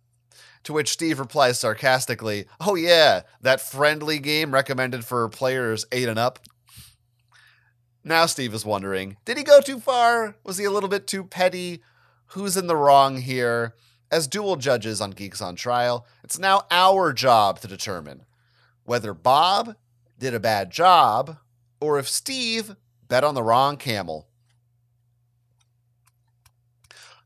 To 0.63 0.73
which 0.73 0.89
Steve 0.89 1.19
replies 1.19 1.59
sarcastically, 1.59 2.45
Oh, 2.59 2.75
yeah, 2.75 3.21
that 3.41 3.61
friendly 3.61 4.19
game 4.19 4.51
recommended 4.51 5.05
for 5.05 5.27
players 5.29 5.85
eight 5.91 6.09
and 6.09 6.19
up. 6.19 6.39
Now 8.03 8.27
Steve 8.27 8.53
is 8.53 8.63
wondering 8.63 9.17
did 9.25 9.37
he 9.37 9.43
go 9.43 9.61
too 9.61 9.79
far? 9.79 10.35
Was 10.43 10.57
he 10.57 10.65
a 10.65 10.71
little 10.71 10.89
bit 10.89 11.07
too 11.07 11.23
petty? 11.23 11.81
Who's 12.27 12.57
in 12.57 12.67
the 12.67 12.75
wrong 12.75 13.17
here? 13.21 13.75
As 14.11 14.27
dual 14.27 14.55
judges 14.55 15.01
on 15.01 15.11
Geeks 15.11 15.41
on 15.41 15.55
Trial, 15.55 16.05
it's 16.23 16.37
now 16.39 16.63
our 16.71 17.11
job 17.11 17.59
to 17.61 17.67
determine 17.67 18.23
whether 18.83 19.13
Bob 19.13 19.75
did 20.19 20.33
a 20.33 20.39
bad 20.39 20.69
job 20.71 21.37
or 21.81 21.97
if 21.99 22.07
Steve 22.07 22.75
bet 23.07 23.23
on 23.23 23.33
the 23.35 23.43
wrong 23.43 23.77
camel. 23.77 24.27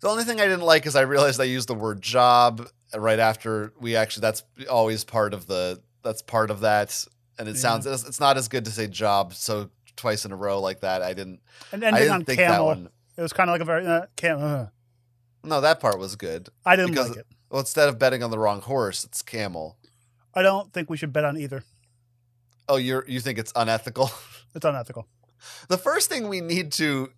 The 0.02 0.08
only 0.08 0.24
thing 0.24 0.40
I 0.40 0.46
didn't 0.46 0.62
like 0.62 0.86
is 0.86 0.96
I 0.96 1.02
realized 1.02 1.42
I 1.42 1.46
used 1.46 1.68
the 1.68 1.76
word 1.76 2.02
job 2.02 2.68
right 2.96 3.20
after 3.20 3.74
we 3.80 3.96
actually 3.96 4.22
that's 4.22 4.44
always 4.70 5.04
part 5.04 5.34
of 5.34 5.46
the 5.46 5.82
that's 6.04 6.22
part 6.22 6.50
of 6.50 6.62
that 6.62 7.06
and 7.38 7.48
it 7.48 7.56
Yeah. 7.56 7.62
sounds 7.62 7.86
it's 7.86 8.06
it's 8.08 8.20
not 8.20 8.38
as 8.38 8.48
good 8.48 8.66
to 8.66 8.72
say 8.72 8.88
job 8.88 9.34
so 9.36 9.70
twice 9.98 10.24
in 10.26 10.32
a 10.32 10.36
row 10.36 10.62
like 10.62 10.80
that. 10.80 11.02
I 11.02 11.14
didn't 11.14 11.42
And 11.74 11.84
I 11.84 11.88
ending 11.88 12.02
didn't 12.04 12.14
on 12.14 12.26
think 12.26 12.40
that 12.40 12.48
camel. 12.52 12.66
one. 12.68 12.90
It 13.18 13.22
was 13.22 13.34
kind 13.34 13.50
of 13.50 13.54
like 13.54 13.62
a 13.62 13.66
very 13.66 13.86
uh, 13.86 14.06
cam. 14.16 14.70
No, 15.44 15.62
that 15.62 15.80
part 15.80 15.98
was 16.00 16.16
good. 16.16 16.50
I 16.66 16.76
didn't 16.76 16.92
Because- 16.92 17.10
like 17.10 17.20
it. 17.20 17.28
Well, 17.50 17.62
instead 17.62 17.90
of 17.90 17.98
betting 17.98 18.22
on 18.22 18.30
the 18.30 18.38
wrong 18.38 18.62
horse, 18.62 19.04
it's 19.04 19.24
camel. 19.24 19.76
I 20.36 20.44
don't 20.44 20.72
think 20.72 20.88
we 20.90 20.98
should 20.98 21.12
bet 21.12 21.26
on 21.26 21.36
either. 21.38 21.64
Oh, 22.68 22.76
you're 22.76 23.04
you 23.08 23.20
think 23.20 23.40
it's 23.40 23.52
unethical? 23.56 24.12
It's 24.56 24.66
unethical. 24.66 25.08
the 25.68 25.78
first 25.78 26.10
thing 26.10 26.28
we 26.28 26.42
need 26.42 26.72
to 26.74 27.12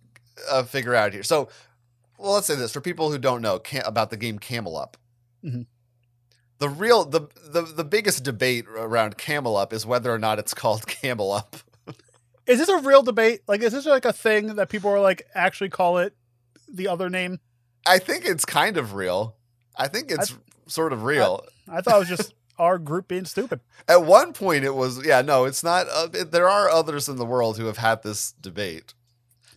uh, 0.50 0.62
figure 0.64 0.94
out 0.94 1.14
here. 1.14 1.22
So, 1.22 1.48
well, 2.18 2.32
let's 2.32 2.46
say 2.46 2.54
this 2.56 2.70
for 2.72 2.80
people 2.82 3.10
who 3.10 3.16
don't 3.18 3.40
know 3.40 3.58
cam- 3.58 3.84
about 3.86 4.10
the 4.10 4.18
game 4.18 4.38
Camel 4.38 4.76
Up. 4.76 4.96
Mhm. 5.44 5.64
The 6.58 6.68
real 6.68 7.04
the, 7.06 7.22
the 7.46 7.62
the 7.62 7.84
biggest 7.84 8.22
debate 8.22 8.66
around 8.68 9.16
Camel 9.18 9.56
Up 9.56 9.72
is 9.72 9.84
whether 9.86 10.12
or 10.12 10.18
not 10.18 10.38
it's 10.38 10.52
called 10.54 10.86
Camel 10.86 11.32
Up. 11.32 11.56
Is 12.46 12.58
this 12.58 12.68
a 12.68 12.78
real 12.78 13.02
debate? 13.02 13.40
Like, 13.48 13.62
is 13.62 13.72
this 13.72 13.86
like 13.86 14.04
a 14.04 14.12
thing 14.12 14.56
that 14.56 14.68
people 14.68 14.90
are 14.90 15.00
like 15.00 15.22
actually 15.34 15.70
call 15.70 15.98
it 15.98 16.14
the 16.70 16.88
other 16.88 17.08
name? 17.10 17.40
I 17.86 17.98
think 17.98 18.24
it's 18.24 18.44
kind 18.44 18.76
of 18.76 18.94
real. 18.94 19.36
I 19.76 19.88
think 19.88 20.10
it's 20.10 20.34
sort 20.66 20.92
of 20.92 21.02
real. 21.04 21.44
I 21.68 21.80
thought 21.80 21.96
it 21.96 21.98
was 22.00 22.08
just 22.08 22.34
our 22.58 22.78
group 22.78 23.08
being 23.08 23.24
stupid. 23.24 23.60
At 23.88 24.04
one 24.04 24.32
point, 24.32 24.64
it 24.64 24.74
was 24.74 25.04
yeah. 25.04 25.22
No, 25.22 25.44
it's 25.44 25.64
not. 25.64 25.86
Uh, 25.92 26.08
it- 26.12 26.30
there 26.30 26.48
are 26.48 26.68
others 26.68 27.08
in 27.08 27.16
the 27.16 27.24
world 27.26 27.58
who 27.58 27.66
have 27.66 27.78
had 27.78 28.02
this 28.02 28.32
debate. 28.32 28.94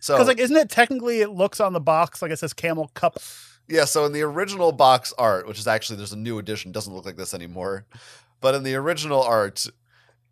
So 0.00 0.14
Because 0.14 0.28
like, 0.28 0.38
isn't 0.38 0.56
it 0.56 0.70
technically 0.70 1.20
it 1.20 1.30
looks 1.30 1.58
on 1.60 1.72
the 1.72 1.80
box 1.80 2.22
like 2.22 2.30
it 2.30 2.38
says 2.38 2.52
Camel 2.52 2.90
Cup? 2.94 3.18
Yeah, 3.68 3.84
so 3.84 4.04
in 4.04 4.12
the 4.12 4.22
original 4.22 4.70
box 4.70 5.12
art, 5.18 5.48
which 5.48 5.58
is 5.58 5.66
actually 5.66 5.96
there's 5.96 6.12
a 6.12 6.16
new 6.16 6.38
edition, 6.38 6.70
doesn't 6.70 6.94
look 6.94 7.04
like 7.04 7.16
this 7.16 7.34
anymore. 7.34 7.84
But 8.40 8.54
in 8.54 8.62
the 8.62 8.76
original 8.76 9.22
art, 9.22 9.66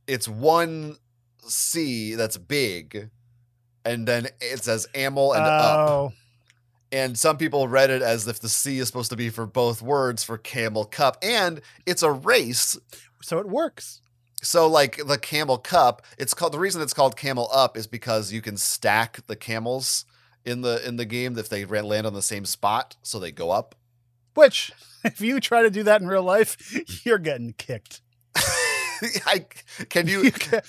it's 0.06 0.28
one 0.28 0.96
C 1.46 2.14
that's 2.14 2.36
big, 2.36 3.10
and 3.84 4.06
then 4.06 4.28
it 4.40 4.62
says 4.62 4.86
amel 4.94 5.32
and 5.32 5.42
up. 5.44 6.12
And 6.94 7.18
some 7.18 7.36
people 7.38 7.66
read 7.66 7.90
it 7.90 8.02
as 8.02 8.28
if 8.28 8.38
the 8.38 8.48
C 8.48 8.78
is 8.78 8.86
supposed 8.86 9.10
to 9.10 9.16
be 9.16 9.28
for 9.28 9.46
both 9.46 9.82
words 9.82 10.22
for 10.22 10.38
camel 10.38 10.84
cup. 10.84 11.16
And 11.22 11.60
it's 11.86 12.04
a 12.04 12.12
race. 12.12 12.78
so 13.20 13.38
it 13.38 13.48
works. 13.48 14.00
So 14.42 14.68
like 14.68 15.00
the 15.06 15.18
camel 15.18 15.58
cup, 15.58 16.02
it's 16.18 16.34
called 16.34 16.52
the 16.52 16.58
reason 16.60 16.82
it's 16.82 16.94
called 16.94 17.16
camel 17.16 17.48
up 17.52 17.76
is 17.76 17.86
because 17.88 18.32
you 18.32 18.40
can 18.40 18.56
stack 18.56 19.26
the 19.26 19.34
camels 19.36 20.04
in 20.44 20.60
the 20.60 20.86
in 20.86 20.96
the 20.96 21.04
game 21.06 21.36
if 21.38 21.48
they 21.48 21.64
land 21.64 22.06
on 22.06 22.14
the 22.14 22.22
same 22.22 22.44
spot, 22.44 22.96
so 23.02 23.18
they 23.18 23.32
go 23.32 23.50
up. 23.50 23.74
Which, 24.34 24.70
if 25.04 25.20
you 25.20 25.40
try 25.40 25.62
to 25.62 25.70
do 25.70 25.82
that 25.84 26.00
in 26.00 26.06
real 26.06 26.22
life, 26.22 26.56
you're 27.04 27.18
getting 27.18 27.54
kicked. 27.54 28.02
I 29.26 29.46
can 29.88 30.06
you 30.06 30.22
You 30.24 30.32
ca- 30.32 30.60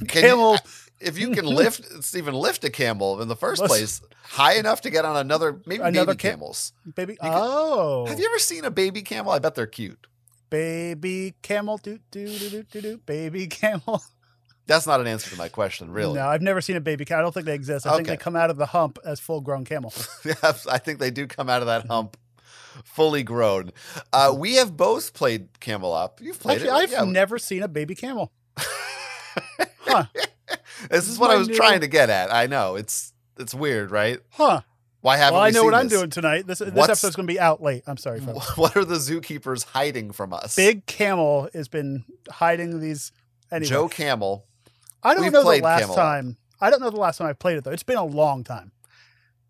can 0.00 0.06
camel. 0.08 0.52
you, 0.54 0.58
if 1.00 1.18
you 1.18 1.30
can 1.34 1.46
lift 1.46 2.14
even 2.14 2.34
lift 2.34 2.64
a 2.64 2.70
camel 2.70 3.20
in 3.22 3.28
the 3.28 3.36
1st 3.36 3.66
place 3.66 4.00
high 4.24 4.54
enough 4.54 4.80
to 4.82 4.90
get 4.90 5.04
on 5.04 5.16
another 5.16 5.60
maybe 5.66 5.82
Another 5.82 6.12
baby 6.12 6.18
cam- 6.18 6.32
camels. 6.32 6.72
baby. 6.94 7.16
can- 7.16 7.30
oh, 7.32 8.06
Have 8.06 8.18
you 8.18 8.26
ever 8.26 8.38
seen 8.38 8.64
a 8.64 8.70
baby 8.70 9.02
camel? 9.02 9.32
I 9.32 9.38
bet 9.38 9.54
they're 9.54 9.66
cute. 9.66 10.06
baby 10.50 11.34
camel? 11.42 11.78
Do 11.78 11.98
do 12.10 12.26
do 12.38 12.48
do 12.50 12.62
do 12.64 12.80
do. 12.80 12.96
Baby 12.98 13.46
camel. 13.60 14.02
That's 14.66 14.86
not 14.86 15.00
an 15.00 15.08
answer 15.08 15.28
to 15.30 15.36
my 15.36 15.48
question, 15.48 15.90
really. 15.90 16.14
No, 16.14 16.28
I've 16.28 16.42
never 16.42 16.60
seen 16.60 16.76
a 16.76 16.80
baby 16.80 17.04
camel. 17.04 17.20
I 17.20 17.22
don't 17.24 17.32
think 17.34 17.46
they 17.46 17.54
exist. 17.54 17.86
I 17.88 17.96
think 17.96 18.06
they 18.06 18.16
come 18.16 18.36
out 18.36 18.50
of 18.50 18.56
the 18.56 18.66
hump 18.66 18.98
as 19.04 19.18
full 19.18 19.40
grown 19.40 19.64
camel. 19.64 19.92
Yes, 20.24 20.66
I 20.68 20.78
think 20.78 21.00
they 21.00 21.10
do 21.10 21.26
come 21.26 21.48
out 21.50 21.60
of 21.60 21.66
that 21.66 21.86
hump 21.88 22.16
fully 22.84 23.24
grown. 23.24 23.72
Uh, 24.12 24.32
we 24.36 24.54
have 24.56 24.76
both 24.76 25.12
played 25.12 25.48
Camel 25.58 25.92
Up. 25.92 26.20
You've 26.22 26.38
played 26.38 26.58
Actually, 26.62 26.68
it. 26.70 26.82
I've 26.82 26.92
yeah. 26.92 27.04
never 27.04 27.36
seen 27.38 27.64
a 27.64 27.68
baby 27.68 27.96
camel. 27.96 28.30
Huh. 29.80 30.04
this 30.90 31.08
is 31.08 31.18
what 31.18 31.30
I 31.30 31.36
was 31.36 31.48
new- 31.48 31.54
trying 31.56 31.80
to 31.80 31.88
get 31.88 32.10
at. 32.10 32.32
I 32.32 32.46
know 32.46 32.76
it's 32.76 33.12
it's 33.38 33.54
weird, 33.54 33.90
right? 33.90 34.18
Huh. 34.30 34.60
Why 35.02 35.16
haven't 35.16 35.34
Well, 35.34 35.42
we 35.44 35.48
I 35.48 35.50
know 35.52 35.64
what 35.64 35.74
I'm 35.74 35.88
doing 35.88 36.10
tonight. 36.10 36.46
This 36.46 36.58
this 36.58 36.72
What's- 36.72 36.90
episode's 36.90 37.16
going 37.16 37.26
to 37.26 37.32
be 37.32 37.40
out 37.40 37.62
late. 37.62 37.82
I'm 37.86 37.96
sorry, 37.96 38.20
folks. 38.20 38.56
What 38.58 38.76
are 38.76 38.84
the 38.84 38.96
zookeepers 38.96 39.64
hiding 39.64 40.12
from 40.12 40.32
us? 40.34 40.56
Big 40.56 40.84
Camel 40.86 41.48
has 41.54 41.68
been 41.68 42.04
hiding 42.30 42.80
these. 42.80 43.12
Anyway, 43.50 43.68
Joe 43.68 43.88
Camel. 43.88 44.44
I 45.02 45.14
don't 45.14 45.22
we've 45.22 45.32
know 45.32 45.42
the 45.42 45.62
last 45.62 45.80
Camel. 45.80 45.94
time. 45.96 46.36
I 46.60 46.68
don't 46.68 46.80
know 46.82 46.90
the 46.90 46.98
last 47.00 47.16
time 47.18 47.26
I 47.28 47.32
played 47.32 47.56
it 47.56 47.64
though. 47.64 47.70
It's 47.70 47.82
been 47.82 47.96
a 47.96 48.04
long 48.04 48.44
time. 48.44 48.72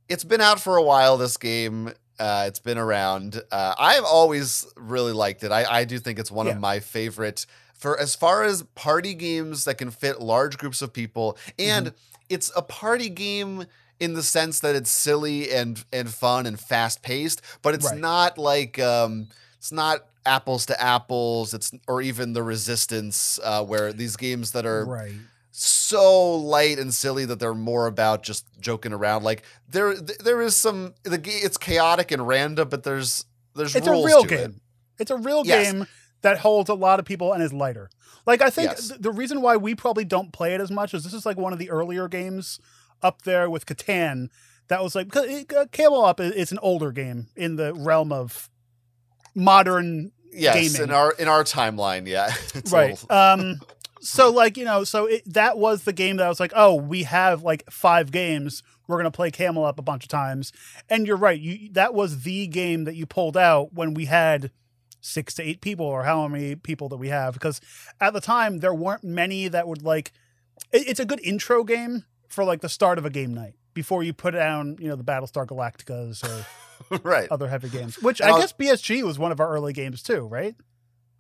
It's 0.09 0.25
been 0.25 0.41
out 0.41 0.61
for 0.61 0.77
a 0.77 0.83
while. 0.83 1.17
This 1.17 1.37
game. 1.37 1.93
Uh, 2.19 2.45
it's 2.47 2.59
been 2.59 2.77
around. 2.79 3.41
Uh, 3.51 3.75
I've 3.79 4.05
always 4.05 4.67
really 4.77 5.13
liked 5.13 5.43
it. 5.43 5.51
I, 5.53 5.65
I 5.81 5.85
do 5.85 5.99
think 5.99 6.19
it's 6.19 6.31
one 6.31 6.47
Yeah. 6.47 6.53
of 6.53 6.61
my 6.61 6.79
favorite 6.81 7.47
for 7.81 7.99
as 7.99 8.15
far 8.15 8.45
as 8.45 8.63
party 8.75 9.15
games 9.15 9.65
that 9.65 9.79
can 9.79 9.91
fit 9.91 10.21
large 10.21 10.59
groups 10.59 10.83
of 10.83 10.93
people, 10.93 11.37
and 11.59 11.87
Mm-hmm. 11.87 11.97
it's 12.29 12.53
a 12.55 12.63
party 12.63 13.09
game 13.09 13.65
in 13.99 14.15
the 14.15 14.23
sense 14.23 14.61
that 14.61 14.75
it's 14.77 14.91
silly 14.93 15.51
and 15.51 15.85
and 15.93 16.09
fun 16.13 16.47
and 16.47 16.61
fast 16.61 17.03
paced, 17.03 17.41
but 17.63 17.75
it's 17.75 17.87
Right. 17.91 17.99
not 17.99 18.39
like 18.39 18.79
um, 18.79 19.29
it's 19.59 19.73
not 19.73 20.07
apples 20.27 20.67
to 20.67 20.81
apples. 20.81 21.55
It's 21.55 21.73
or 21.89 22.01
even 22.03 22.35
the 22.35 22.43
Resistance, 22.43 23.41
uh, 23.43 23.65
where 23.65 23.93
these 23.93 24.17
games 24.17 24.53
that 24.53 24.65
are 24.67 24.85
right. 24.87 25.13
so 25.51 26.35
light 26.37 26.79
and 26.79 26.93
silly 26.95 27.25
that 27.27 27.39
they're 27.39 27.55
more 27.55 27.87
about 27.87 28.23
just 28.23 28.47
joking 28.61 28.93
around. 28.93 29.23
Like 29.25 29.43
there, 29.69 29.95
there 29.95 30.41
is 30.43 30.57
some. 30.57 30.95
The 31.05 31.21
it's 31.25 31.57
chaotic 31.59 32.11
and 32.13 32.27
random, 32.27 32.69
but 32.69 32.83
there's 32.85 33.25
there's 33.55 33.75
It's 33.75 33.87
a 33.87 33.91
real 33.93 34.23
to 34.23 34.29
game. 34.29 34.39
it. 34.51 34.55
It's 34.99 35.11
a 35.11 35.17
real 35.17 35.43
Yes. 35.47 35.73
game 35.73 35.87
that 36.23 36.39
holds 36.39 36.69
a 36.71 36.75
lot 36.75 36.99
of 36.99 37.05
people 37.07 37.33
and 37.33 37.43
is 37.43 37.53
lighter. 37.53 37.89
Like 38.27 38.43
I 38.43 38.51
think 38.51 38.71
Yes. 38.73 38.89
th- 38.89 39.01
the 39.01 39.11
reason 39.11 39.41
why 39.41 39.57
we 39.57 39.75
probably 39.75 40.05
don't 40.05 40.33
play 40.33 40.55
it 40.55 40.61
as 40.61 40.71
much 40.71 40.93
is 40.95 41.05
this 41.05 41.15
is 41.15 41.25
like 41.27 41.37
one 41.39 41.53
of 41.53 41.59
the 41.59 41.71
earlier 41.71 42.09
games 42.09 42.61
up 43.03 43.23
there 43.23 43.49
with 43.49 43.65
Catan 43.67 44.29
that 44.69 44.83
was 44.83 44.95
like 44.95 45.15
uh, 45.17 45.67
Camel 45.73 46.05
Up 46.05 46.21
is 46.21 46.33
it's 46.33 46.53
an 46.53 46.59
older 46.63 46.93
game 46.93 47.29
in 47.37 47.57
the 47.57 47.73
realm 47.75 48.13
of 48.13 48.49
modern 49.35 50.13
Yes, 50.33 50.55
gaming. 50.75 50.89
in 50.91 50.95
our 50.95 51.11
in 51.13 51.27
our 51.27 51.43
timeline, 51.43 52.07
yeah, 52.07 52.33
right 52.71 52.91
little- 52.91 53.11
um 53.17 53.61
so 54.01 54.31
like 54.31 54.57
you 54.57 54.65
know 54.65 54.85
so 54.85 55.07
it, 55.07 55.23
that 55.27 55.59
was 55.59 55.83
the 55.83 55.93
game 55.93 56.17
that 56.19 56.29
was 56.29 56.39
like 56.39 56.53
oh 56.55 56.75
we 56.75 57.03
have 57.03 57.43
like 57.43 57.65
five 57.71 58.13
games 58.13 58.63
we're 58.87 58.97
going 58.97 59.05
to 59.05 59.11
play 59.11 59.31
camel 59.31 59.65
up 59.65 59.79
a 59.79 59.83
bunch 59.83 60.05
of 60.05 60.09
times 60.09 60.53
and 60.89 61.07
you're 61.07 61.17
right 61.17 61.41
you 61.41 61.69
that 61.73 61.93
was 61.95 62.23
the 62.23 62.47
game 62.47 62.85
that 62.85 62.95
you 62.95 63.07
pulled 63.07 63.37
out 63.37 63.73
when 63.75 63.93
we 63.93 64.05
had 64.07 64.51
six 65.01 65.35
to 65.35 65.43
eight 65.43 65.61
people 65.61 65.87
or 65.87 66.05
how 66.05 66.27
many 66.29 66.55
people 66.57 66.89
that 66.89 66.97
we 66.99 67.09
have 67.09 67.35
because 67.35 67.61
at 68.01 68.13
the 68.13 68.21
time 68.21 68.59
there 68.59 68.75
weren't 68.75 69.03
many 69.05 69.49
that 69.49 69.67
would 69.67 69.83
like 69.83 70.13
it, 70.73 70.87
it's 70.89 71.01
a 71.01 71.05
good 71.05 71.21
intro 71.25 71.65
game 71.65 72.05
for 72.29 72.45
like 72.45 72.61
the 72.61 72.69
start 72.69 72.99
of 72.99 73.05
a 73.07 73.11
game 73.11 73.33
night 73.35 73.55
before 73.75 74.03
you 74.03 74.13
put 74.13 74.33
down 74.33 74.77
you 74.79 74.89
know 74.89 74.97
the 74.97 75.05
battlestar 75.05 75.47
galacticas 75.47 76.23
or 76.91 76.99
right. 77.03 77.29
other 77.31 77.49
heavy 77.49 77.69
games 77.69 78.01
which 78.03 78.21
And 78.21 78.31
i 78.31 78.39
guess 78.39 78.53
bsg 78.53 79.03
was 79.05 79.19
one 79.19 79.33
of 79.33 79.41
our 79.41 79.49
early 79.51 79.73
games 79.73 80.03
too 80.03 80.21
right 80.27 80.55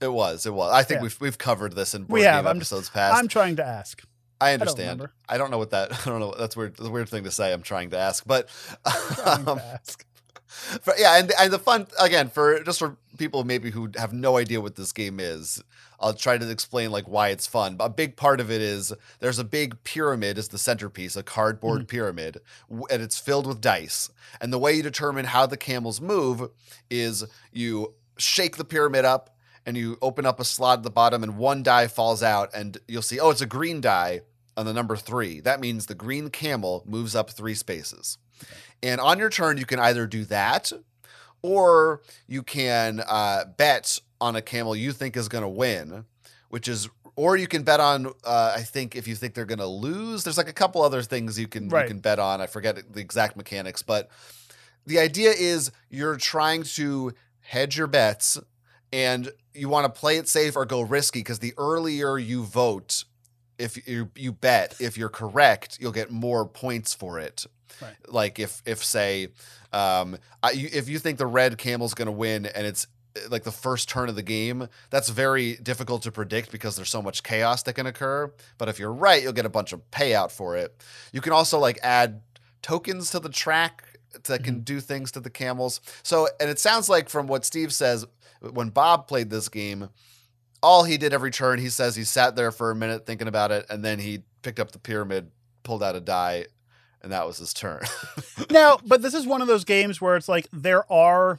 It 0.00 0.12
was. 0.12 0.46
It 0.46 0.54
was. 0.54 0.72
I 0.72 0.82
think 0.82 0.98
Yeah. 0.98 1.02
we've 1.04 1.20
we've 1.20 1.38
covered 1.38 1.74
this 1.74 1.94
in 1.94 2.04
board 2.04 2.20
We 2.20 2.22
have. 2.26 2.44
game 2.44 2.50
I'm 2.50 2.58
just- 2.58 2.72
episodes 2.72 2.90
past. 2.90 3.16
i'm 3.18 3.28
trying 3.28 3.56
to 3.56 3.64
ask 3.64 4.02
I 4.42 4.52
don't 4.56 4.62
understand. 4.62 5.06
I 5.28 5.36
don't 5.36 5.50
know 5.50 5.58
what 5.58 5.68
that. 5.72 5.92
I 6.06 6.08
don't 6.08 6.18
know. 6.18 6.32
That's 6.38 6.56
weird. 6.56 6.74
That's 6.78 6.88
a 6.88 6.90
weird 6.90 7.10
thing 7.10 7.24
to 7.24 7.30
say. 7.30 7.52
I'm 7.52 7.60
trying 7.60 7.90
to 7.90 7.98
ask, 7.98 8.24
but 8.26 8.48
Trying 8.86 9.44
to 9.44 9.50
um, 9.52 9.58
ask. 9.58 10.06
for, 10.82 10.94
yeah, 10.98 11.18
and 11.18 11.32
and 11.38 11.52
the 11.52 11.58
fun 11.58 11.86
again 12.00 12.28
for 12.28 12.62
just 12.64 12.80
for 12.80 12.96
people 13.18 13.44
maybe 13.44 13.70
who 13.70 13.90
have 13.96 14.12
no 14.12 14.36
idea 14.36 14.60
what 14.60 14.76
this 14.76 14.92
game 14.92 15.20
is. 15.20 15.62
I'll 16.00 16.14
try 16.14 16.38
to 16.38 16.50
explain 16.50 16.90
like 16.90 17.06
why 17.06 17.28
it's 17.28 17.46
fun. 17.46 17.76
But 17.76 17.84
a 17.84 17.90
big 17.90 18.16
part 18.16 18.40
of 18.40 18.50
it 18.50 18.60
is 18.60 18.92
there's 19.20 19.38
a 19.38 19.44
big 19.44 19.84
pyramid 19.84 20.38
as 20.38 20.48
the 20.48 20.58
centerpiece, 20.58 21.14
a 21.14 21.22
cardboard 21.22 21.82
mm. 21.82 21.88
pyramid, 21.88 22.40
and 22.68 23.02
it's 23.02 23.18
filled 23.18 23.46
with 23.46 23.60
dice. 23.60 24.10
And 24.40 24.52
the 24.52 24.58
way 24.58 24.72
you 24.72 24.82
determine 24.82 25.26
how 25.26 25.46
the 25.46 25.56
camels 25.56 26.00
move 26.00 26.50
is 26.88 27.24
you 27.52 27.94
shake 28.16 28.56
the 28.56 28.64
pyramid 28.64 29.04
up 29.04 29.36
and 29.66 29.76
you 29.76 29.98
open 30.02 30.26
up 30.26 30.40
a 30.40 30.44
slot 30.44 30.78
at 30.78 30.82
the 30.84 30.90
bottom 30.90 31.22
and 31.22 31.36
one 31.36 31.62
die 31.62 31.86
falls 31.86 32.22
out 32.22 32.50
and 32.54 32.78
you'll 32.88 33.02
see 33.02 33.20
oh 33.20 33.30
it's 33.30 33.42
a 33.42 33.46
green 33.46 33.80
die 33.80 34.22
on 34.56 34.66
the 34.66 34.72
number 34.72 34.96
3. 34.96 35.40
That 35.40 35.60
means 35.60 35.86
the 35.86 35.94
green 35.94 36.28
camel 36.28 36.82
moves 36.86 37.14
up 37.14 37.30
3 37.30 37.54
spaces. 37.54 38.18
And 38.82 39.00
on 39.00 39.18
your 39.18 39.30
turn 39.30 39.58
you 39.58 39.66
can 39.66 39.78
either 39.78 40.06
do 40.06 40.24
that 40.26 40.72
or 41.42 42.02
you 42.26 42.42
can 42.42 43.00
uh, 43.06 43.44
bet 43.56 43.98
on 44.20 44.36
a 44.36 44.42
camel 44.42 44.76
you 44.76 44.92
think 44.92 45.16
is 45.16 45.28
going 45.28 45.42
to 45.42 45.48
win, 45.48 46.04
which 46.50 46.68
is, 46.68 46.88
or 47.16 47.36
you 47.36 47.46
can 47.46 47.62
bet 47.62 47.80
on. 47.80 48.06
Uh, 48.24 48.54
I 48.56 48.62
think 48.62 48.94
if 48.96 49.08
you 49.08 49.14
think 49.14 49.34
they're 49.34 49.44
going 49.46 49.58
to 49.58 49.66
lose, 49.66 50.24
there's 50.24 50.36
like 50.38 50.48
a 50.48 50.52
couple 50.52 50.82
other 50.82 51.02
things 51.02 51.38
you 51.38 51.48
can 51.48 51.68
Right. 51.68 51.82
you 51.82 51.88
can 51.88 52.00
bet 52.00 52.18
on. 52.18 52.40
I 52.40 52.46
forget 52.46 52.92
the 52.92 53.00
exact 53.00 53.36
mechanics, 53.36 53.82
but 53.82 54.10
the 54.86 54.98
idea 54.98 55.30
is 55.30 55.70
you're 55.88 56.16
trying 56.16 56.62
to 56.62 57.12
hedge 57.40 57.76
your 57.76 57.86
bets, 57.86 58.38
and 58.92 59.30
you 59.54 59.68
want 59.68 59.92
to 59.92 60.00
play 60.00 60.16
it 60.16 60.28
safe 60.28 60.56
or 60.56 60.64
go 60.64 60.80
risky 60.80 61.20
because 61.20 61.38
the 61.38 61.54
earlier 61.56 62.18
you 62.18 62.44
vote. 62.44 63.04
If 63.58 63.86
you 63.86 64.10
you 64.16 64.32
bet 64.32 64.74
if 64.80 64.96
you're 64.96 65.10
correct, 65.10 65.76
you'll 65.80 65.92
get 65.92 66.10
more 66.10 66.46
points 66.46 66.94
for 66.94 67.18
it. 67.18 67.44
Right. 67.80 67.94
Like 68.08 68.38
if 68.38 68.62
if 68.66 68.84
say 68.84 69.28
um, 69.72 70.16
I, 70.42 70.52
if 70.52 70.88
you 70.88 70.98
think 70.98 71.18
the 71.18 71.26
red 71.26 71.58
camel's 71.58 71.94
going 71.94 72.06
to 72.06 72.12
win 72.12 72.46
and 72.46 72.66
it's 72.66 72.86
uh, 73.16 73.20
like 73.30 73.44
the 73.44 73.52
first 73.52 73.88
turn 73.88 74.08
of 74.08 74.16
the 74.16 74.22
game, 74.22 74.68
that's 74.90 75.08
very 75.08 75.56
difficult 75.56 76.02
to 76.02 76.12
predict 76.12 76.50
because 76.50 76.76
there's 76.76 76.90
so 76.90 77.02
much 77.02 77.22
chaos 77.22 77.62
that 77.64 77.74
can 77.74 77.86
occur. 77.86 78.32
But 78.58 78.68
if 78.68 78.78
you're 78.78 78.92
right, 78.92 79.22
you'll 79.22 79.32
get 79.32 79.46
a 79.46 79.50
bunch 79.50 79.72
of 79.72 79.88
payout 79.90 80.30
for 80.30 80.56
it. 80.56 80.74
You 81.12 81.20
can 81.20 81.32
also 81.32 81.58
like 81.58 81.78
add 81.82 82.22
tokens 82.62 83.10
to 83.10 83.20
the 83.20 83.28
track 83.28 83.84
that 84.24 84.42
can 84.42 84.60
do 84.60 84.80
things 84.80 85.12
to 85.12 85.20
the 85.20 85.30
camels. 85.30 85.80
So, 86.02 86.28
and 86.40 86.50
it 86.50 86.58
sounds 86.58 86.88
like 86.88 87.08
from 87.08 87.26
what 87.26 87.44
Steve 87.44 87.72
says, 87.72 88.06
when 88.40 88.70
Bob 88.70 89.06
played 89.06 89.30
this 89.30 89.48
game, 89.48 89.90
all 90.62 90.84
he 90.84 90.98
did 90.98 91.12
every 91.12 91.30
turn, 91.30 91.58
he 91.58 91.68
says 91.68 91.96
he 91.96 92.04
sat 92.04 92.36
there 92.36 92.50
for 92.50 92.70
a 92.70 92.74
minute 92.74 93.06
thinking 93.06 93.28
about 93.28 93.50
it, 93.50 93.66
and 93.70 93.84
then 93.84 93.98
he 93.98 94.22
picked 94.42 94.60
up 94.60 94.72
the 94.72 94.78
pyramid, 94.78 95.30
pulled 95.62 95.82
out 95.82 95.96
a 95.96 96.00
die, 96.00 96.46
and 97.02 97.12
that 97.12 97.26
was 97.26 97.38
his 97.38 97.52
turn. 97.54 97.82
now, 98.50 98.78
but 98.84 99.02
this 99.02 99.14
is 99.14 99.26
one 99.26 99.40
of 99.42 99.48
those 99.48 99.64
games 99.64 100.00
where 100.00 100.16
it's 100.16 100.28
like 100.28 100.46
there 100.52 100.90
are 100.92 101.38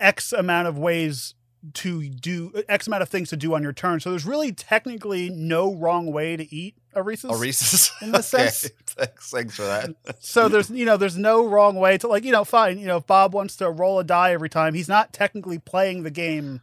X 0.00 0.32
amount 0.32 0.68
of 0.68 0.78
ways 0.78 1.34
to 1.72 2.06
do 2.08 2.52
X 2.68 2.86
amount 2.86 3.02
of 3.02 3.08
things 3.08 3.30
to 3.30 3.36
do 3.38 3.54
on 3.54 3.62
your 3.62 3.72
turn. 3.72 3.98
So 4.00 4.10
there's 4.10 4.26
really 4.26 4.52
technically 4.52 5.30
no 5.30 5.74
wrong 5.74 6.12
way 6.12 6.36
to 6.36 6.54
eat 6.54 6.76
a 6.92 7.02
Reese's. 7.02 7.30
A 7.30 7.36
Reese's. 7.36 7.90
In 8.02 8.12
the 8.12 8.18
Okay. 8.18 8.22
sense- 8.50 8.70
Thanks, 8.86 9.30
thanks 9.30 9.56
for 9.56 9.62
that. 9.62 9.94
So 10.20 10.48
there's 10.48 10.70
you 10.70 10.84
know 10.84 10.96
there's 10.96 11.16
no 11.16 11.44
wrong 11.46 11.74
way 11.76 11.98
to 11.98 12.06
like 12.06 12.22
you 12.24 12.30
know 12.32 12.44
fine 12.44 12.78
you 12.78 12.86
know 12.86 12.98
if 12.98 13.06
Bob 13.08 13.34
wants 13.34 13.56
to 13.56 13.68
roll 13.70 13.98
a 13.98 14.04
die 14.04 14.32
every 14.32 14.48
time 14.48 14.74
he's 14.74 14.88
not 14.88 15.12
technically 15.12 15.58
playing 15.58 16.04
the 16.04 16.10
game 16.12 16.60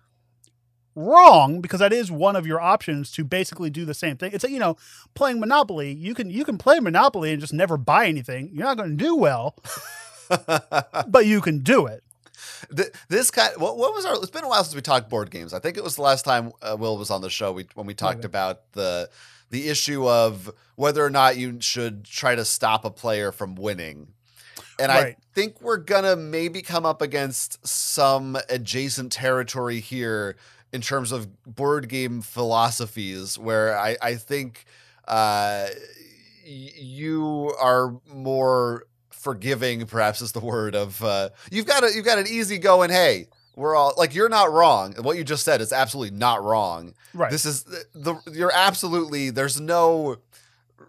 wrong 0.96 1.62
because 1.62 1.80
that 1.80 1.94
is 1.94 2.12
one 2.12 2.36
of 2.36 2.46
your 2.46 2.60
options 2.60 3.12
to 3.14 3.24
basically 3.24 3.70
do 3.70 3.86
the 3.86 3.94
same 3.94 4.18
thing. 4.18 4.32
It's 4.34 4.44
like 4.44 4.54
you 4.54 4.60
know 4.60 4.78
playing 5.14 5.40
Monopoly 5.40 5.92
you 5.94 6.14
can 6.14 6.30
you 6.30 6.44
can 6.46 6.58
play 6.58 6.80
Monopoly 6.80 7.32
and 7.32 7.40
just 7.40 7.54
never 7.54 7.78
buy 7.78 8.08
anything. 8.08 8.50
You're 8.54 8.66
not 8.66 8.78
going 8.78 8.90
to 8.92 8.96
do 9.04 9.16
well, 9.16 9.56
but 11.08 11.26
you 11.26 11.42
can 11.42 11.60
do 11.60 11.86
it. 11.86 12.04
Th- 12.76 12.90
this 13.10 13.32
kind 13.32 13.52
what, 13.58 13.78
what 13.78 13.94
was 13.94 14.06
our 14.06 14.16
it's 14.16 14.30
been 14.30 14.44
a 14.44 14.48
while 14.50 14.64
since 14.64 14.76
we 14.76 14.82
talked 14.82 15.10
board 15.10 15.30
games 15.30 15.54
i 15.54 15.60
think 15.60 15.78
it 15.78 15.84
was 15.84 15.96
the 15.96 16.02
last 16.02 16.24
time 16.24 16.52
uh, 16.62 16.76
will 16.80 16.98
was 16.98 17.12
on 17.12 17.22
the 17.22 17.30
show 17.30 17.52
we, 17.52 17.66
when 17.74 17.86
we 17.86 17.94
talked 17.94 18.20
Okay. 18.20 18.26
about 18.28 18.72
the 18.74 19.10
the 19.50 19.68
issue 19.68 20.08
of 20.08 20.50
whether 20.76 21.04
or 21.04 21.10
not 21.10 21.38
you 21.38 21.60
should 21.60 22.06
try 22.06 22.34
to 22.36 22.46
stop 22.46 22.86
a 22.86 22.90
player 22.90 23.32
from 23.32 23.56
winning 23.56 24.08
and 24.80 24.92
i 24.92 25.16
think 25.34 25.62
we're 25.62 25.78
gonna 25.78 26.16
maybe 26.16 26.62
come 26.62 26.86
up 26.86 27.02
against 27.02 27.66
some 27.68 28.38
adjacent 28.50 29.12
territory 29.12 29.80
here 29.80 30.36
in 30.74 30.82
terms 30.82 31.12
of 31.12 31.28
board 31.46 31.88
game 31.90 32.22
philosophies 32.22 33.38
where 33.38 33.78
i 33.78 33.98
i 34.02 34.16
think 34.16 34.66
uh 35.08 35.68
y- 36.46 36.72
you 36.76 37.54
are 37.60 37.96
more 38.14 38.86
forgiving 39.10 39.86
perhaps 39.86 40.22
is 40.22 40.32
the 40.32 40.40
word 40.40 40.76
of 40.76 41.04
uh 41.04 41.30
you've 41.52 41.66
got 41.66 41.84
a 41.84 41.92
you've 41.94 42.06
got 42.06 42.18
an 42.18 42.28
easy 42.28 42.58
going 42.58 42.90
hey 42.90 43.28
we're 43.56 43.76
all 43.76 43.94
like 43.98 44.16
you're 44.16 44.30
not 44.30 44.50
wrong. 44.52 44.94
What 45.02 45.18
you 45.18 45.26
just 45.26 45.44
said 45.44 45.60
is 45.60 45.74
absolutely 45.74 46.18
not 46.18 46.42
wrong. 46.42 46.94
Right. 47.14 47.30
this 47.30 47.46
is 47.46 47.64
the, 47.64 47.84
the 47.94 48.16
you're 48.32 48.52
absolutely 48.54 49.30
there's 49.30 49.60
no 49.60 50.18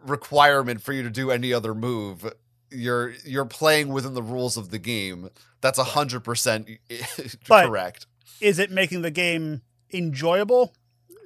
requirement 0.07 0.81
for 0.81 0.93
you 0.93 1.03
to 1.03 1.11
do 1.11 1.31
any 1.31 1.53
other 1.53 1.75
move. 1.75 2.33
You're 2.71 3.15
you're 3.25 3.45
playing 3.45 3.89
within 3.89 4.15
the 4.15 4.23
rules 4.23 4.57
of 4.57 4.71
the 4.71 4.79
game. 4.79 5.29
That's 5.61 5.79
a 5.79 5.85
hundred 5.85 6.21
percent 6.21 6.69
correct. 7.49 8.07
is 8.41 8.59
it 8.59 8.71
making 8.71 9.03
the 9.03 9.11
game 9.11 9.63
enjoyable? 9.93 10.73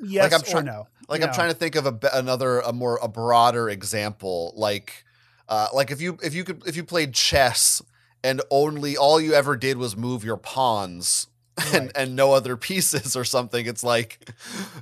Yes 0.02 0.32
I'm 0.32 0.58
or 0.58 0.62
no? 0.62 0.88
Like 1.08 1.20
No. 1.20 1.28
I'm 1.28 1.34
trying 1.34 1.50
to 1.50 1.54
think 1.54 1.76
of 1.76 1.86
a 1.86 1.98
another 2.12 2.60
a 2.60 2.72
more 2.72 2.98
a 3.02 3.08
broader 3.08 3.68
example. 3.68 4.52
Like 4.56 5.04
uh, 5.48 5.68
like 5.72 5.90
if 5.90 6.00
you 6.00 6.18
if 6.22 6.34
you 6.34 6.44
could 6.44 6.66
if 6.66 6.76
you 6.76 6.84
played 6.84 7.14
chess 7.14 7.82
and 8.24 8.42
only 8.50 8.96
all 8.96 9.20
you 9.20 9.32
ever 9.32 9.56
did 9.56 9.78
was 9.78 9.96
move 9.96 10.24
your 10.24 10.36
pawns 10.36 11.28
and 11.72 11.86
Right. 11.86 11.92
and 11.94 12.14
no 12.16 12.32
other 12.32 12.56
pieces 12.56 13.16
or 13.16 13.24
something. 13.24 13.66
It's 13.66 13.82
like 13.82 14.30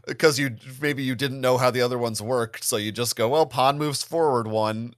because 0.06 0.38
you 0.38 0.56
maybe 0.80 1.02
you 1.04 1.14
didn't 1.14 1.40
know 1.40 1.56
how 1.56 1.70
the 1.70 1.80
other 1.82 1.98
ones 1.98 2.20
worked, 2.20 2.64
so 2.64 2.76
you 2.76 2.90
just 2.92 3.14
go 3.16 3.28
well 3.28 3.46
pawn 3.46 3.78
moves 3.78 4.02
forward 4.02 4.46
one. 4.48 4.94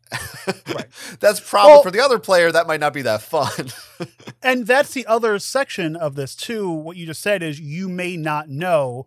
Right. 0.69 0.87
That's 1.21 1.41
probably 1.41 1.73
Well- 1.75 1.83
for 1.83 1.91
the 1.91 2.01
other 2.01 2.19
player 2.19 2.51
that 2.53 2.67
might 2.67 2.81
not 2.81 2.93
be 2.93 3.03
that 3.03 3.23
fun. 3.23 3.73
And 4.43 4.67
that's 4.67 4.93
the 4.93 5.07
other 5.07 5.39
section 5.41 5.97
of 5.97 6.15
this 6.15 6.37
too. 6.37 6.71
What 6.71 6.97
you 6.97 7.07
just 7.07 7.21
said 7.23 7.43
is 7.43 7.59
you 7.59 7.89
may 7.89 8.17
not 8.17 8.49
know, 8.49 9.07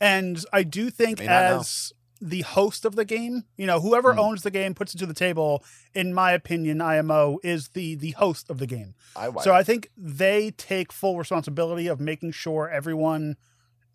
and 0.00 0.44
I 0.52 0.62
do 0.62 0.88
think 0.90 1.20
as 1.20 1.92
the 2.20 2.42
host 2.42 2.84
of 2.84 2.96
the 2.96 3.04
game. 3.04 3.44
You 3.56 3.66
know, 3.66 3.80
whoever 3.80 4.12
Hmm. 4.14 4.18
owns 4.20 4.42
the 4.42 4.50
game 4.50 4.74
puts 4.74 4.94
it 4.94 4.98
to 4.98 5.06
the 5.06 5.14
table. 5.14 5.64
In 5.94 6.12
my 6.14 6.32
opinion, 6.32 6.80
IMO 6.80 7.38
is 7.42 7.68
the 7.68 7.94
the 7.94 8.12
host 8.12 8.50
of 8.50 8.58
the 8.58 8.66
game. 8.66 8.94
I 9.16 9.30
So 9.42 9.52
I 9.54 9.62
think 9.62 9.90
they 9.96 10.50
take 10.52 10.92
full 10.92 11.16
responsibility 11.18 11.86
of 11.86 12.00
making 12.00 12.32
sure 12.32 12.68
everyone 12.68 13.36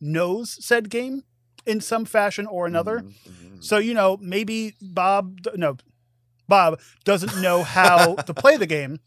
knows 0.01 0.63
said 0.63 0.89
game 0.89 1.23
in 1.65 1.79
some 1.81 2.05
fashion 2.05 2.45
or 2.47 2.65
another. 2.65 2.99
Mhm, 2.99 3.13
mhm. 3.29 3.63
So 3.63 3.77
you 3.77 3.93
know, 3.93 4.17
maybe 4.21 4.75
Bob 4.81 5.39
no 5.55 5.77
Bob 6.47 6.79
doesn't 7.05 7.41
know 7.41 7.63
how 7.63 8.15
to 8.15 8.33
play 8.43 8.57
the 8.57 8.65
game. 8.67 8.99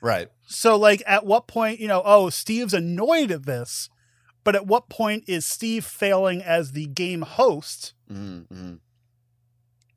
right. 0.00 0.28
So 0.46 0.76
like 0.76 1.02
at 1.06 1.26
what 1.26 1.46
point, 1.48 1.80
you 1.80 1.88
know, 1.88 2.02
oh, 2.04 2.30
Steve's 2.30 2.74
annoyed 2.74 3.30
at 3.32 3.46
this, 3.46 3.88
but 4.44 4.54
at 4.54 4.66
what 4.66 4.88
point 4.88 5.24
is 5.26 5.44
Steve 5.46 5.84
failing 5.84 6.40
as 6.42 6.72
the 6.72 6.86
game 6.86 7.22
host 7.22 7.93
Mhm, 8.10 8.46
mhm. 8.48 8.78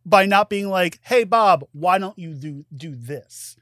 by 0.06 0.26
not 0.26 0.50
being 0.50 0.70
like, 0.70 1.00
"Hey 1.04 1.24
Bob, 1.24 1.66
why 1.74 1.98
don't 1.98 2.18
you 2.18 2.34
do 2.34 2.66
do 2.76 2.96
this?" 2.96 3.56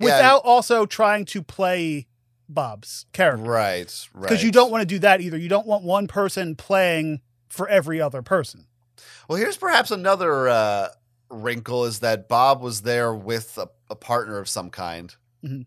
Yeah. 0.00 0.06
Without 0.06 0.42
also 0.44 0.86
trying 0.86 1.24
to 1.26 1.42
play 1.42 2.06
Bob's 2.48 3.06
character. 3.12 3.42
Right. 3.44 4.08
Right. 4.12 4.22
Because 4.22 4.42
you 4.42 4.50
don't 4.50 4.70
want 4.70 4.82
to 4.82 4.86
do 4.86 4.98
that 5.00 5.20
either. 5.20 5.36
You 5.36 5.48
don't 5.48 5.66
want 5.66 5.84
one 5.84 6.06
person 6.06 6.54
playing 6.56 7.20
for 7.48 7.68
every 7.68 8.00
other 8.00 8.22
person. 8.22 8.66
Well, 9.28 9.38
here's 9.38 9.56
perhaps 9.56 9.90
another 9.90 10.48
uh, 10.48 10.88
wrinkle: 11.30 11.84
is 11.84 12.00
that 12.00 12.28
Bob 12.28 12.60
was 12.62 12.82
there 12.82 13.14
with 13.14 13.56
a, 13.58 13.68
a 13.90 13.96
partner 13.96 14.38
of 14.38 14.48
some 14.48 14.70
kind. 14.70 15.14
Mhm. 15.44 15.66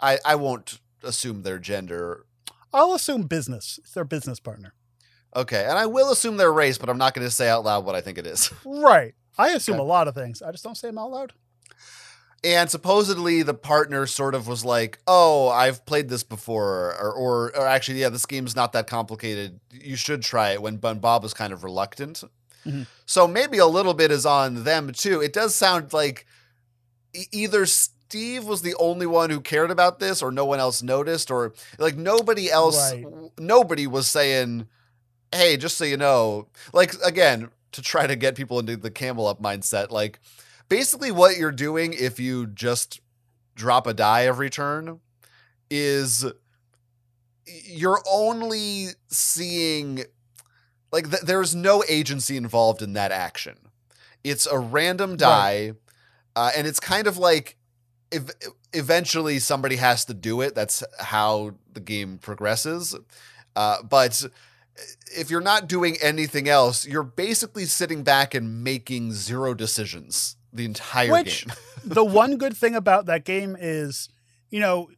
I 0.00 0.18
I 0.24 0.34
won't 0.34 0.80
assume 1.02 1.42
their 1.42 1.58
gender. 1.58 2.26
I'll 2.72 2.92
assume 2.94 3.22
business. 3.22 3.78
It's 3.82 3.92
their 3.92 4.04
business 4.04 4.38
partner. 4.40 4.74
Okay, 5.34 5.64
and 5.64 5.78
I 5.78 5.86
will 5.86 6.12
assume 6.12 6.36
their 6.38 6.52
race, 6.52 6.78
but 6.78 6.88
I'm 6.88 6.98
not 6.98 7.12
going 7.14 7.26
to 7.26 7.30
say 7.30 7.48
out 7.48 7.64
loud 7.64 7.84
what 7.84 7.94
I 7.94 8.00
think 8.00 8.18
it 8.18 8.26
is. 8.26 8.50
Right. 8.64 9.14
I 9.38 9.48
assume 9.50 9.74
Okay. 9.74 9.82
a 9.82 9.86
lot 9.86 10.08
of 10.08 10.14
things. 10.14 10.40
I 10.40 10.50
just 10.50 10.64
don't 10.64 10.76
say 10.76 10.88
them 10.88 10.96
out 10.98 11.10
loud. 11.10 11.32
And 12.44 12.70
supposedly 12.70 13.42
the 13.42 13.54
partner 13.54 14.06
sort 14.06 14.34
of 14.34 14.46
was 14.46 14.64
like, 14.64 14.98
"Oh, 15.06 15.48
I've 15.48 15.84
played 15.84 16.08
this 16.08 16.22
before," 16.22 16.94
or, 17.00 17.12
or, 17.12 17.56
or 17.56 17.66
actually, 17.66 18.00
yeah, 18.00 18.08
this 18.08 18.24
game's 18.26 18.54
not 18.54 18.72
that 18.72 18.86
complicated. 18.86 19.58
You 19.72 19.96
should 19.96 20.22
try 20.22 20.50
it. 20.50 20.62
When 20.62 20.76
Bun 20.76 21.00
Bob 21.00 21.22
was 21.22 21.34
kind 21.34 21.52
of 21.52 21.64
reluctant, 21.64 22.22
Mhm. 22.64 22.86
so 23.04 23.26
maybe 23.26 23.58
a 23.58 23.66
little 23.66 23.94
bit 23.94 24.10
is 24.10 24.24
on 24.26 24.64
them 24.64 24.92
too. 24.92 25.20
It 25.20 25.32
does 25.32 25.54
sound 25.54 25.92
like 25.92 26.26
e- 27.14 27.24
either 27.32 27.66
Steve 27.66 28.44
was 28.44 28.62
the 28.62 28.74
only 28.76 29.06
one 29.06 29.30
who 29.30 29.40
cared 29.40 29.70
about 29.70 29.98
this, 29.98 30.22
or 30.22 30.30
no 30.30 30.44
one 30.44 30.60
else 30.60 30.82
noticed, 30.82 31.30
or 31.30 31.52
like 31.78 31.96
nobody 31.96 32.50
else, 32.50 32.92
Right. 32.92 33.04
nobody 33.38 33.86
was 33.86 34.06
saying, 34.08 34.68
"Hey, 35.32 35.56
just 35.56 35.76
so 35.76 35.84
you 35.84 35.96
know," 35.96 36.48
like 36.72 36.94
again 37.04 37.50
to 37.72 37.82
try 37.82 38.06
to 38.06 38.16
get 38.16 38.36
people 38.36 38.58
into 38.58 38.76
the 38.76 38.90
camel 38.90 39.26
up 39.26 39.40
mindset, 39.40 39.90
like 39.90 40.18
basically 40.68 41.10
what 41.10 41.36
you're 41.36 41.52
doing 41.52 41.92
if 41.92 42.18
you 42.18 42.46
just 42.46 43.00
drop 43.54 43.86
a 43.86 43.94
die 43.94 44.26
every 44.26 44.50
turn 44.50 45.00
is 45.70 46.24
you're 47.46 48.02
only 48.10 48.88
seeing 49.08 50.04
like 50.92 51.10
th- 51.10 51.22
there's 51.22 51.54
no 51.54 51.82
agency 51.88 52.36
involved 52.36 52.82
in 52.82 52.92
that 52.94 53.12
action. 53.12 53.56
It's 54.24 54.46
a 54.46 54.58
random 54.58 55.16
die 55.16 55.72
uh, 56.36 56.50
and 56.56 56.66
it's 56.66 56.80
kind 56.80 57.06
of 57.06 57.16
like 57.16 57.56
if 58.12 58.30
eventually 58.72 59.38
somebody 59.38 59.76
has 59.76 60.04
to 60.04 60.14
do 60.14 60.40
it. 60.42 60.54
That's 60.54 60.84
how 61.00 61.54
the 61.72 61.80
game 61.80 62.18
progresses. 62.18 62.94
Uh, 63.56 63.82
but 63.82 64.24
if 65.16 65.30
you're 65.30 65.40
not 65.40 65.68
doing 65.68 65.96
anything 66.02 66.48
else 66.48 66.86
you're 66.86 67.02
basically 67.02 67.64
sitting 67.64 68.02
back 68.02 68.34
and 68.34 68.62
making 68.62 69.12
zero 69.12 69.54
decisions 69.54 70.36
the 70.52 70.64
entire 70.64 71.12
Which- 71.12 71.46
game 71.46 71.56
the 71.84 72.04
one 72.04 72.36
good 72.36 72.56
thing 72.56 72.74
about 72.74 73.06
that 73.06 73.24
game 73.24 73.56
is, 73.58 74.08
you 74.50 74.58
know, 74.60 74.88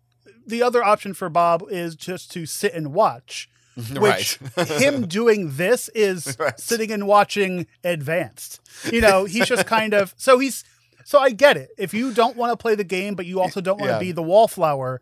the 0.47 0.63
other 0.63 0.83
option 0.83 1.13
for 1.15 1.29
Bob 1.29 1.63
is 1.69 1.95
just 1.95 2.31
to 2.33 2.47
sit 2.47 2.73
and 2.73 2.95
watch. 2.95 3.51
Mm-hmm. 3.77 4.01
Which 4.01 4.39
right 4.57 4.69
Him 4.81 5.07
doing 5.07 5.57
this 5.57 5.89
is 5.91 6.37
Right. 6.41 6.59
sitting 6.59 6.91
and 6.91 7.07
watching 7.07 7.67
advanced. 7.85 8.61
You 8.91 9.01
know, 9.03 9.25
he's 9.27 9.47
just 9.47 9.67
kind 9.67 9.93
of 9.95 10.15
so 10.17 10.39
he's 10.39 10.65
so 11.05 11.19
I 11.21 11.31
get 11.31 11.57
it. 11.57 11.69
If 11.77 11.93
you 11.93 12.13
don't 12.15 12.37
want 12.37 12.53
to 12.53 12.57
play 12.57 12.75
the 12.75 12.85
game, 12.85 13.15
but 13.15 13.27
you 13.27 13.41
also 13.41 13.61
don't 13.61 13.79
want 13.79 13.91
to 13.91 13.95
Yeah. 13.97 14.01
be 14.01 14.13
the 14.13 14.23
wallflower, 14.23 15.01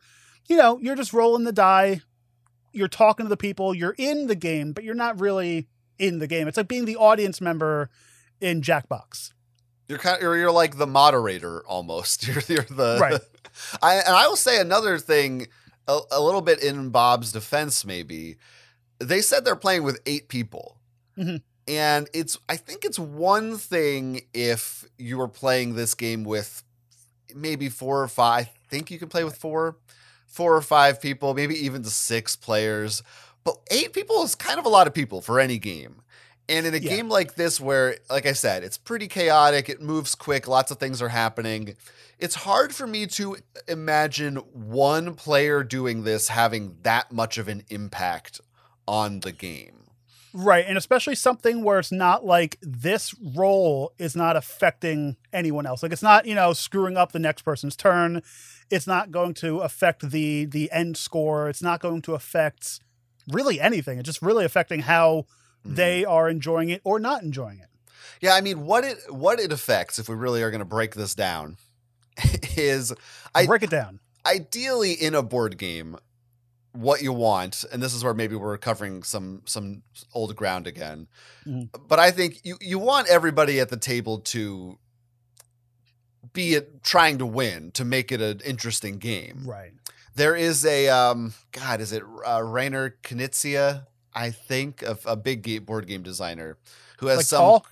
you 0.48 0.56
know, 0.56 0.78
you're 0.80 0.96
just 0.96 1.12
rolling 1.12 1.44
the 1.44 1.52
die. 1.52 2.00
You're 2.76 2.88
talking 2.88 3.24
to 3.26 3.30
the 3.30 3.36
people. 3.36 3.74
You're 3.74 3.94
in 3.98 4.26
the 4.26 4.34
game, 4.34 4.72
but 4.72 4.84
you're 4.84 4.94
not 4.94 5.20
really 5.20 5.66
in 5.98 6.18
the 6.18 6.26
game. 6.26 6.46
It's 6.46 6.56
like 6.56 6.68
being 6.68 6.84
the 6.84 6.96
audience 6.96 7.40
member 7.40 7.90
in 8.40 8.60
Jackbox. 8.62 9.32
You're 9.88 9.98
kind 9.98 10.16
of, 10.16 10.22
you're, 10.22 10.36
you're 10.36 10.50
like 10.52 10.76
the 10.78 10.86
moderator 10.86 11.62
almost. 11.66 12.26
You're, 12.26 12.42
you're 12.48 12.62
the 12.64 12.98
Right. 13.00 13.20
I 13.82 13.94
and 13.96 14.14
I 14.14 14.26
will 14.28 14.36
say 14.36 14.60
another 14.60 14.98
thing, 14.98 15.46
a, 15.88 15.98
a 16.10 16.20
little 16.20 16.42
bit 16.42 16.62
in 16.62 16.90
Bob's 16.90 17.32
defense, 17.32 17.84
maybe 17.84 18.36
they 18.98 19.20
said 19.22 19.44
they're 19.44 19.56
playing 19.56 19.82
with 19.84 20.00
eight 20.06 20.28
people, 20.28 20.76
Mhm. 21.16 21.40
and 21.68 22.08
it's 22.12 22.36
I 22.48 22.56
think 22.56 22.84
it's 22.84 22.98
one 22.98 23.56
thing 23.56 24.22
if 24.34 24.84
you 24.98 25.16
were 25.18 25.28
playing 25.28 25.74
this 25.76 25.94
game 25.94 26.24
with 26.24 26.62
maybe 27.34 27.68
four 27.68 28.02
or 28.02 28.08
five. 28.08 28.46
I 28.48 28.68
think 28.68 28.90
you 28.90 28.98
can 28.98 29.08
play 29.08 29.22
with 29.24 29.36
four, 29.36 29.76
four 30.36 30.54
or 30.54 30.60
five 30.60 31.00
people, 31.00 31.32
maybe 31.32 31.54
even 31.64 31.82
to 31.82 31.90
six 31.90 32.36
players. 32.36 33.02
But 33.42 33.56
eight 33.70 33.92
people 33.94 34.22
is 34.22 34.34
kind 34.34 34.58
of 34.58 34.66
a 34.66 34.68
lot 34.68 34.86
of 34.86 34.92
people 34.92 35.22
for 35.22 35.40
any 35.40 35.58
game. 35.58 36.02
And 36.48 36.66
in 36.66 36.74
a 36.74 36.78
Yeah. 36.78 36.90
game 36.96 37.08
like 37.08 37.34
this, 37.34 37.58
where, 37.58 37.96
like 38.10 38.26
I 38.26 38.32
said, 38.34 38.62
it's 38.62 38.76
pretty 38.78 39.08
chaotic, 39.08 39.68
it 39.68 39.80
moves 39.80 40.14
quick, 40.14 40.46
lots 40.46 40.70
of 40.70 40.78
things 40.78 41.00
are 41.00 41.08
happening. 41.08 41.74
It's 42.18 42.34
hard 42.36 42.74
for 42.74 42.86
me 42.86 43.06
to 43.08 43.36
imagine 43.66 44.36
one 44.52 45.14
player 45.14 45.64
doing 45.64 46.04
this 46.04 46.28
having 46.28 46.76
that 46.82 47.10
much 47.12 47.38
of 47.38 47.48
an 47.48 47.64
impact 47.68 48.40
on 48.86 49.20
the 49.20 49.32
game. 49.32 49.72
Right. 50.32 50.66
And 50.68 50.76
especially 50.76 51.14
something 51.14 51.64
where 51.64 51.78
it's 51.78 51.90
not 51.90 52.24
like 52.26 52.58
this 52.60 53.14
role 53.34 53.92
is 53.98 54.14
not 54.14 54.36
affecting 54.36 55.16
anyone 55.32 55.64
else. 55.66 55.82
Like 55.82 55.92
it's 55.92 56.02
not, 56.02 56.26
you 56.26 56.34
know, 56.34 56.52
screwing 56.52 56.96
up 56.98 57.12
the 57.12 57.18
next 57.18 57.42
person's 57.42 57.74
turn. 57.74 58.22
It's 58.70 58.86
not 58.86 59.10
going 59.10 59.34
to 59.34 59.60
affect 59.60 60.10
the 60.10 60.44
the 60.44 60.70
end 60.72 60.96
score. 60.96 61.48
It's 61.48 61.62
not 61.62 61.80
going 61.80 62.02
to 62.02 62.14
affect 62.14 62.80
really 63.28 63.60
anything. 63.60 63.98
It's 63.98 64.06
just 64.06 64.22
really 64.22 64.44
affecting 64.44 64.80
how 64.80 65.26
Mhm. 65.66 65.76
they 65.76 66.04
are 66.04 66.28
enjoying 66.28 66.70
it 66.70 66.80
or 66.84 66.98
not 67.00 67.22
enjoying 67.22 67.58
it. 67.58 67.68
Yeah, 68.20 68.34
I 68.34 68.40
mean, 68.40 68.64
what 68.66 68.84
it 68.84 68.98
what 69.12 69.38
it 69.40 69.52
affects, 69.52 69.98
if 69.98 70.08
we 70.08 70.14
really 70.14 70.42
are 70.42 70.50
going 70.50 70.60
to 70.60 70.64
break 70.64 70.94
this 70.94 71.14
down, 71.14 71.56
is 72.56 72.92
I- 73.34 73.46
Break 73.46 73.62
it 73.62 73.70
down. 73.70 74.00
ideally 74.24 74.92
in 74.92 75.14
a 75.14 75.22
board 75.22 75.58
game 75.58 75.96
what 76.72 77.00
you 77.02 77.10
want 77.12 77.64
and 77.72 77.82
this 77.82 77.94
is 77.94 78.04
where 78.04 78.12
maybe 78.12 78.34
we're 78.36 78.58
covering 78.58 79.02
some 79.02 79.40
some 79.46 79.82
old 80.12 80.36
ground 80.36 80.66
again 80.66 81.08
Mhm. 81.46 81.70
but 81.88 81.98
i 81.98 82.10
think 82.10 82.40
you 82.44 82.58
you 82.60 82.78
want 82.78 83.08
everybody 83.08 83.60
at 83.60 83.70
the 83.70 83.78
table 83.78 84.18
to 84.18 84.78
be 86.32 86.54
it, 86.54 86.82
trying 86.82 87.18
to 87.18 87.26
win 87.26 87.70
to 87.72 87.84
make 87.84 88.10
it 88.12 88.20
an 88.20 88.40
interesting 88.44 88.98
game 88.98 89.42
Right. 89.44 89.72
there 90.14 90.34
is 90.36 90.64
a 90.64 90.88
um 90.88 91.34
god 91.52 91.80
is 91.80 91.92
it 91.92 92.02
uh, 92.02 92.38
Reiner 92.40 92.92
Knizia 93.02 93.86
i 94.14 94.30
think 94.30 94.82
of 94.82 95.00
a 95.06 95.16
big 95.16 95.66
board 95.66 95.86
game 95.86 96.02
designer 96.02 96.56
who 96.98 97.08
has 97.08 97.18
Like 97.18 97.26
some 97.26 97.38
tall? 97.40 97.66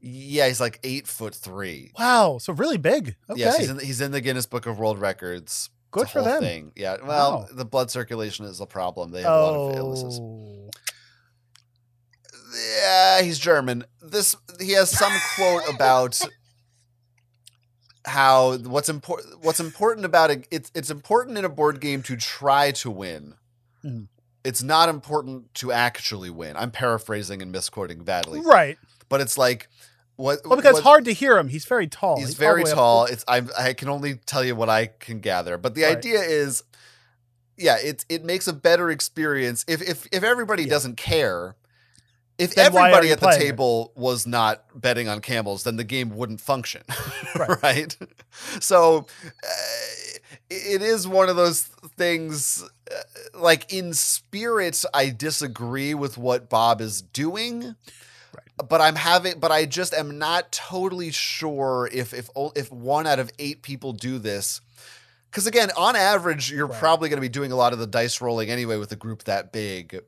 yeah 0.00 0.48
he's 0.48 0.60
like 0.60 0.80
eight 0.82 1.06
foot 1.06 1.34
three 1.34 1.92
Wow. 1.98 2.38
So 2.40 2.52
really 2.54 2.78
big. 2.78 3.16
Okay. 3.28 3.40
Yes, 3.40 3.58
he's 3.58 3.70
in, 3.70 3.78
he's 3.78 4.00
in 4.00 4.10
the 4.12 4.20
Guinness 4.20 4.46
Book 4.46 4.66
of 4.66 4.78
World 4.78 4.98
Records. 4.98 5.68
Good 5.90 6.08
for 6.08 6.22
them. 6.22 6.40
Thing. 6.42 6.72
Yeah. 6.74 6.96
Well, 7.04 7.40
Wow. 7.40 7.46
the 7.52 7.64
blood 7.66 7.90
circulation 7.90 8.46
is 8.46 8.60
a 8.60 8.66
problem. 8.66 9.10
They 9.10 9.22
have 9.22 9.32
a 9.32 9.40
lot 9.42 9.70
of 9.72 9.76
illnesses. 9.76 10.18
oh. 10.22 10.70
Yeah, 12.78 13.22
he's 13.22 13.38
German. 13.38 13.84
This 14.02 14.34
he 14.60 14.72
has 14.72 14.90
some 14.90 15.12
quote 15.36 15.62
about 15.72 16.18
how 18.06 18.56
what's 18.58 18.88
important 18.88 19.44
what's 19.44 19.60
important 19.60 20.06
about 20.06 20.30
it 20.30 20.46
it's 20.50 20.70
it's 20.74 20.90
important 20.90 21.36
in 21.36 21.44
a 21.44 21.48
board 21.48 21.80
game 21.80 22.02
to 22.04 22.16
try 22.16 22.70
to 22.72 22.90
win. 22.90 23.34
Mhm. 23.84 24.08
It's 24.42 24.62
not 24.62 24.88
important 24.88 25.52
to 25.56 25.70
actually 25.70 26.30
win. 26.30 26.56
I'm 26.56 26.70
paraphrasing 26.70 27.42
and 27.42 27.52
misquoting 27.52 28.04
badly, 28.04 28.40
Right. 28.40 28.78
but 29.10 29.20
it's 29.20 29.36
like 29.36 29.68
what 30.16 30.40
Well, 30.46 30.56
because 30.56 30.72
what- 30.74 30.78
it's 30.78 30.86
hard 30.86 31.04
to 31.06 31.12
hear 31.12 31.36
him. 31.38 31.48
He's 31.48 31.64
very 31.66 31.86
tall. 31.86 32.18
He's 32.18 32.30
the 32.30 32.36
very 32.36 32.64
way 32.64 32.70
up- 32.70 32.76
tall. 32.76 33.04
It's 33.04 33.24
I 33.28 33.42
I 33.58 33.72
can 33.74 33.88
only 33.90 34.14
tell 34.24 34.42
you 34.44 34.54
what 34.56 34.70
I 34.70 34.86
can 34.86 35.20
gather, 35.20 35.58
but 35.58 35.74
the 35.74 35.82
Right. 35.82 35.96
idea 35.98 36.20
is, 36.20 36.62
yeah, 37.58 37.76
it 37.76 38.06
it 38.08 38.24
makes 38.24 38.48
a 38.48 38.52
better 38.54 38.90
experience 38.90 39.64
if 39.68 39.82
if 39.82 40.06
if 40.10 40.22
everybody 40.22 40.62
Yeah. 40.64 40.70
doesn't 40.70 40.96
care. 40.96 41.54
If 42.40 42.54
Then 42.54 42.66
everybody 42.66 43.10
at 43.12 43.20
the 43.20 43.26
playing 43.26 43.40
it? 43.42 43.44
table 43.44 43.92
was 43.94 44.26
not 44.26 44.64
betting 44.74 45.08
on 45.08 45.20
camels, 45.20 45.62
then 45.64 45.76
the 45.76 45.84
game 45.84 46.10
wouldn't 46.16 46.40
function, 46.40 46.82
Right. 47.36 47.62
right? 47.62 47.96
So 48.60 49.06
uh, 49.24 49.48
it 50.48 50.80
is 50.82 51.06
one 51.06 51.28
of 51.28 51.36
those 51.36 51.62
things. 51.96 52.62
Uh, 52.90 52.94
like 53.38 53.72
in 53.72 53.92
spirit, 53.94 54.82
I 54.94 55.10
disagree 55.10 55.94
with 55.94 56.16
what 56.18 56.48
Bob 56.48 56.80
is 56.80 57.02
doing. 57.02 57.62
Right. 58.32 58.68
but 58.68 58.80
I'm 58.80 58.94
having, 58.96 59.38
but 59.40 59.50
I 59.52 59.64
just 59.66 59.92
am 59.92 60.18
not 60.18 60.50
totally 60.52 61.10
sure 61.10 61.88
if 61.92 62.14
if 62.14 62.30
if 62.56 62.70
one 62.72 63.06
out 63.06 63.18
of 63.18 63.30
eight 63.38 63.62
people 63.62 63.92
do 63.92 64.18
this. 64.18 64.60
Because 65.30 65.46
again, 65.46 65.70
on 65.76 65.94
average, 65.94 66.50
you're 66.50 66.66
Right. 66.66 66.78
probably 66.80 67.08
going 67.08 67.18
to 67.18 67.20
be 67.22 67.28
doing 67.28 67.52
a 67.52 67.56
lot 67.56 67.72
of 67.72 67.78
the 67.78 67.86
dice 67.86 68.20
rolling 68.20 68.50
anyway 68.50 68.76
with 68.78 68.90
a 68.92 68.96
group 68.96 69.24
that 69.24 69.52
big. 69.52 70.00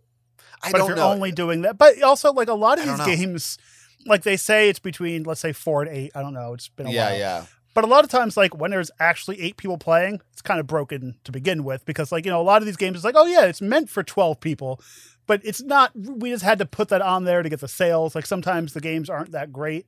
I 0.63 0.71
but 0.73 0.79
don't 0.79 0.89
you're 0.89 0.97
know. 0.97 1.11
only 1.11 1.33
doing 1.33 1.63
that, 1.63 1.79
but 1.79 2.01
also 2.03 2.33
like 2.33 2.49
a 2.49 2.55
lot 2.55 2.79
of 2.79 2.89
I 2.89 2.97
these 3.07 3.17
games, 3.19 3.59
like 4.07 4.23
they 4.23 4.37
say 4.37 4.69
it's 4.69 4.79
between 4.79 5.25
let's 5.25 5.41
say 5.41 5.53
four 5.53 5.83
and 5.83 5.91
eight. 5.91 6.13
I 6.15 6.23
don't 6.23 6.35
know. 6.35 6.55
It's 6.55 6.69
been 6.69 6.87
a 6.87 6.91
yeah, 6.91 7.11
while. 7.11 7.19
yeah, 7.19 7.45
But 7.75 7.85
a 7.85 7.87
lot 7.87 8.05
of 8.05 8.11
times, 8.11 8.37
like 8.37 8.57
when 8.57 8.71
there's 8.71 8.91
actually 9.01 9.41
eight 9.41 9.57
people 9.57 9.79
playing, 9.79 10.21
it's 10.33 10.43
kind 10.43 10.61
of 10.61 10.67
broken 10.67 11.17
to 11.25 11.33
begin 11.33 11.65
with 11.65 11.85
because, 11.85 12.13
like, 12.13 12.25
you 12.25 12.31
know, 12.31 12.41
a 12.41 12.43
lot 12.45 12.63
of 12.63 12.67
these 12.67 12.77
games 12.77 12.99
is 12.99 13.05
like, 13.05 13.15
oh, 13.17 13.27
yeah, 13.27 13.45
it's 13.45 13.61
meant 13.63 13.89
for 13.91 14.03
12 14.03 14.41
people, 14.41 14.81
but 15.27 15.41
it's 15.45 15.63
not. 15.63 15.91
We 15.95 16.31
just 16.31 16.45
had 16.45 16.59
to 16.59 16.67
put 16.67 16.89
that 16.91 17.03
on 17.03 17.25
there 17.25 17.43
to 17.43 17.49
get 17.49 17.61
the 17.61 17.69
sales. 17.69 18.15
Like 18.15 18.27
sometimes 18.27 18.73
the 18.75 18.81
games 18.81 19.09
aren't 19.11 19.33
that 19.33 19.53
great. 19.53 19.87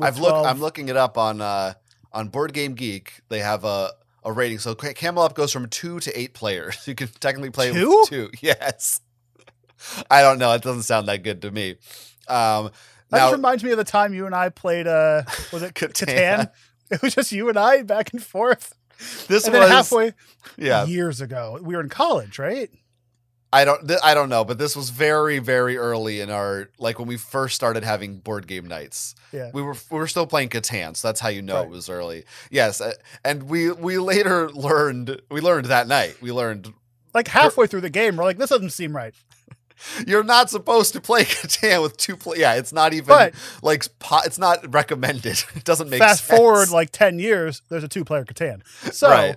I've 0.00 0.18
looked. 0.18 0.46
I'm 0.46 0.60
looking 0.60 0.88
it 0.88 0.96
up 0.96 1.18
on 1.18 1.40
uh, 1.40 1.74
on 2.12 2.28
Board 2.28 2.52
Game 2.54 2.74
Geek. 2.74 3.20
They 3.28 3.40
have 3.40 3.64
a 3.64 3.92
a 4.24 4.32
rating. 4.32 4.58
So 4.58 4.74
Ca- 4.74 4.94
Camel 4.94 5.22
Up 5.22 5.34
goes 5.34 5.52
from 5.52 5.68
two 5.68 6.00
to 6.00 6.18
eight 6.18 6.34
players. 6.34 6.76
You 6.86 6.94
can 6.94 7.08
technically 7.20 7.50
play 7.50 7.72
Two? 7.72 7.88
with 8.00 8.08
two. 8.08 8.30
Yes. 8.40 9.00
I 10.10 10.22
don't 10.22 10.38
know. 10.38 10.52
It 10.52 10.62
doesn't 10.62 10.82
sound 10.84 11.08
that 11.08 11.22
good 11.22 11.42
to 11.42 11.50
me. 11.50 11.76
Um, 12.28 12.70
That 13.10 13.18
now, 13.18 13.18
just 13.26 13.32
reminds 13.36 13.64
me 13.64 13.70
of 13.72 13.76
the 13.78 13.84
time 13.84 14.14
you 14.14 14.26
and 14.26 14.34
I 14.34 14.48
played, 14.50 14.86
uh, 14.86 15.22
was 15.52 15.62
it 15.62 15.74
Catan. 15.74 16.06
Catan? 16.06 16.50
It 16.90 17.02
was 17.02 17.14
just 17.14 17.30
you 17.30 17.48
and 17.48 17.56
I 17.56 17.82
back 17.84 18.12
and 18.12 18.20
forth. 18.20 18.74
this 19.28 19.46
and 19.46 19.54
was 19.56 19.68
halfway 19.70 20.12
yeah. 20.58 20.86
years 20.86 21.20
ago, 21.20 21.56
we 21.62 21.76
were 21.76 21.80
in 21.82 21.88
college, 21.88 22.36
right? 22.36 22.68
I 23.52 23.64
don't. 23.64 23.86
Th- 23.86 24.00
I 24.02 24.12
don't 24.14 24.28
know, 24.28 24.44
but 24.44 24.58
this 24.58 24.74
was 24.76 24.90
very, 24.90 25.38
very 25.38 25.76
early 25.76 26.20
in 26.20 26.30
our 26.30 26.68
like 26.78 26.98
when 26.98 27.06
we 27.08 27.16
first 27.16 27.54
started 27.54 27.82
having 27.84 28.18
board 28.18 28.46
game 28.48 28.66
nights. 28.66 29.14
Yeah. 29.32 29.50
we 29.54 29.62
were 29.62 29.76
we 29.90 29.98
were 29.98 30.06
still 30.08 30.26
playing 30.26 30.48
Catan, 30.50 30.96
so 30.96 31.06
that's 31.08 31.20
how 31.20 31.28
you 31.28 31.42
know 31.42 31.56
Right. 31.56 31.64
it 31.66 31.70
was 31.70 31.88
early. 31.88 32.24
Yes, 32.50 32.80
uh, 32.80 32.92
and 33.24 33.44
we 33.44 33.70
we 33.72 33.98
later 33.98 34.50
learned 34.50 35.20
we 35.30 35.40
learned 35.40 35.66
that 35.66 35.86
night. 35.88 36.16
We 36.20 36.30
learned 36.32 36.72
Like 37.14 37.28
halfway 37.28 37.66
through 37.68 37.80
the 37.82 37.90
game, 37.90 38.16
we're 38.16 38.24
like, 38.24 38.38
this 38.38 38.50
doesn't 38.50 38.70
seem 38.70 38.94
right. 38.96 39.14
You're 40.06 40.24
not 40.24 40.50
supposed 40.50 40.92
to 40.94 41.00
play 41.00 41.24
Catan 41.24 41.82
with 41.82 41.96
two 41.96 42.16
play. 42.16 42.38
Yeah, 42.38 42.54
it's 42.54 42.72
not 42.72 42.92
even 42.92 43.06
But 43.08 43.34
like 43.62 43.86
po- 43.98 44.20
it's 44.24 44.38
not 44.38 44.72
recommended. 44.72 45.42
It 45.56 45.64
doesn't 45.64 45.90
make 45.90 46.00
fast 46.00 46.24
sense. 46.24 46.38
forward 46.38 46.70
like 46.70 46.90
10 46.90 47.18
years, 47.18 47.62
there's 47.68 47.84
a 47.84 47.88
two 47.88 48.04
player 48.04 48.24
Catan. 48.24 48.62
So, 48.92 49.08
right. 49.10 49.36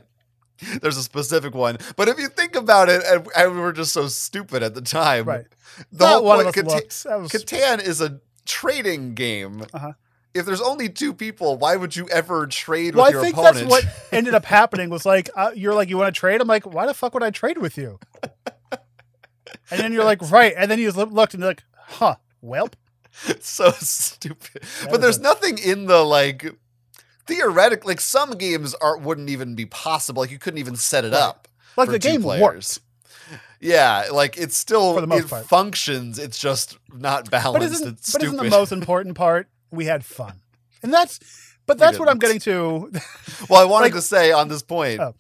There's 0.82 0.95
a 0.97 1.03
specific 1.03 1.53
one, 1.56 1.77
but 1.97 2.08
if 2.08 2.17
you 2.19 2.29
think 2.29 2.56
about 2.56 2.88
it, 2.88 3.03
and, 3.06 3.27
and 3.36 3.53
we 3.53 3.60
were 3.60 3.73
just 3.73 3.91
so 3.91 4.08
stupid 4.08 4.63
at 4.63 4.73
the 4.75 4.82
time. 4.82 5.25
right. 5.25 5.45
The 5.91 6.06
Not 6.06 6.13
whole 6.13 6.23
one 6.25 6.43
point, 6.45 6.56
Catan- 6.56 7.21
was, 7.21 7.32
Catan 7.32 7.82
is 7.86 7.99
a 7.99 8.21
trading 8.45 9.13
game. 9.15 9.65
Uh-huh. 9.73 9.93
If 10.34 10.45
there's 10.45 10.62
only 10.62 10.88
two 10.89 11.13
people, 11.13 11.58
why 11.58 11.75
would 11.75 11.95
you 11.95 12.08
ever 12.10 12.47
trade 12.47 12.95
well, 12.95 13.06
with 13.06 13.10
I 13.10 13.17
your 13.17 13.23
think 13.23 13.36
opponent? 13.36 13.69
that's 13.69 13.69
what 13.69 13.86
ended 14.13 14.34
up 14.36 14.45
happening 14.45 14.89
was 14.89 15.06
like, 15.06 15.29
uh, 15.36 15.51
you're 15.56 15.73
like, 15.73 15.89
you 15.89 15.97
want 15.97 16.13
to 16.13 16.17
trade? 16.19 16.39
I'm 16.39 16.47
like, 16.47 16.65
why 16.65 16.86
the 16.86 16.93
fuck 16.93 17.13
would 17.13 17.23
I 17.23 17.29
trade 17.32 17.58
with 17.58 17.77
you? 17.77 17.99
And 19.72 19.80
then 19.80 19.94
you're 19.94 20.04
like, 20.04 20.22
right. 20.32 20.54
And 20.58 20.70
then 20.70 20.80
you 20.80 20.92
look- 20.92 21.12
looked 21.12 21.34
and 21.34 21.42
you're 21.42 21.50
like, 21.52 21.63
huh, 21.78 22.16
welp. 22.44 22.74
So 23.42 23.72
stupid. 23.72 24.63
That 24.82 24.92
but 24.92 25.02
there's 25.02 25.18
a- 25.20 25.22
nothing 25.22 25.58
in 25.60 25.86
the 25.86 26.04
like 26.04 26.46
theoretic 27.28 27.86
like 27.86 28.02
some 28.02 28.32
games 28.32 28.74
are 28.76 28.98
wouldn't 28.98 29.30
even 29.30 29.56
be 29.56 29.66
possible. 29.66 30.22
Like 30.24 30.32
you 30.32 30.39
couldn't 30.39 30.58
even 30.60 30.76
set 30.76 31.06
it 31.06 31.12
Right. 31.13 31.22
up. 31.22 31.48
Like 31.78 31.88
for 31.88 31.92
the 31.94 32.00
game 32.00 32.22
players. 32.22 32.42
worked. 32.42 32.80
Yeah, 33.62 34.08
like 34.12 34.38
it's 34.38 34.58
still 34.58 34.94
For 34.96 35.02
the 35.02 35.08
most 35.08 35.26
it 35.26 35.30
part. 35.30 35.46
functions. 35.46 36.20
It's 36.20 36.38
just 36.38 36.78
not 36.94 37.26
But 37.26 37.32
balanced. 37.32 37.74
isn't, 37.76 37.88
it's 38.00 38.12
but 38.12 38.24
isn't 38.24 38.36
the 38.36 38.44
most 38.44 38.72
important 38.74 39.16
part? 39.16 39.48
We 39.72 39.86
had 39.86 40.04
fun. 40.04 40.34
And 40.84 40.94
that's, 40.94 41.20
but 41.66 41.78
that's 41.78 41.98
what 41.98 42.10
I'm 42.10 42.20
getting 42.20 42.39
to. 42.42 42.92
well, 43.50 43.62
I 43.62 43.66
wanted 43.70 43.86
like- 43.86 43.94
to 43.94 44.02
say 44.02 44.32
on 44.34 44.50
this 44.50 44.62
point, 44.63 45.00
Oh. 45.00 45.16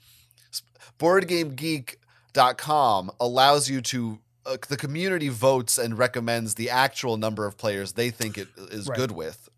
boardgamegeek.com 2.33 3.11
allows 3.19 3.69
you 3.69 3.81
to 3.81 4.19
uh, 4.45 4.57
the 4.67 4.77
community 4.77 5.29
votes 5.29 5.77
and 5.77 5.97
recommends 5.97 6.55
the 6.55 6.69
actual 6.69 7.17
number 7.17 7.45
of 7.45 7.57
players 7.57 7.93
they 7.93 8.09
think 8.09 8.37
it 8.37 8.47
is 8.71 8.87
Right. 8.87 8.97
good 8.97 9.11
with. 9.11 9.49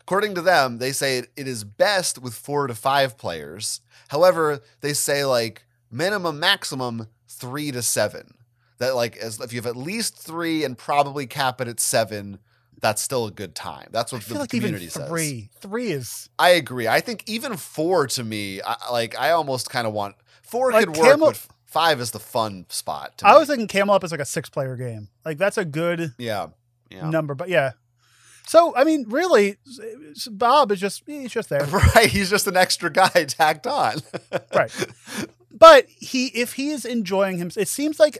According 0.00 0.34
to 0.36 0.42
them, 0.42 0.78
they 0.78 0.92
say 0.92 1.18
it, 1.18 1.30
it 1.36 1.46
is 1.46 1.64
best 1.64 2.18
with 2.20 2.34
4 2.34 2.66
to 2.68 2.74
5 2.74 3.16
players. 3.18 3.80
However, 4.08 4.60
they 4.80 4.94
say 4.94 5.24
like 5.24 5.64
minimum 5.90 6.40
maximum 6.40 7.08
3 7.28 7.70
to 7.72 7.82
7. 7.82 8.34
That 8.78 8.96
like 8.96 9.16
as 9.16 9.38
if 9.40 9.52
you 9.52 9.58
have 9.58 9.66
at 9.66 9.76
least 9.76 10.16
3 10.16 10.64
and 10.64 10.76
probably 10.76 11.26
cap 11.26 11.60
it 11.60 11.68
at 11.68 11.78
7, 11.78 12.38
that's 12.80 13.00
still 13.00 13.26
a 13.26 13.30
good 13.30 13.54
time. 13.54 13.88
That's 13.92 14.12
I 14.12 14.16
what 14.16 14.22
feel 14.24 14.34
the 14.36 14.40
like 14.40 14.50
community 14.50 14.86
even 14.86 14.90
says. 15.02 15.08
three, 15.08 15.50
three 15.60 15.92
is 15.92 16.28
I 16.38 16.50
agree. 16.50 16.88
I 16.88 17.00
think 17.00 17.22
even 17.28 17.56
four 17.56 18.08
to 18.08 18.24
me, 18.24 18.60
I, 18.60 18.74
like 18.90 19.16
I 19.16 19.30
almost 19.30 19.70
kind 19.70 19.86
of 19.86 19.92
want 19.92 20.16
four 20.42 20.72
Like 20.72 20.86
could 20.86 20.96
work, 20.96 21.06
Camel- 21.10 21.26
but 21.28 21.46
five 21.72 22.00
is 22.00 22.10
the 22.10 22.18
fun 22.20 22.66
spot. 22.68 23.18
To 23.18 23.26
I 23.28 23.32
me. 23.32 23.38
was 23.40 23.48
thinking 23.48 23.66
Camel 23.68 23.94
Up 23.94 24.04
is 24.04 24.10
like 24.10 24.20
a 24.20 24.24
six 24.24 24.48
player 24.50 24.76
game. 24.76 25.08
Like 25.24 25.38
that's 25.38 25.58
a 25.58 25.64
good 25.64 26.12
yeah, 26.18 26.48
yeah, 26.90 27.08
number, 27.08 27.34
but 27.34 27.48
yeah. 27.48 27.72
So 28.46 28.74
I 28.76 28.84
mean, 28.84 29.06
really, 29.08 29.56
s- 29.66 29.80
s- 30.16 30.28
Bob 30.28 30.72
is 30.72 30.80
just 30.80 31.02
he's 31.06 31.32
just 31.32 31.48
there, 31.48 31.64
right. 31.94 32.06
He's 32.08 32.28
just 32.30 32.46
an 32.46 32.56
extra 32.56 32.90
guy 32.90 33.08
tacked 33.28 33.66
on. 33.66 33.96
right? 34.54 34.70
But 35.54 35.86
he, 35.88 36.26
if 36.28 36.54
he 36.54 36.70
is 36.70 36.84
enjoying 36.84 37.36
him, 37.38 37.52
it 37.56 37.68
seems 37.68 38.00
like 38.00 38.18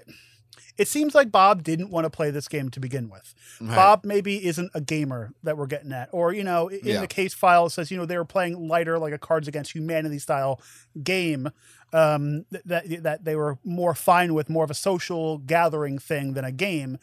it 0.78 0.88
seems 0.88 1.14
like 1.14 1.30
Bob 1.30 1.62
didn't 1.62 1.90
want 1.90 2.04
to 2.04 2.10
play 2.10 2.30
this 2.30 2.48
game 2.48 2.70
to 2.70 2.80
begin 2.80 3.08
with. 3.10 3.34
Right. 3.60 3.76
Bob 3.76 4.04
maybe 4.04 4.44
isn't 4.46 4.70
a 4.74 4.80
gamer 4.80 5.32
that 5.42 5.56
we're 5.58 5.66
getting 5.66 5.92
at, 5.92 6.08
or 6.12 6.32
you 6.32 6.42
know, 6.44 6.68
in 6.68 6.80
Yeah. 6.82 7.00
the 7.00 7.06
case 7.06 7.34
file 7.34 7.66
it 7.66 7.70
says 7.70 7.90
you 7.90 7.96
know 7.96 8.06
they 8.06 8.16
were 8.16 8.24
playing 8.24 8.68
lighter, 8.68 8.98
like 8.98 9.12
a 9.12 9.18
Cards 9.18 9.48
Against 9.48 9.72
Humanity 9.74 10.18
style 10.18 10.60
game. 11.02 11.50
Um, 11.92 12.46
that 12.64 12.84
that 13.02 13.24
they 13.24 13.36
were 13.36 13.58
more 13.64 13.94
fine 13.94 14.32
with, 14.32 14.48
more 14.48 14.64
of 14.64 14.70
a 14.70 14.74
social 14.74 15.36
gathering 15.38 15.98
thing 15.98 16.32
than 16.32 16.44
a 16.44 16.52
game, 16.52 16.98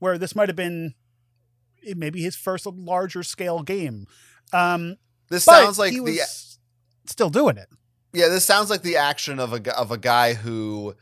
where 0.00 0.18
this 0.18 0.36
might 0.36 0.50
have 0.50 0.56
been 0.56 0.94
maybe 1.96 2.22
his 2.22 2.36
first 2.36 2.66
larger 2.66 3.22
scale 3.22 3.62
game. 3.62 4.06
Um, 4.52 4.96
This 5.30 5.44
sounds 5.44 5.78
like 5.78 5.92
he 5.92 5.98
the 5.98 6.04
was 6.04 6.58
still 7.06 7.30
doing 7.30 7.56
it. 7.56 7.68
yeah. 8.12 8.28
This 8.28 8.44
sounds 8.44 8.68
like 8.68 8.82
the 8.82 8.96
action 8.98 9.38
of 9.40 9.52
a 9.54 9.76
of 9.78 9.90
a 9.90 9.96
guy 9.98 10.34
who. 10.34 10.94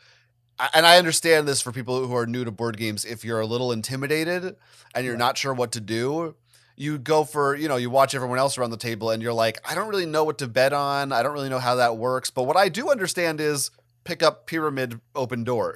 And 0.75 0.87
I 0.87 0.99
understand 0.99 1.49
this 1.49 1.61
for 1.61 1.73
people 1.73 2.07
who 2.07 2.17
are 2.17 2.27
new 2.27 2.45
to 2.45 2.51
board 2.51 2.77
games. 2.77 3.05
If 3.05 3.25
you're 3.25 3.41
a 3.41 3.47
little 3.47 3.73
intimidated 3.73 4.57
and 4.95 5.05
you're 5.05 5.17
not 5.17 5.37
sure 5.37 5.53
what 5.55 5.73
to 5.73 5.81
do, 5.81 6.35
you 6.77 6.99
go 6.99 7.25
for, 7.25 7.55
you 7.55 7.69
know, 7.69 7.77
you 7.77 7.91
watch 7.91 8.15
everyone 8.15 8.39
else 8.39 8.57
around 8.57 8.71
the 8.71 8.77
table 8.77 9.11
and 9.11 9.23
you're 9.23 9.33
like, 9.33 9.59
I 9.69 9.75
don't 9.75 9.89
really 9.89 10.07
know 10.07 10.25
what 10.25 10.39
to 10.39 10.49
bet 10.49 10.73
on. 10.73 11.13
I 11.13 11.23
don't 11.23 11.33
really 11.33 11.49
know 11.49 11.59
how 11.59 11.77
that 11.77 11.97
works. 11.97 12.31
But 12.31 12.45
what 12.45 12.57
I 12.57 12.69
do 12.69 12.91
understand 12.91 13.41
is 13.41 13.71
pick 14.05 14.23
up 14.23 14.47
pyramid 14.47 15.01
open 15.15 15.45
door. 15.45 15.75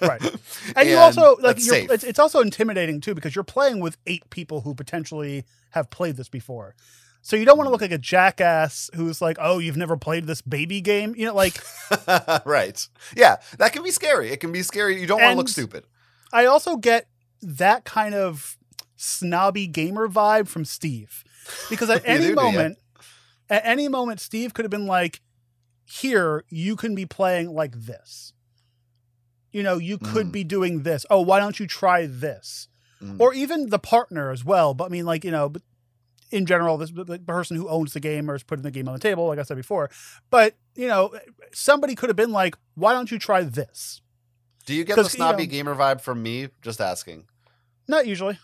Right. 0.00 0.22
And, 0.76 0.88
you 0.88 0.96
also 0.96 1.36
like 1.40 1.64
you're, 1.64 1.92
it's, 1.92 2.04
it's 2.04 2.18
also 2.18 2.40
intimidating 2.40 3.00
too 3.00 3.14
because 3.14 3.34
you're 3.34 3.42
playing 3.42 3.80
with 3.80 3.96
eight 4.06 4.28
people 4.30 4.60
who 4.60 4.74
potentially 4.74 5.44
have 5.70 5.90
played 5.90 6.16
this 6.16 6.28
before. 6.28 6.74
So 7.28 7.36
you 7.36 7.44
don't 7.44 7.58
want 7.58 7.66
to 7.68 7.70
look 7.72 7.82
like 7.82 7.92
a 7.92 7.98
jackass 7.98 8.88
who's 8.94 9.20
like, 9.20 9.36
"Oh, 9.38 9.58
you've 9.58 9.76
never 9.76 9.98
played 9.98 10.26
this 10.26 10.40
baby 10.40 10.80
game." 10.80 11.14
You 11.14 11.26
know, 11.26 11.34
like 11.34 11.60
right. 12.46 12.88
Yeah, 13.14 13.36
that 13.58 13.74
can 13.74 13.82
be 13.82 13.90
scary. 13.90 14.30
It 14.30 14.40
can 14.40 14.50
be 14.50 14.62
scary. 14.62 14.98
You 14.98 15.06
don't 15.06 15.20
want 15.20 15.32
to 15.32 15.36
look 15.36 15.48
stupid. 15.50 15.84
I 16.32 16.46
also 16.46 16.78
get 16.78 17.06
that 17.42 17.84
kind 17.84 18.14
of 18.14 18.56
snobby 18.96 19.66
gamer 19.66 20.08
vibe 20.08 20.48
from 20.48 20.64
Steve. 20.64 21.22
Because 21.68 21.90
at 21.90 22.00
any 22.06 22.28
do, 22.28 22.34
do 22.34 22.40
ya? 22.40 22.50
moment 22.50 22.78
at 23.50 23.60
any 23.62 23.88
moment 23.88 24.20
Steve 24.20 24.54
could 24.54 24.64
have 24.64 24.70
been 24.70 24.86
like, 24.86 25.20
"Here, 25.84 26.46
you 26.48 26.76
can 26.76 26.94
be 26.94 27.04
playing 27.04 27.52
like 27.52 27.72
this." 27.78 28.32
You 29.52 29.62
know, 29.62 29.76
you 29.76 29.98
could 29.98 30.28
Mm. 30.28 30.32
be 30.32 30.44
doing 30.44 30.82
this. 30.82 31.04
Oh, 31.10 31.20
why 31.20 31.40
don't 31.40 31.60
you 31.60 31.66
try 31.66 32.06
this? 32.06 32.68
Mm. 33.02 33.20
or 33.20 33.32
even 33.34 33.68
the 33.68 33.78
partner 33.78 34.30
as 34.32 34.44
well. 34.46 34.72
But 34.72 34.86
I 34.86 34.88
mean, 34.88 35.04
like 35.04 35.24
you 35.24 35.30
know, 35.30 35.50
but 35.50 35.60
in 36.30 36.46
general, 36.46 36.76
this 36.78 36.90
the 36.90 37.18
person 37.26 37.56
who 37.56 37.68
owns 37.68 37.92
the 37.92 38.00
game 38.00 38.30
or 38.30 38.34
is 38.34 38.42
putting 38.42 38.62
the 38.62 38.70
game 38.70 38.88
on 38.88 38.94
the 38.94 39.00
table, 39.00 39.26
like 39.26 39.38
I 39.38 39.42
said 39.42 39.56
before. 39.56 39.90
But 40.30 40.54
you 40.74 40.86
know, 40.88 41.12
somebody 41.52 41.94
could 41.94 42.08
have 42.08 42.16
been 42.16 42.32
like, 42.32 42.56
"Why 42.74 42.92
don't 42.92 43.10
you 43.10 43.18
try 43.18 43.42
this?" 43.42 44.00
do 44.66 44.74
you 44.74 44.84
get 44.84 44.96
the 44.96 45.02
'cause, 45.02 45.14
you 45.14 45.16
snobby 45.18 45.46
know- 45.46 45.50
gamer 45.50 45.74
vibe 45.74 46.00
from 46.02 46.22
me? 46.22 46.48
Just 46.60 46.80
asking. 46.80 47.24
Not 47.88 48.06
usually. 48.06 48.38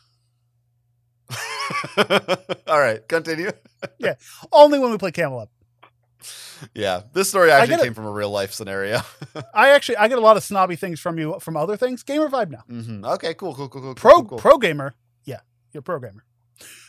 All 2.66 2.78
right, 2.80 3.06
continue. 3.08 3.50
Yeah, 3.98 4.14
only 4.50 4.78
when 4.78 4.90
we 4.90 4.96
play 4.96 5.12
Camel 5.12 5.40
Up. 5.40 5.50
Yeah, 6.74 7.02
this 7.12 7.28
story 7.28 7.50
actually 7.50 7.74
it. 7.74 7.82
came 7.82 7.92
from 7.92 8.06
a 8.06 8.10
real 8.10 8.30
life 8.30 8.50
scenario. 8.54 9.02
I 9.54 9.70
actually 9.70 9.98
I 9.98 10.08
get 10.08 10.16
a 10.16 10.22
lot 10.22 10.38
of 10.38 10.42
snobby 10.42 10.74
things 10.76 11.00
from 11.00 11.18
you 11.18 11.38
from 11.38 11.54
other 11.58 11.76
things. 11.76 12.02
Gamer 12.02 12.28
vibe 12.30 12.48
now. 12.50 12.62
hmm 12.66 13.04
Okay, 13.04 13.34
cool, 13.34 13.54
cool, 13.54 13.68
cool, 13.68 13.82
cool. 13.82 13.94
Pro 13.94 14.12
cool, 14.14 14.24
cool. 14.24 14.38
pro 14.38 14.56
gamer. 14.56 14.94
Yeah, 15.24 15.40
you're 15.72 15.80
a 15.80 15.82
pro 15.82 15.98
gamer. 16.00 16.24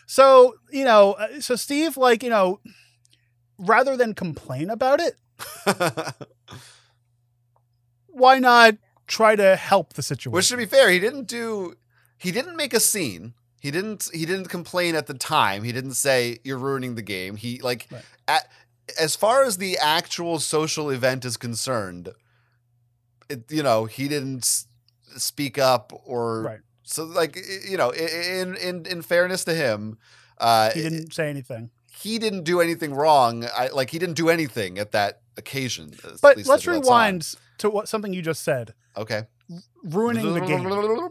So 0.05 0.55
you 0.71 0.83
know, 0.85 1.13
uh, 1.13 1.41
so 1.41 1.55
Steve, 1.55 1.97
like 1.97 2.23
you 2.23 2.29
know, 2.29 2.59
rather 3.57 3.97
than 3.97 4.13
complain 4.13 4.69
about 4.69 4.99
it, 4.99 5.15
why 8.07 8.39
not 8.39 8.75
try 9.07 9.35
to 9.35 9.55
help 9.55 9.93
the 9.93 10.01
situation? 10.01 10.31
Which 10.33 10.49
to 10.49 10.57
be 10.57 10.65
fair, 10.65 10.89
he 10.89 10.99
didn't 10.99 11.27
do. 11.27 11.75
He 12.17 12.31
didn't 12.31 12.55
make 12.55 12.73
a 12.73 12.79
scene. 12.79 13.33
He 13.59 13.71
didn't 13.71 14.09
he 14.13 14.25
didn't 14.25 14.49
complain 14.49 14.95
at 14.95 15.07
the 15.07 15.13
time. 15.13 15.63
He 15.63 15.71
didn't 15.71 15.93
say 15.95 16.37
you're 16.43 16.57
ruining 16.57 16.95
the 16.95 17.01
game. 17.01 17.35
He 17.35 17.59
like 17.61 17.87
Right. 17.91 18.03
at, 18.27 18.49
as 18.99 19.15
far 19.15 19.43
as 19.43 19.57
the 19.57 19.77
actual 19.79 20.39
social 20.39 20.91
event 20.91 21.25
is 21.25 21.35
concerned, 21.37 22.09
it, 23.27 23.51
you 23.51 23.63
know, 23.63 23.85
he 23.85 24.07
didn't 24.07 24.65
speak 25.17 25.57
up 25.57 25.91
or 26.05 26.43
Right. 26.43 26.59
So 26.85 27.03
like 27.03 27.35
you 27.69 27.77
know, 27.77 27.89
in 27.89 28.55
in 28.55 28.85
in 28.85 29.01
fairness 29.01 29.43
to 29.45 29.53
him, 29.53 29.97
uh 30.37 30.71
He 30.71 30.81
didn't 30.81 31.13
say 31.13 31.29
anything. 31.29 31.71
he 31.99 32.19
didn't 32.19 32.43
do 32.43 32.61
anything 32.61 32.93
wrong. 32.93 33.45
I 33.55 33.67
like 33.69 33.89
he 33.89 33.99
didn't 33.99 34.15
do 34.15 34.29
anything 34.29 34.77
at 34.79 34.91
that 34.93 35.21
occasion. 35.37 35.93
But 36.21 36.45
let's 36.45 36.65
rewind 36.67 37.33
to 37.57 37.69
what 37.69 37.89
something 37.89 38.13
you 38.13 38.21
just 38.21 38.43
said. 38.43 38.73
Okay. 38.95 39.23
Ruining 39.83 40.33
the 40.33 40.39
game. 40.41 41.09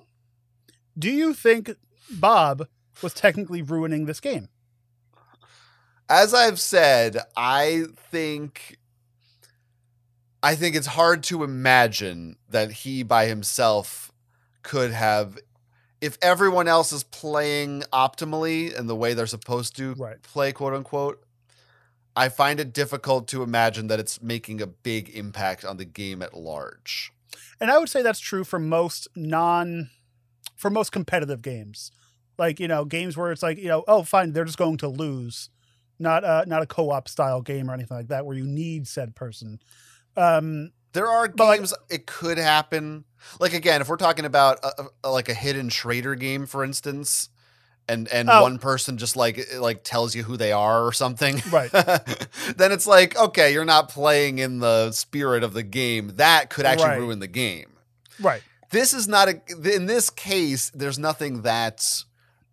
Do 0.98 1.10
you 1.10 1.34
think 1.34 1.70
Bob 2.10 2.68
was 3.02 3.12
technically 3.12 3.62
ruining 3.62 4.06
this 4.06 4.20
game? 4.20 4.48
As 6.08 6.34
I've 6.34 6.60
said, 6.60 7.18
I 7.36 7.84
think 8.10 8.78
I 10.42 10.54
think 10.54 10.76
it's 10.76 10.88
hard 10.88 11.22
to 11.24 11.42
imagine 11.42 12.36
that 12.50 12.70
he 12.70 13.02
by 13.02 13.26
himself 13.26 14.12
could 14.62 14.92
have 14.92 15.38
if 16.04 16.18
everyone 16.20 16.68
else 16.68 16.92
is 16.92 17.02
playing 17.02 17.82
optimally 17.92 18.76
and 18.78 18.88
the 18.88 18.94
way 18.96 19.14
they're 19.14 19.26
supposed 19.26 19.74
to 19.76 19.94
Right. 19.94 20.20
play 20.22 20.52
quote 20.52 20.74
unquote 20.74 21.24
I 22.16 22.28
find 22.28 22.60
it 22.60 22.72
difficult 22.72 23.26
to 23.28 23.42
imagine 23.42 23.88
that 23.88 23.98
it's 23.98 24.22
making 24.22 24.62
a 24.62 24.68
big 24.68 25.08
impact 25.16 25.64
on 25.64 25.78
the 25.78 25.84
game 25.84 26.22
at 26.22 26.32
large. 26.32 27.10
And 27.60 27.70
I 27.72 27.78
would 27.78 27.88
say 27.88 28.02
that's 28.02 28.20
true 28.20 28.44
for 28.44 28.58
most 28.60 29.08
non 29.16 29.90
for 30.54 30.70
most 30.70 30.92
competitive 30.92 31.42
games. 31.42 31.90
Like, 32.38 32.60
you 32.60 32.68
know, 32.68 32.84
games 32.84 33.16
where 33.16 33.32
it's 33.32 33.42
like, 33.42 33.58
you 33.58 33.68
know, 33.68 33.82
oh 33.88 34.02
fine, 34.04 34.32
they're 34.32 34.44
just 34.44 34.58
going 34.58 34.76
to 34.78 34.88
lose. 34.88 35.50
Not 35.98 36.22
uh 36.24 36.44
not 36.46 36.62
a 36.62 36.66
co-op 36.66 37.08
style 37.08 37.40
game 37.40 37.70
or 37.70 37.74
anything 37.74 37.96
like 37.96 38.08
that 38.08 38.26
where 38.26 38.36
you 38.36 38.46
need 38.46 38.86
said 38.86 39.16
person. 39.16 39.58
Um 40.16 40.70
There 40.94 41.06
are 41.08 41.28
But, 41.28 41.44
like- 41.44 41.58
games 41.60 41.74
it 41.90 42.06
could 42.06 42.38
happen. 42.38 43.04
Like 43.38 43.52
again, 43.52 43.80
if 43.82 43.88
we're 43.88 43.96
talking 43.96 44.24
about 44.24 44.58
a, 44.64 44.86
a- 45.04 45.10
like 45.10 45.28
a 45.28 45.34
hidden 45.34 45.68
traitor 45.68 46.14
game, 46.14 46.46
for 46.46 46.64
instance, 46.64 47.28
and 47.88 48.08
and 48.08 48.30
Oh. 48.30 48.42
one 48.42 48.58
person 48.58 48.96
just 48.96 49.14
like 49.16 49.46
like 49.58 49.84
tells 49.84 50.14
you 50.14 50.22
who 50.22 50.36
they 50.38 50.52
are 50.52 50.86
or 50.86 50.92
something, 50.92 51.42
Right. 51.50 51.70
then 52.56 52.72
it's 52.72 52.86
like 52.86 53.16
okay, 53.16 53.52
you're 53.52 53.64
not 53.64 53.88
playing 53.90 54.38
in 54.38 54.60
the 54.60 54.92
spirit 54.92 55.42
of 55.42 55.52
the 55.52 55.62
game. 55.62 56.12
That 56.16 56.48
could 56.50 56.64
actually 56.66 56.88
Right. 56.90 56.98
ruin 56.98 57.18
the 57.18 57.26
game. 57.28 57.70
right. 58.20 58.42
This 58.70 58.92
is 58.92 59.06
not 59.06 59.28
a. 59.28 59.40
In 59.74 59.86
this 59.86 60.10
case, 60.10 60.70
there's 60.74 60.98
nothing 60.98 61.42
that's 61.42 62.06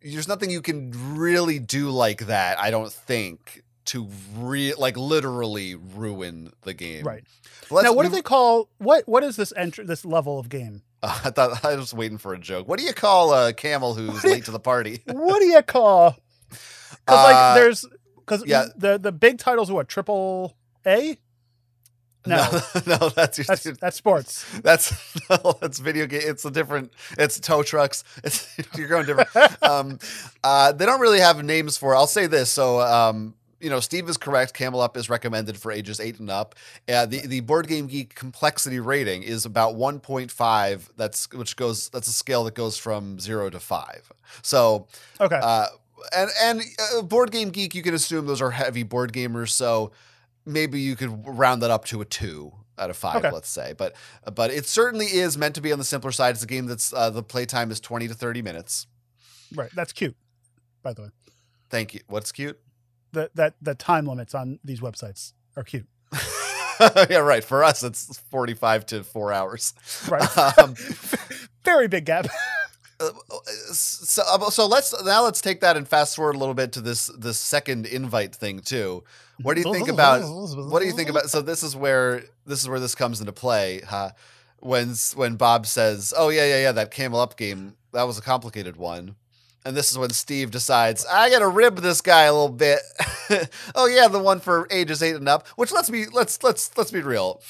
there's 0.04 0.28
nothing 0.28 0.50
you 0.52 0.62
can 0.62 0.92
really 1.18 1.58
do 1.60 1.90
like 1.90 2.28
that. 2.28 2.60
I 2.60 2.70
don't 2.72 2.92
think 2.92 3.64
to 3.86 4.08
re 4.38 4.74
like 4.76 4.98
literally 4.98 5.76
ruin 5.76 6.52
the 6.62 6.74
game. 6.74 7.04
Right. 7.06 7.24
Let's- 7.70 7.86
now 7.86 7.94
what 7.94 8.04
do 8.04 8.10
they 8.10 8.22
call 8.22 8.70
what 8.78 9.08
what 9.08 9.24
is 9.24 9.36
this 9.36 9.52
entry 9.56 9.86
this 9.86 10.06
level 10.06 10.40
of 10.40 10.50
game? 10.50 10.84
Uh, 11.04 11.20
I 11.26 11.30
thought 11.32 11.66
I 11.66 11.76
was 11.76 11.94
waiting 11.94 12.18
for 12.18 12.34
a 12.34 12.40
joke. 12.40 12.68
What 12.68 12.80
do 12.80 12.86
you 12.86 12.94
call 12.94 13.34
a 13.34 13.54
camel 13.54 13.94
who's 13.94 14.22
do 14.22 14.28
you- 14.28 14.34
late 14.36 14.46
to 14.46 14.52
the 14.52 14.60
party? 14.60 15.02
What 15.08 15.40
do 15.40 15.46
you 15.46 15.62
call 15.64 16.12
Cuz 16.52 16.60
Uh, 17.08 17.24
like 17.24 17.56
there's 17.56 17.86
cuz 18.26 18.44
yeah. 18.46 18.66
the 18.76 18.98
the 19.00 19.12
big 19.12 19.38
titles 19.40 19.70
are 19.70 19.74
what 19.74 19.88
triple 19.90 20.56
A? 20.86 21.18
No. 22.24 22.38
no, 22.86 22.98
no, 23.00 23.10
that's 23.10 23.40
your 23.40 23.46
That's 23.46 23.64
that's 23.80 23.98
sports. 23.98 24.46
that's 24.62 24.94
no, 25.28 25.58
that's 25.60 25.80
video 25.80 26.06
game. 26.06 26.22
It's 26.24 26.46
a 26.46 26.52
different. 26.52 26.94
It's 27.18 27.40
tow 27.40 27.64
trucks. 27.64 28.04
It's 28.24 28.48
you're 28.78 28.88
going 28.88 29.08
different. 29.08 29.64
um, 29.64 29.98
uh, 30.44 30.72
they 30.72 30.86
don't 30.86 31.00
really 31.02 31.20
have 31.20 31.44
names 31.44 31.80
for. 31.80 31.94
it. 31.94 31.98
I'll 31.98 32.06
say 32.06 32.28
this. 32.28 32.52
So, 32.52 32.80
um, 32.80 33.34
you 33.62 33.70
know, 33.70 33.80
Steve 33.80 34.10
is 34.10 34.18
correct. 34.18 34.54
Camel 34.54 34.82
Up 34.82 34.98
is 34.98 35.10
recommended 35.10 35.58
for 35.58 35.72
ages 35.72 36.00
eight 36.00 36.20
and 36.20 36.30
up. 36.30 36.56
Uh, 36.92 37.06
the 37.06 37.20
the 37.28 37.40
Board 37.42 37.68
Game 37.68 37.88
Geek 37.88 38.16
complexity 38.16 38.80
rating 38.80 39.24
is 39.24 39.46
about 39.46 39.76
1.5. 39.76 40.90
That's 40.98 41.32
which 41.32 41.56
goes. 41.56 41.90
That's 41.90 42.08
a 42.08 42.14
scale 42.14 42.44
that 42.46 42.56
goes 42.56 42.78
from 42.78 43.20
zero 43.20 43.50
to 43.50 43.60
five. 43.60 44.12
So, 44.42 44.88
Okay. 45.20 45.40
uh, 45.42 45.68
and 46.16 46.30
and 46.42 46.62
uh, 46.98 47.02
Board 47.04 47.32
Game 47.32 47.50
Geek, 47.50 47.76
you 47.76 47.84
can 47.84 47.94
assume 47.94 48.26
those 48.26 48.42
are 48.42 48.52
heavy 48.52 48.84
board 48.84 49.14
gamers. 49.14 49.50
So 49.50 49.92
maybe 50.46 50.80
you 50.82 50.96
could 50.96 51.24
round 51.28 51.62
that 51.62 51.72
up 51.72 51.86
to 51.86 52.02
a 52.02 52.06
two 52.06 52.52
out 52.80 52.90
of 52.90 52.98
five, 52.98 53.18
Okay. 53.18 53.32
let's 53.32 53.50
say. 53.50 53.74
But 53.78 53.96
but 54.34 54.50
it 54.52 54.66
certainly 54.66 55.06
is 55.06 55.38
meant 55.38 55.54
to 55.56 55.62
be 55.62 55.72
on 55.72 55.78
the 55.78 55.86
simpler 55.86 56.12
side. 56.12 56.32
It's 56.36 56.44
a 56.44 56.48
game 56.48 56.66
that's 56.66 56.92
uh, 56.94 57.10
the 57.12 57.22
playtime 57.24 57.70
is 57.72 57.80
twenty 57.80 58.08
to 58.08 58.14
thirty 58.16 58.42
minutes. 58.42 58.88
right. 59.54 59.70
That's 59.76 59.92
cute. 59.94 60.16
By 60.82 60.94
the 60.94 61.04
way. 61.04 61.10
Thank 61.70 61.94
you. 61.94 62.00
What's 62.08 62.32
cute? 62.32 62.60
The 63.12 63.30
that 63.36 63.56
the 63.62 63.76
time 63.76 64.06
limits 64.06 64.34
on 64.34 64.60
these 64.64 64.80
websites 64.80 65.34
are 65.56 65.64
cute. 65.64 65.88
yeah, 67.10 67.18
right. 67.18 67.44
For 67.44 67.64
us, 67.64 67.84
it's 67.84 68.20
forty-five 68.30 68.86
to 68.88 69.04
four 69.04 69.32
hours. 69.32 69.74
Right. 70.10 70.28
Um, 70.58 70.76
Very 71.64 71.88
big 71.88 72.06
gap. 72.06 72.28
so, 73.72 74.24
uh, 74.28 74.50
so 74.50 74.66
let's 74.66 74.94
now 75.04 75.24
let's 75.24 75.42
take 75.42 75.62
that 75.62 75.78
and 75.78 75.88
fast 75.88 76.16
forward 76.16 76.36
a 76.36 76.40
little 76.40 76.54
bit 76.56 76.72
to 76.74 76.82
this 76.82 77.08
this 77.18 77.38
second 77.38 77.86
invite 77.86 78.34
thing 78.36 78.60
too. 78.60 79.04
What 79.42 79.56
do 79.56 79.62
you 79.62 79.74
think 79.74 79.90
about 79.90 80.22
what 80.22 80.80
do 80.80 80.86
you 80.86 80.94
think 80.94 81.10
about 81.10 81.30
so 81.30 81.42
this 81.42 81.64
is 81.64 81.76
where 81.76 82.24
this 82.46 82.62
is 82.62 82.70
where 82.70 82.80
this 82.80 82.96
comes 82.96 83.20
into 83.20 83.32
play 83.34 83.82
huh 83.88 84.12
when 84.60 84.94
when 85.16 85.36
bob 85.36 85.66
says 85.66 86.14
oh 86.16 86.30
yeah 86.30 86.46
yeah 86.46 86.62
yeah 86.62 86.72
that 86.72 86.92
camel 86.92 87.20
up 87.20 87.38
game 87.38 87.76
that 87.94 88.04
was 88.04 88.18
a 88.18 88.22
complicated 88.22 88.76
one 88.78 89.16
and 89.66 89.76
this 89.76 89.92
is 89.92 89.98
when 89.98 90.10
steve 90.10 90.52
decides 90.52 91.06
i 91.06 91.30
gotta 91.30 91.48
rib 91.48 91.78
this 91.78 92.02
guy 92.02 92.24
a 92.24 92.32
little 92.34 92.50
bit 92.50 92.80
oh 93.76 93.86
yeah 93.88 94.08
the 94.08 94.20
one 94.20 94.40
for 94.40 94.68
ages 94.72 95.02
eight 95.04 95.16
and 95.16 95.28
up 95.30 95.48
which 95.56 95.72
let's 95.72 95.90
be 95.90 96.06
let's 96.08 96.42
let's 96.44 96.76
let's 96.78 96.92
be 96.92 97.02
real 97.02 97.42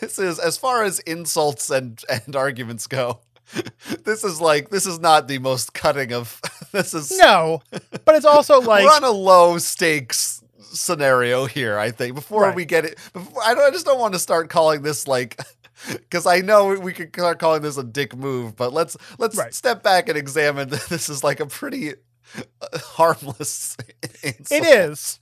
this 0.00 0.18
is 0.18 0.38
as 0.38 0.56
far 0.56 0.82
as 0.82 0.98
insults 1.00 1.70
and 1.70 2.02
and 2.08 2.34
arguments 2.36 2.86
go 2.86 3.20
this 4.04 4.22
is 4.22 4.40
like 4.40 4.70
this 4.70 4.86
is 4.86 5.00
not 5.00 5.26
the 5.26 5.38
most 5.38 5.74
cutting 5.74 6.12
of 6.12 6.40
this 6.72 6.94
is 6.94 7.10
No, 7.18 7.62
but 8.04 8.14
it's 8.14 8.24
also 8.24 8.60
like 8.60 8.84
we're 8.84 8.90
on 8.90 9.02
a 9.02 9.10
low 9.10 9.58
stakes 9.58 10.40
scenario 10.72 11.46
here. 11.46 11.76
I 11.76 11.90
think 11.90 12.14
before 12.14 12.42
Right. 12.42 12.54
we 12.54 12.64
get 12.64 12.84
it, 12.84 12.96
before, 13.12 13.42
I 13.42 13.54
don't. 13.54 13.64
I 13.64 13.70
just 13.72 13.84
don't 13.84 13.98
want 13.98 14.14
to 14.14 14.20
start 14.20 14.50
calling 14.50 14.82
this 14.82 15.08
like 15.08 15.40
because 15.88 16.26
I 16.26 16.40
know 16.40 16.78
we- 16.78 16.92
could 16.92 17.14
start 17.14 17.38
calling 17.38 17.62
this 17.62 17.76
a 17.76 17.84
dick 17.84 18.16
move. 18.16 18.56
But 18.56 18.72
let's 18.72 18.96
let's 19.18 19.36
Right. 19.36 19.54
step 19.54 19.82
back 19.82 20.08
and 20.08 20.16
examine. 20.18 20.68
that 20.70 20.82
This 20.88 21.08
is 21.08 21.22
like 21.24 21.40
a 21.40 21.46
pretty 21.46 21.92
uh, 21.92 22.78
harmless. 22.78 23.76
it 24.22 24.36
insult. 24.40 24.66
is. 24.66 25.20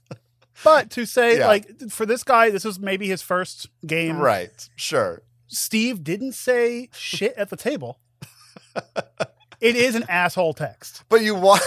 But 0.63 0.89
to 0.91 1.05
say 1.05 1.39
Yeah. 1.39 1.47
like 1.47 1.89
for 1.89 2.05
this 2.05 2.23
guy, 2.23 2.49
this 2.49 2.65
was 2.65 2.79
maybe 2.79 3.07
his 3.07 3.21
first 3.21 3.67
game. 3.85 4.17
right. 4.17 4.69
Sure. 4.75 5.21
Steve 5.47 6.03
didn't 6.03 6.33
say 6.33 6.89
shit 6.93 7.33
at 7.37 7.49
the 7.49 7.55
table. 7.57 7.99
it 9.61 9.75
is 9.75 9.95
an 9.95 10.05
asshole 10.07 10.53
text. 10.53 11.03
But 11.09 11.21
you 11.21 11.35
want, 11.35 11.61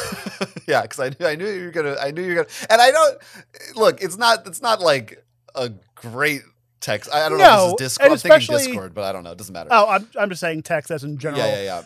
yeah, 0.69 0.83
because 0.83 1.01
I 1.01 1.09
knew 1.11 1.27
I 1.27 1.35
knew 1.37 1.49
you 1.49 1.65
were 1.67 1.71
gonna, 1.71 1.97
I 2.01 2.11
knew 2.11 2.23
you 2.23 2.29
were 2.37 2.45
gonna, 2.45 2.49
and 2.71 2.81
I 2.81 2.91
don't 2.91 3.19
look. 3.75 4.01
It's 4.03 4.17
not, 4.17 4.47
it's 4.47 4.63
not 4.63 4.81
like 4.81 5.25
a 5.55 5.71
great 5.95 6.43
text. 6.83 7.11
I, 7.13 7.27
I 7.27 7.29
don't 7.29 7.39
know 7.39 7.71
if 7.71 7.77
this 7.79 7.93
is 7.93 7.99
Discord. 7.99 8.13
I'm 8.13 8.19
thinking 8.19 8.57
Discord, 8.57 8.95
but 8.95 9.05
I 9.05 9.13
don't 9.13 9.25
know. 9.25 9.33
It 9.33 9.39
doesn't 9.39 9.53
matter. 9.53 9.71
Oh, 9.73 9.89
I'm 9.89 10.09
I'm 10.19 10.29
just 10.29 10.41
saying 10.41 10.63
text 10.63 10.91
as 10.91 11.05
in 11.05 11.19
general. 11.19 11.43
yeah, 11.43 11.57
yeah, 11.57 11.63
yeah. 11.63 11.83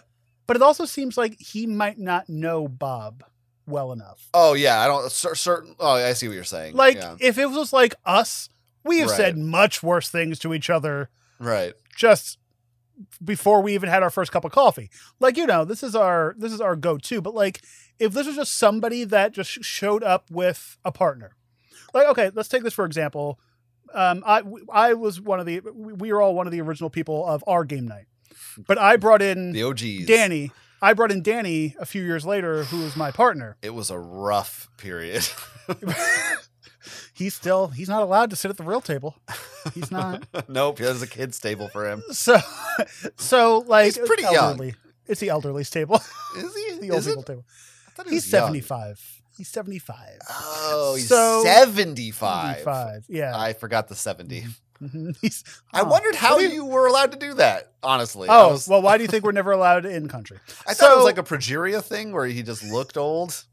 But 0.47 0.57
it 0.57 0.62
also 0.62 0.84
seems 0.84 1.16
like 1.16 1.36
he 1.40 1.66
might 1.66 1.99
not 1.99 2.28
know 2.28 2.68
Bob 2.68 3.24
well 3.66 3.92
enough. 3.92 4.28
Oh 4.34 4.55
yeah, 4.55 4.80
I 4.80 4.86
don't 4.86 5.11
cer- 5.11 5.34
certain. 5.34 5.74
Oh, 5.78 5.92
I 5.94 6.12
see 6.12 6.28
what 6.28 6.34
you're 6.34 6.44
saying. 6.44 6.74
Like 6.74 6.97
yeah. 6.97 7.16
if 7.20 7.38
it 7.38 7.47
was 7.51 7.72
like 7.72 7.94
us, 8.05 8.49
we 8.84 8.99
have 9.01 9.09
Right. 9.11 9.16
said 9.16 9.38
much 9.38 9.82
worse 9.82 10.09
things 10.09 10.38
to 10.40 10.55
each 10.55 10.70
other 10.70 11.11
right, 11.38 11.74
just 11.94 12.38
before 13.24 13.61
we 13.61 13.74
even 13.74 13.88
had 13.88 14.03
our 14.03 14.11
first 14.11 14.32
cup 14.32 14.44
of 14.44 14.53
coffee. 14.53 14.90
Like, 15.20 15.36
you 15.36 15.47
know, 15.47 15.64
this 15.64 15.82
is 15.82 15.94
our 15.94 16.34
this 16.38 16.53
is 16.53 16.61
our 16.61 16.76
go-to, 16.76 17.20
but 17.20 17.34
like 17.34 17.61
if 17.99 18.12
this 18.12 18.26
was 18.26 18.36
just 18.36 18.57
somebody 18.57 19.05
that 19.05 19.32
just 19.32 19.64
showed 19.64 20.03
up 20.03 20.30
with 20.30 20.78
a 20.84 20.92
partner. 20.92 21.32
Like, 21.92 22.07
okay, 22.09 22.30
let's 22.34 22.49
take 22.49 22.62
this 22.62 22.74
for 22.74 22.84
example. 22.84 23.38
Um, 23.95 24.22
I 24.26 24.43
I 24.72 24.95
was 24.95 25.20
one 25.20 25.41
of 25.41 25.47
the 25.47 25.61
we 25.74 25.93
we 25.93 26.12
were 26.12 26.20
all 26.22 26.34
one 26.34 26.47
of 26.47 26.53
the 26.53 26.61
original 26.61 26.91
people 26.91 27.26
of 27.26 27.43
our 27.47 27.64
game 27.64 27.87
night. 27.89 28.07
But 28.66 28.78
I 28.78 28.97
brought 28.97 29.22
in 29.22 29.53
the 29.53 29.62
OGs. 29.62 30.07
Danny. 30.07 30.51
I 30.82 30.93
brought 30.93 31.11
in 31.11 31.22
Danny 31.22 31.74
a 31.80 31.87
few 31.87 32.03
years 32.03 32.26
later, 32.26 32.64
who 32.64 32.80
was 32.80 32.97
my 32.97 33.11
partner. 33.11 33.57
It 33.62 33.70
was 33.70 33.91
a 33.91 33.99
rough 33.99 34.68
period. 34.76 35.26
He's 37.14 37.34
still 37.34 37.68
he's 37.68 37.89
not 37.89 38.03
allowed 38.03 38.30
to 38.30 38.37
sit 38.37 38.51
at 38.51 38.57
the 38.59 38.62
real 38.62 38.80
table. 38.82 39.16
He's 39.74 39.91
not. 39.91 40.26
nope, 40.49 40.76
there's 40.76 41.01
a 41.03 41.07
kid's 41.07 41.41
table 41.41 41.68
for 41.68 41.91
him. 41.91 42.03
So 42.12 42.39
so 43.16 43.64
like 43.66 43.87
He's 43.87 43.99
pretty 43.99 44.22
young. 44.24 44.34
elderly. 44.37 44.74
It's 45.07 45.20
the 45.20 45.28
elderly's 45.28 45.70
table. 45.70 46.01
Is 46.37 46.55
he? 46.55 46.78
the 46.78 46.91
old 46.91 46.99
Is 47.01 47.07
it? 47.07 47.26
table. 47.26 47.45
I 47.89 47.91
thought 47.93 48.07
he 48.07 48.12
He's 48.14 48.24
was 48.26 48.32
young. 48.32 48.41
75. 48.43 49.22
He's 49.37 49.49
75. 49.49 50.18
Oh, 50.30 50.95
he's 50.97 51.09
So- 51.09 51.43
75. 51.45 52.59
75. 52.59 53.05
Yeah. 53.09 53.39
I 53.39 53.53
forgot 53.53 53.89
the 53.89 53.95
70. 53.95 54.43
Mm-hmm. 54.43 54.87
Mm-hmm. 54.87 55.11
He's- 55.20 55.45
I 55.72 55.80
oh. 55.80 55.84
wondered 55.84 56.14
how 56.14 56.39
you, 56.39 56.64
were 56.64 56.87
allowed 56.87 57.12
to 57.12 57.18
do 57.18 57.34
that. 57.34 57.72
Honestly, 57.82 58.28
Oh, 58.30 58.51
was- 58.53 58.68
well, 58.68 58.82
why 58.82 58.97
do 58.99 59.05
you 59.05 59.09
think 59.09 59.24
we're 59.24 59.32
never 59.32 59.53
allowed 59.53 59.87
in 59.87 60.09
country? 60.09 60.39
I 60.66 60.74
thought 60.74 60.93
it 60.93 60.97
was 60.97 61.05
like 61.05 61.18
a 61.18 61.22
progeria 61.22 61.82
thing 61.82 62.12
where 62.12 62.26
he 62.26 62.43
just 62.43 62.62
looked 62.64 62.97
old. 62.97 63.45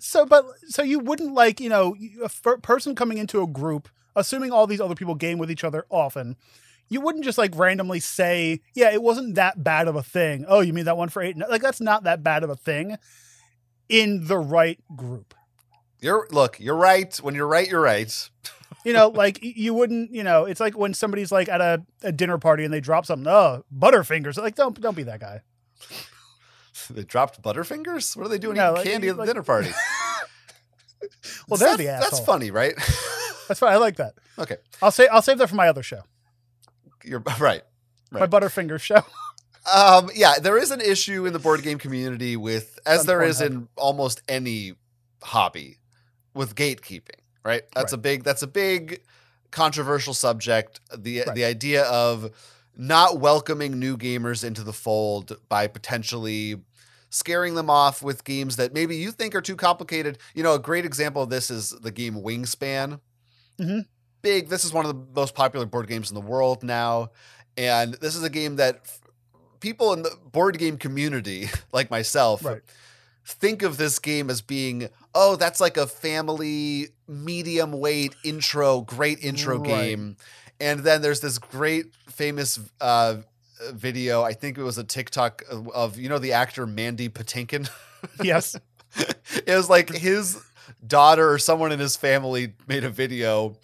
So, 0.00 0.26
but 0.26 0.46
so 0.68 0.82
you 0.82 0.98
wouldn't 0.98 1.34
like 1.34 1.60
you 1.60 1.68
know 1.68 1.94
a 2.24 2.28
person 2.58 2.94
coming 2.94 3.18
into 3.18 3.42
a 3.42 3.46
group, 3.46 3.88
assuming 4.16 4.50
all 4.50 4.66
these 4.66 4.80
other 4.80 4.94
people 4.94 5.14
game 5.14 5.38
with 5.38 5.50
each 5.50 5.64
other 5.64 5.86
often. 5.90 6.36
You 6.88 7.00
wouldn't 7.00 7.24
just 7.24 7.36
like 7.38 7.56
randomly 7.56 8.00
say, 8.00 8.62
"Yeah, 8.74 8.90
it 8.92 9.02
wasn't 9.02 9.34
that 9.34 9.62
bad 9.62 9.86
of 9.86 9.94
a 9.94 10.02
thing." 10.02 10.44
Oh, 10.48 10.60
you 10.60 10.72
mean 10.72 10.86
that 10.86 10.96
one 10.96 11.10
for 11.10 11.22
eight? 11.22 11.36
Like 11.36 11.62
that's 11.62 11.80
not 11.80 12.04
that 12.04 12.22
bad 12.24 12.42
of 12.42 12.50
a 12.50 12.56
thing 12.56 12.96
in 13.88 14.26
the 14.26 14.38
right 14.38 14.78
group. 14.96 15.34
You're 16.00 16.26
look, 16.30 16.60
you're 16.60 16.76
right. 16.76 17.14
When 17.18 17.34
you're 17.34 17.46
right, 17.46 17.68
you're 17.68 17.80
right. 17.80 18.30
You 18.84 18.92
know, 18.92 19.08
like 19.08 19.38
you 19.42 19.74
wouldn't. 19.74 20.12
You 20.12 20.22
know, 20.22 20.44
it's 20.44 20.60
like 20.60 20.76
when 20.76 20.94
somebody's 20.94 21.32
like 21.32 21.48
at 21.48 21.60
a, 21.60 21.82
a 22.02 22.12
dinner 22.12 22.38
party 22.38 22.64
and 22.64 22.72
they 22.72 22.80
drop 22.80 23.06
something. 23.06 23.26
Oh, 23.26 23.64
Butterfingers. 23.76 24.36
Like 24.38 24.54
don't 24.54 24.78
don't 24.80 24.96
be 24.96 25.04
that 25.04 25.20
guy. 25.20 25.40
They 26.90 27.02
dropped 27.02 27.42
Butterfingers. 27.42 28.16
What 28.16 28.26
are 28.26 28.28
they 28.28 28.38
doing 28.38 28.56
No, 28.58 28.64
eating 28.66 28.74
like- 28.76 28.84
candy 28.84 29.08
at 29.08 29.16
the 29.16 29.20
like- 29.20 29.26
dinner 29.28 29.42
party? 29.42 29.70
Well, 31.48 31.56
they're 31.58 31.76
That's- 31.76 32.04
the 32.04 32.10
That's 32.10 32.20
funny, 32.24 32.50
right? 32.50 32.74
That's 33.48 33.60
fine. 33.60 33.72
I 33.72 33.76
like 33.76 33.96
that. 33.96 34.14
okay, 34.38 34.56
I'll 34.82 34.90
say 34.90 35.06
I'll 35.08 35.22
save 35.22 35.38
that 35.38 35.48
for 35.48 35.54
my 35.54 35.68
other 35.68 35.82
show, 35.82 36.02
you're 37.04 37.22
right. 37.40 37.62
my 38.10 38.26
Butterfinger 38.26 38.80
show. 38.80 39.02
Um, 39.72 40.10
yeah, 40.14 40.34
there 40.40 40.56
is 40.58 40.70
an 40.70 40.80
issue 40.80 41.26
in 41.26 41.32
the 41.32 41.38
board 41.38 41.62
game 41.62 41.78
community 41.78 42.36
with, 42.36 42.78
as 42.86 43.04
there 43.04 43.22
is 43.22 43.40
in 43.40 43.68
almost 43.76 44.22
any 44.28 44.74
hobby, 45.22 45.78
with 46.34 46.54
gatekeeping. 46.54 47.20
Right. 47.44 47.62
That's 47.74 47.92
a 47.92 47.98
big. 47.98 48.24
That's 48.24 48.42
a 48.42 48.46
big 48.46 49.02
controversial 49.50 50.14
subject. 50.14 50.80
The 50.96 51.22
Right. 51.26 51.34
the 51.34 51.44
idea 51.44 51.84
of 51.84 52.30
not 52.76 53.20
welcoming 53.20 53.78
new 53.78 53.96
gamers 53.96 54.44
into 54.44 54.62
the 54.62 54.72
fold 54.72 55.36
by 55.48 55.66
potentially 55.66 56.56
scaring 57.08 57.54
them 57.54 57.70
off 57.70 58.02
with 58.02 58.24
games 58.24 58.56
that 58.56 58.74
maybe 58.74 58.96
you 58.96 59.10
think 59.10 59.34
are 59.34 59.40
too 59.40 59.56
complicated. 59.56 60.18
You 60.34 60.42
know, 60.42 60.54
a 60.54 60.58
great 60.58 60.84
example 60.84 61.22
of 61.22 61.30
this 61.30 61.50
is 61.50 61.70
the 61.70 61.90
game 61.92 62.14
Wingspan. 62.16 63.00
Mhm. 63.58 63.86
Big. 64.22 64.48
This 64.48 64.64
is 64.64 64.72
one 64.72 64.84
of 64.84 64.92
the 64.94 65.20
most 65.20 65.34
popular 65.34 65.66
board 65.66 65.86
games 65.88 66.10
in 66.10 66.14
the 66.14 66.20
world 66.20 66.62
now, 66.62 67.10
and 67.56 67.94
this 67.94 68.14
is 68.16 68.22
a 68.24 68.28
game 68.30 68.56
that 68.56 68.84
people 69.60 69.92
in 69.92 70.02
the 70.02 70.16
board 70.32 70.58
game 70.58 70.76
community, 70.78 71.48
like 71.72 71.90
myself, 71.90 72.44
Right. 72.44 72.62
think 73.24 73.62
of 73.62 73.76
this 73.76 73.98
game 73.98 74.30
as 74.30 74.40
being, 74.40 74.88
oh, 75.14 75.36
that's 75.36 75.60
like 75.60 75.76
a 75.76 75.86
family 75.86 76.88
medium 77.08 77.72
weight 77.72 78.14
intro, 78.24 78.80
great 78.82 79.22
intro 79.22 79.56
Right. 79.58 79.66
game. 79.66 80.16
And 80.60 80.80
then 80.80 81.02
there's 81.02 81.20
this 81.20 81.38
great 81.38 81.86
famous 82.08 82.58
uh, 82.80 83.16
video. 83.72 84.22
I 84.22 84.32
think 84.32 84.56
it 84.58 84.62
was 84.62 84.78
a 84.78 84.84
TikTok 84.84 85.42
of, 85.50 85.68
of 85.68 85.98
you 85.98 86.08
know 86.08 86.18
the 86.18 86.32
actor 86.32 86.66
Mandy 86.66 87.08
Patinkin. 87.08 87.68
yes. 88.22 88.56
it 88.96 89.54
was 89.54 89.68
like 89.68 89.90
his 89.90 90.42
daughter 90.86 91.30
or 91.30 91.38
someone 91.38 91.72
in 91.72 91.78
his 91.78 91.96
family 91.96 92.54
made 92.66 92.84
a 92.84 92.90
video 92.90 93.56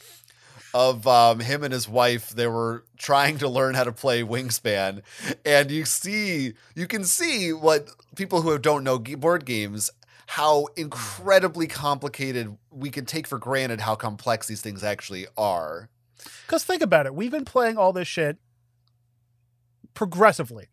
of 0.75 1.07
um, 1.07 1.41
him 1.41 1.63
and 1.63 1.73
his 1.73 1.89
wife. 1.89 2.31
They 2.31 2.47
were 2.47 2.85
trying 2.97 3.39
to 3.39 3.49
learn 3.49 3.75
how 3.75 3.85
to 3.85 3.93
play 3.93 4.23
Wingspan, 4.23 5.03
and 5.45 5.71
you 5.71 5.85
see, 5.85 6.55
you 6.75 6.87
can 6.87 7.05
see 7.05 7.53
what 7.53 7.89
people 8.17 8.43
who 8.43 8.59
don't 8.59 8.85
know 8.85 8.99
board 8.99 9.45
games. 9.45 9.91
How 10.29 10.69
incredibly 10.77 11.67
complicated 11.67 12.57
we 12.71 12.89
can 12.91 13.05
take 13.05 13.27
for 13.27 13.39
granted 13.39 13.83
how 13.83 13.97
complex 13.97 14.47
these 14.47 14.63
things 14.63 14.83
actually 14.83 15.27
are. 15.37 15.91
Because 16.47 16.65
think 16.65 16.81
about 16.81 17.05
it, 17.05 17.15
we've 17.15 17.31
been 17.31 17.45
playing 17.45 17.77
all 17.77 17.93
this 17.93 18.09
shit 18.09 18.39
progressively. 19.93 20.69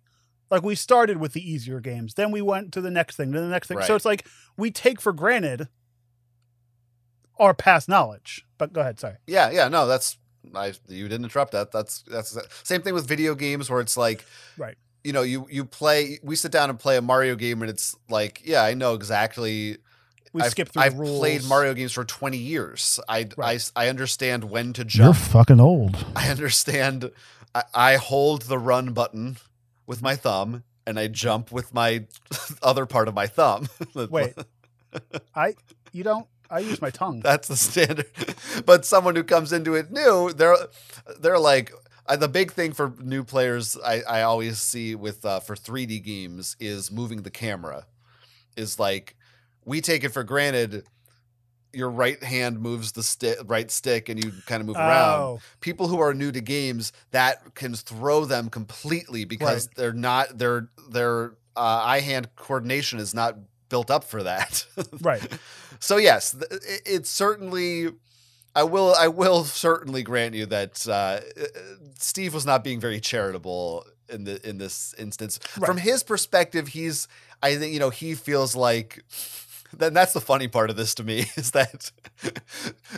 Like 0.50 0.64
we 0.64 0.76
started 0.76 1.18
with 1.18 1.34
the 1.34 1.48
easier 1.48 1.80
games, 1.80 2.14
then 2.14 2.32
we 2.32 2.42
went 2.42 2.72
to 2.74 2.82
the 2.82 2.90
next 2.90 3.18
thing, 3.18 3.32
then 3.32 3.44
the 3.44 3.50
next 3.50 3.68
thing. 3.68 3.82
So 3.82 3.96
it's 3.96 4.06
like 4.06 4.26
we 4.58 4.72
take 4.72 5.00
for 5.00 5.14
granted 5.14 5.68
our 7.40 7.54
past 7.54 7.88
knowledge. 7.90 8.46
But 8.58 8.74
go 8.74 8.82
ahead, 8.82 9.00
sorry. 9.00 9.16
Yeah, 9.28 9.50
yeah, 9.52 9.68
no, 9.70 9.88
that's 9.88 10.18
I 10.56 10.74
you 10.88 11.08
didn't 11.08 11.24
interrupt 11.26 11.52
that. 11.54 11.72
That's 11.72 12.04
that's 12.04 12.38
same 12.64 12.82
thing 12.82 12.94
with 12.94 13.08
video 13.08 13.36
games 13.36 13.70
where 13.70 13.82
it's 13.82 13.98
like 13.98 14.26
Right. 14.58 14.78
You 15.04 15.14
know, 15.14 15.22
you 15.22 15.48
you 15.50 15.64
play 15.66 16.20
we 16.24 16.36
sit 16.36 16.52
down 16.52 16.70
and 16.70 16.78
play 16.78 16.98
a 16.98 17.02
Mario 17.02 17.36
game 17.36 17.62
and 17.62 17.70
it's 17.70 17.96
like, 18.10 18.42
yeah, 18.44 18.64
I 18.64 18.74
know 18.74 18.94
exactly 18.96 19.78
We 20.34 20.42
I've, 20.42 20.52
skip 20.52 20.70
through 20.70 20.82
I've 20.84 20.98
rules. 21.00 21.20
played 21.20 21.44
Mario 21.46 21.74
games 21.74 21.94
for 21.94 22.04
20 22.04 22.38
years. 22.38 23.00
I, 23.08 23.28
Right. 23.38 23.62
I 23.76 23.86
I 23.86 23.90
understand 23.90 24.44
when 24.46 24.74
to 24.74 24.84
jump. 24.84 25.06
You're 25.06 25.14
fucking 25.14 25.60
old. 25.62 26.06
I 26.16 26.28
understand 26.30 27.12
I, 27.56 27.64
I 27.74 27.96
hold 27.96 28.44
the 28.44 28.60
run 28.60 28.92
button 28.94 29.38
with 29.88 30.02
my 30.02 30.16
thumb 30.16 30.64
and 30.86 31.00
I 31.00 31.08
jump 31.08 31.52
with 31.52 31.74
my 31.74 32.06
other 32.62 32.86
part 32.86 33.08
of 33.08 33.14
my 33.14 33.28
thumb. 33.28 33.70
Wait. 34.10 34.34
I 35.36 35.54
you 35.92 36.04
don't 36.04 36.28
I 36.50 36.60
use 36.60 36.82
my 36.82 36.90
tongue. 36.90 37.20
That's 37.20 37.48
the 37.48 37.56
standard. 37.58 38.08
but 38.66 38.86
someone 38.86 39.16
who 39.16 39.24
comes 39.24 39.54
into 39.54 39.76
it 39.76 39.92
new, 39.92 40.32
they're 40.34 40.58
they're 41.20 41.40
like 41.40 41.72
uh, 42.08 42.16
the 42.16 42.28
big 42.28 42.52
thing 42.52 42.72
for 42.74 42.94
new 43.00 43.24
players. 43.24 43.78
I, 43.86 44.02
I 44.02 44.22
always 44.24 44.58
see 44.60 44.96
with 44.96 45.26
uh, 45.26 45.40
for 45.42 45.56
3D 45.56 46.04
games 46.04 46.56
is 46.60 46.92
moving 46.92 47.22
the 47.22 47.30
camera. 47.32 47.86
Is 48.58 48.80
like 48.80 49.16
we 49.66 49.80
take 49.82 50.04
it 50.04 50.10
for 50.10 50.24
granted. 50.24 50.84
Your 51.72 51.92
right 51.92 52.22
hand 52.24 52.60
moves 52.60 52.94
the 52.94 53.04
stick, 53.04 53.38
right 53.46 53.70
stick, 53.70 54.10
and 54.10 54.24
you 54.24 54.32
kind 54.48 54.60
of 54.60 54.66
move 54.66 54.76
around. 54.78 55.22
Oh, 55.22 55.40
People 55.62 55.88
who 55.88 56.00
are 56.00 56.16
new 56.16 56.32
to 56.32 56.42
games, 56.42 56.92
that 57.12 57.54
can 57.54 57.76
throw 57.76 58.26
them 58.26 58.50
completely 58.50 59.24
because 59.24 59.68
Right. 59.68 59.76
they're 59.76 59.94
not 59.94 60.40
their 60.40 60.70
their 60.90 61.34
uh, 61.56 61.82
eye 61.86 62.00
hand 62.00 62.30
coordination 62.36 62.98
is 62.98 63.14
not 63.14 63.38
built 63.70 63.92
up 63.92 64.04
for 64.04 64.24
that. 64.24 64.66
right. 65.02 65.22
So 65.80 65.98
yes, 65.98 66.32
th- 66.32 66.52
it- 66.52 66.82
it's 66.86 67.10
certainly. 67.10 67.90
I 68.56 68.64
will. 68.64 68.96
I 68.98 69.08
will 69.08 69.44
certainly 69.46 70.04
grant 70.04 70.34
you 70.36 70.46
that 70.48 70.88
uh, 70.88 71.20
Steve 71.98 72.34
was 72.34 72.46
not 72.46 72.64
being 72.64 72.80
very 72.80 73.00
charitable 73.00 73.86
in 74.10 74.24
the 74.24 74.48
in 74.48 74.58
this 74.58 74.94
instance. 74.98 75.40
Right. 75.58 75.68
From 75.68 75.78
his 75.78 76.04
perspective, 76.04 76.70
he's. 76.70 77.08
I 77.42 77.56
think 77.56 77.74
you 77.74 77.80
know 77.80 77.90
he 77.92 78.16
feels 78.16 78.56
like. 78.56 79.04
Then 79.76 79.94
that's 79.94 80.14
the 80.14 80.22
funny 80.22 80.48
part 80.48 80.70
of 80.70 80.76
this 80.76 80.96
to 80.96 81.04
me 81.04 81.20
is 81.36 81.52
that 81.52 81.92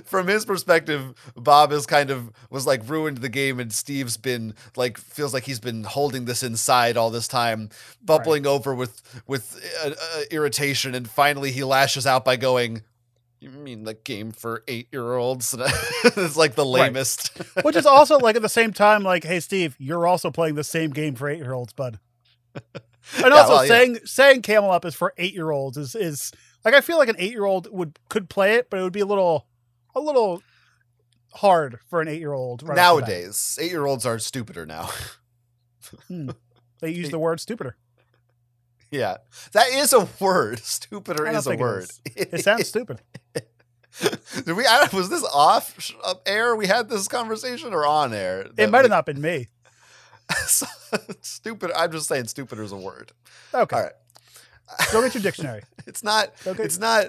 from 0.05 0.27
his 0.27 0.45
perspective, 0.45 1.13
Bob 1.35 1.71
is 1.71 1.85
kind 1.85 2.09
of 2.09 2.31
was 2.49 2.65
like 2.65 2.87
ruined 2.89 3.17
the 3.17 3.29
game, 3.29 3.59
and 3.59 3.71
Steve's 3.73 4.17
been 4.17 4.53
like 4.75 4.97
feels 4.97 5.33
like 5.33 5.43
he's 5.43 5.59
been 5.59 5.83
holding 5.83 6.25
this 6.25 6.43
inside 6.43 6.97
all 6.97 7.09
this 7.09 7.27
time, 7.27 7.69
bubbling 8.01 8.45
over 8.47 8.73
with 8.73 9.01
with 9.27 9.59
uh, 9.83 9.89
uh, 9.91 10.21
irritation, 10.31 10.95
and 10.95 11.09
finally 11.09 11.51
he 11.51 11.63
lashes 11.63 12.07
out 12.07 12.23
by 12.23 12.35
going, 12.37 12.83
"You 13.39 13.49
mean 13.49 13.83
the 13.83 13.93
game 13.95 14.31
for 14.31 14.63
eight 14.67 14.87
year 14.91 15.15
olds?" 15.15 15.53
it's 16.03 16.37
like 16.37 16.55
the 16.55 16.63
Right. 16.63 16.83
lamest. 16.93 17.37
Which 17.63 17.75
is 17.75 17.85
also 17.85 18.17
like 18.17 18.35
at 18.37 18.41
the 18.41 18.49
same 18.49 18.71
time, 18.73 19.03
like, 19.03 19.23
hey 19.25 19.39
Steve, 19.41 19.75
you're 19.77 20.07
also 20.07 20.31
playing 20.31 20.55
the 20.55 20.63
same 20.63 20.91
game 20.91 21.15
for 21.15 21.27
eight 21.29 21.39
year 21.39 21.53
olds, 21.53 21.73
bud. 21.73 21.99
And 22.55 22.63
Yeah, 23.25 23.29
also 23.31 23.53
well, 23.53 23.65
yeah. 23.65 23.67
saying 23.69 23.99
saying 24.05 24.41
Camel 24.43 24.71
Up 24.71 24.85
is 24.85 24.95
for 24.95 25.13
eight 25.17 25.33
year 25.33 25.49
olds 25.51 25.75
is 25.75 25.95
is 25.95 26.31
like 26.65 26.73
I 26.73 26.81
feel 26.81 26.97
like 26.97 27.09
an 27.09 27.15
eight 27.19 27.31
year 27.31 27.45
old 27.45 27.67
would 27.71 27.97
could 28.09 28.29
play 28.29 28.55
it, 28.55 28.69
but 28.69 28.79
it 28.79 28.83
would 28.83 28.93
be 28.93 28.99
a 29.01 29.05
little 29.05 29.47
a 29.95 29.99
little 29.99 30.41
hard 31.33 31.79
for 31.89 32.01
an 32.01 32.07
eight 32.07 32.19
year 32.19 32.33
old 32.33 32.65
Nowadays, 32.67 33.57
eight 33.61 33.71
year 33.71 33.85
olds 33.85 34.05
are 34.05 34.19
stupider 34.19 34.65
now. 34.65 34.89
Hmm. 36.07 36.29
They 36.81 36.89
use 36.89 37.11
the 37.11 37.19
word 37.19 37.39
stupider. 37.39 37.75
yeah, 38.89 39.17
that 39.53 39.67
is 39.69 39.93
a 39.93 40.07
word. 40.19 40.59
Stupider 40.63 41.27
is 41.27 41.45
a 41.45 41.55
word. 41.55 41.83
is. 41.83 42.01
It 42.15 42.43
sounds 42.43 42.67
stupid. 42.67 43.01
Did 43.35 44.53
we? 44.53 44.65
I, 44.65 44.87
was 44.91 45.07
this 45.09 45.23
off 45.31 45.91
air? 46.25 46.55
We 46.55 46.65
had 46.65 46.89
this 46.89 47.07
conversation 47.07 47.75
or 47.75 47.85
on 47.85 48.15
air? 48.15 48.47
It 48.57 48.71
might 48.71 48.79
we- 48.79 48.85
have 48.85 48.89
not 48.89 49.05
been 49.05 49.21
me. 49.21 49.49
stupid. 51.21 51.71
I'm 51.75 51.91
just 51.91 52.07
saying, 52.07 52.25
stupider 52.27 52.63
is 52.63 52.71
a 52.71 52.77
word. 52.77 53.11
Okay. 53.53 53.75
All 53.75 53.83
right. 53.83 53.91
Go 54.91 55.01
get 55.01 55.13
your 55.15 55.23
dictionary. 55.23 55.61
It's 55.87 56.03
not. 56.03 56.33
It's 56.45 56.77
not. 56.77 57.07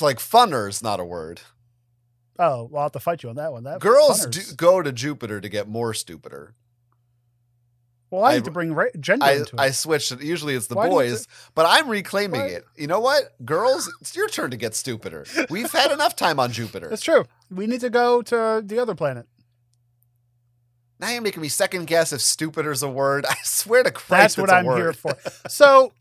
Like 0.00 0.18
funner 0.18 0.68
is 0.68 0.82
not 0.82 1.00
a 1.00 1.04
word. 1.04 1.40
Oh, 2.38 2.64
well, 2.64 2.80
I'll 2.80 2.82
have 2.86 2.92
to 2.92 3.00
fight 3.00 3.22
you 3.22 3.30
on 3.30 3.36
that 3.36 3.50
one. 3.52 3.64
That 3.64 3.80
Girls 3.80 4.26
do 4.26 4.40
go 4.56 4.82
to 4.82 4.92
Jupiter 4.92 5.40
to 5.40 5.48
get 5.48 5.68
more 5.68 5.94
stupider. 5.94 6.54
Well, 8.10 8.22
I 8.22 8.32
I- 8.32 8.34
need 8.34 8.44
to 8.44 8.50
bring 8.50 8.74
ra- 8.74 8.84
gender 9.00 9.24
I, 9.24 9.32
into 9.32 9.56
it. 9.56 9.60
I 9.60 9.70
switched 9.70 10.12
it. 10.12 10.22
Usually 10.22 10.54
it's 10.54 10.66
the 10.66 10.74
Why 10.76 10.88
boys, 10.88 11.26
but 11.54 11.64
I'm 11.66 11.88
reclaiming 11.88 12.40
Why- 12.42 12.46
it. 12.48 12.64
You 12.76 12.86
know 12.88 13.00
what? 13.00 13.34
Girls, 13.44 13.90
it's 14.00 14.14
your 14.14 14.28
turn 14.28 14.50
to 14.50 14.56
get 14.58 14.74
stupider. 14.74 15.24
We've 15.50 15.72
had 15.72 15.90
enough 15.90 16.14
time 16.14 16.38
on 16.38 16.52
Jupiter. 16.52 16.88
That's 16.90 17.02
true. 17.02 17.24
We 17.50 17.66
need 17.66 17.80
to 17.80 17.90
go 17.90 18.20
to 18.22 18.62
the 18.64 18.78
other 18.78 18.94
planet. 18.94 19.26
Now 21.00 21.10
you're 21.10 21.20
making 21.22 21.42
me 21.42 21.48
second 21.48 21.86
guess 21.86 22.12
if 22.12 22.20
stupider 22.20 22.70
is 22.70 22.82
a 22.82 22.88
word. 22.88 23.26
I 23.30 23.34
swear 23.44 23.82
to 23.82 23.90
Christ, 23.90 24.36
That's 24.36 24.38
what 24.38 24.50
I'm 24.50 24.66
word. 24.66 24.76
here 24.76 24.92
for. 24.92 25.16
So, 25.48 25.92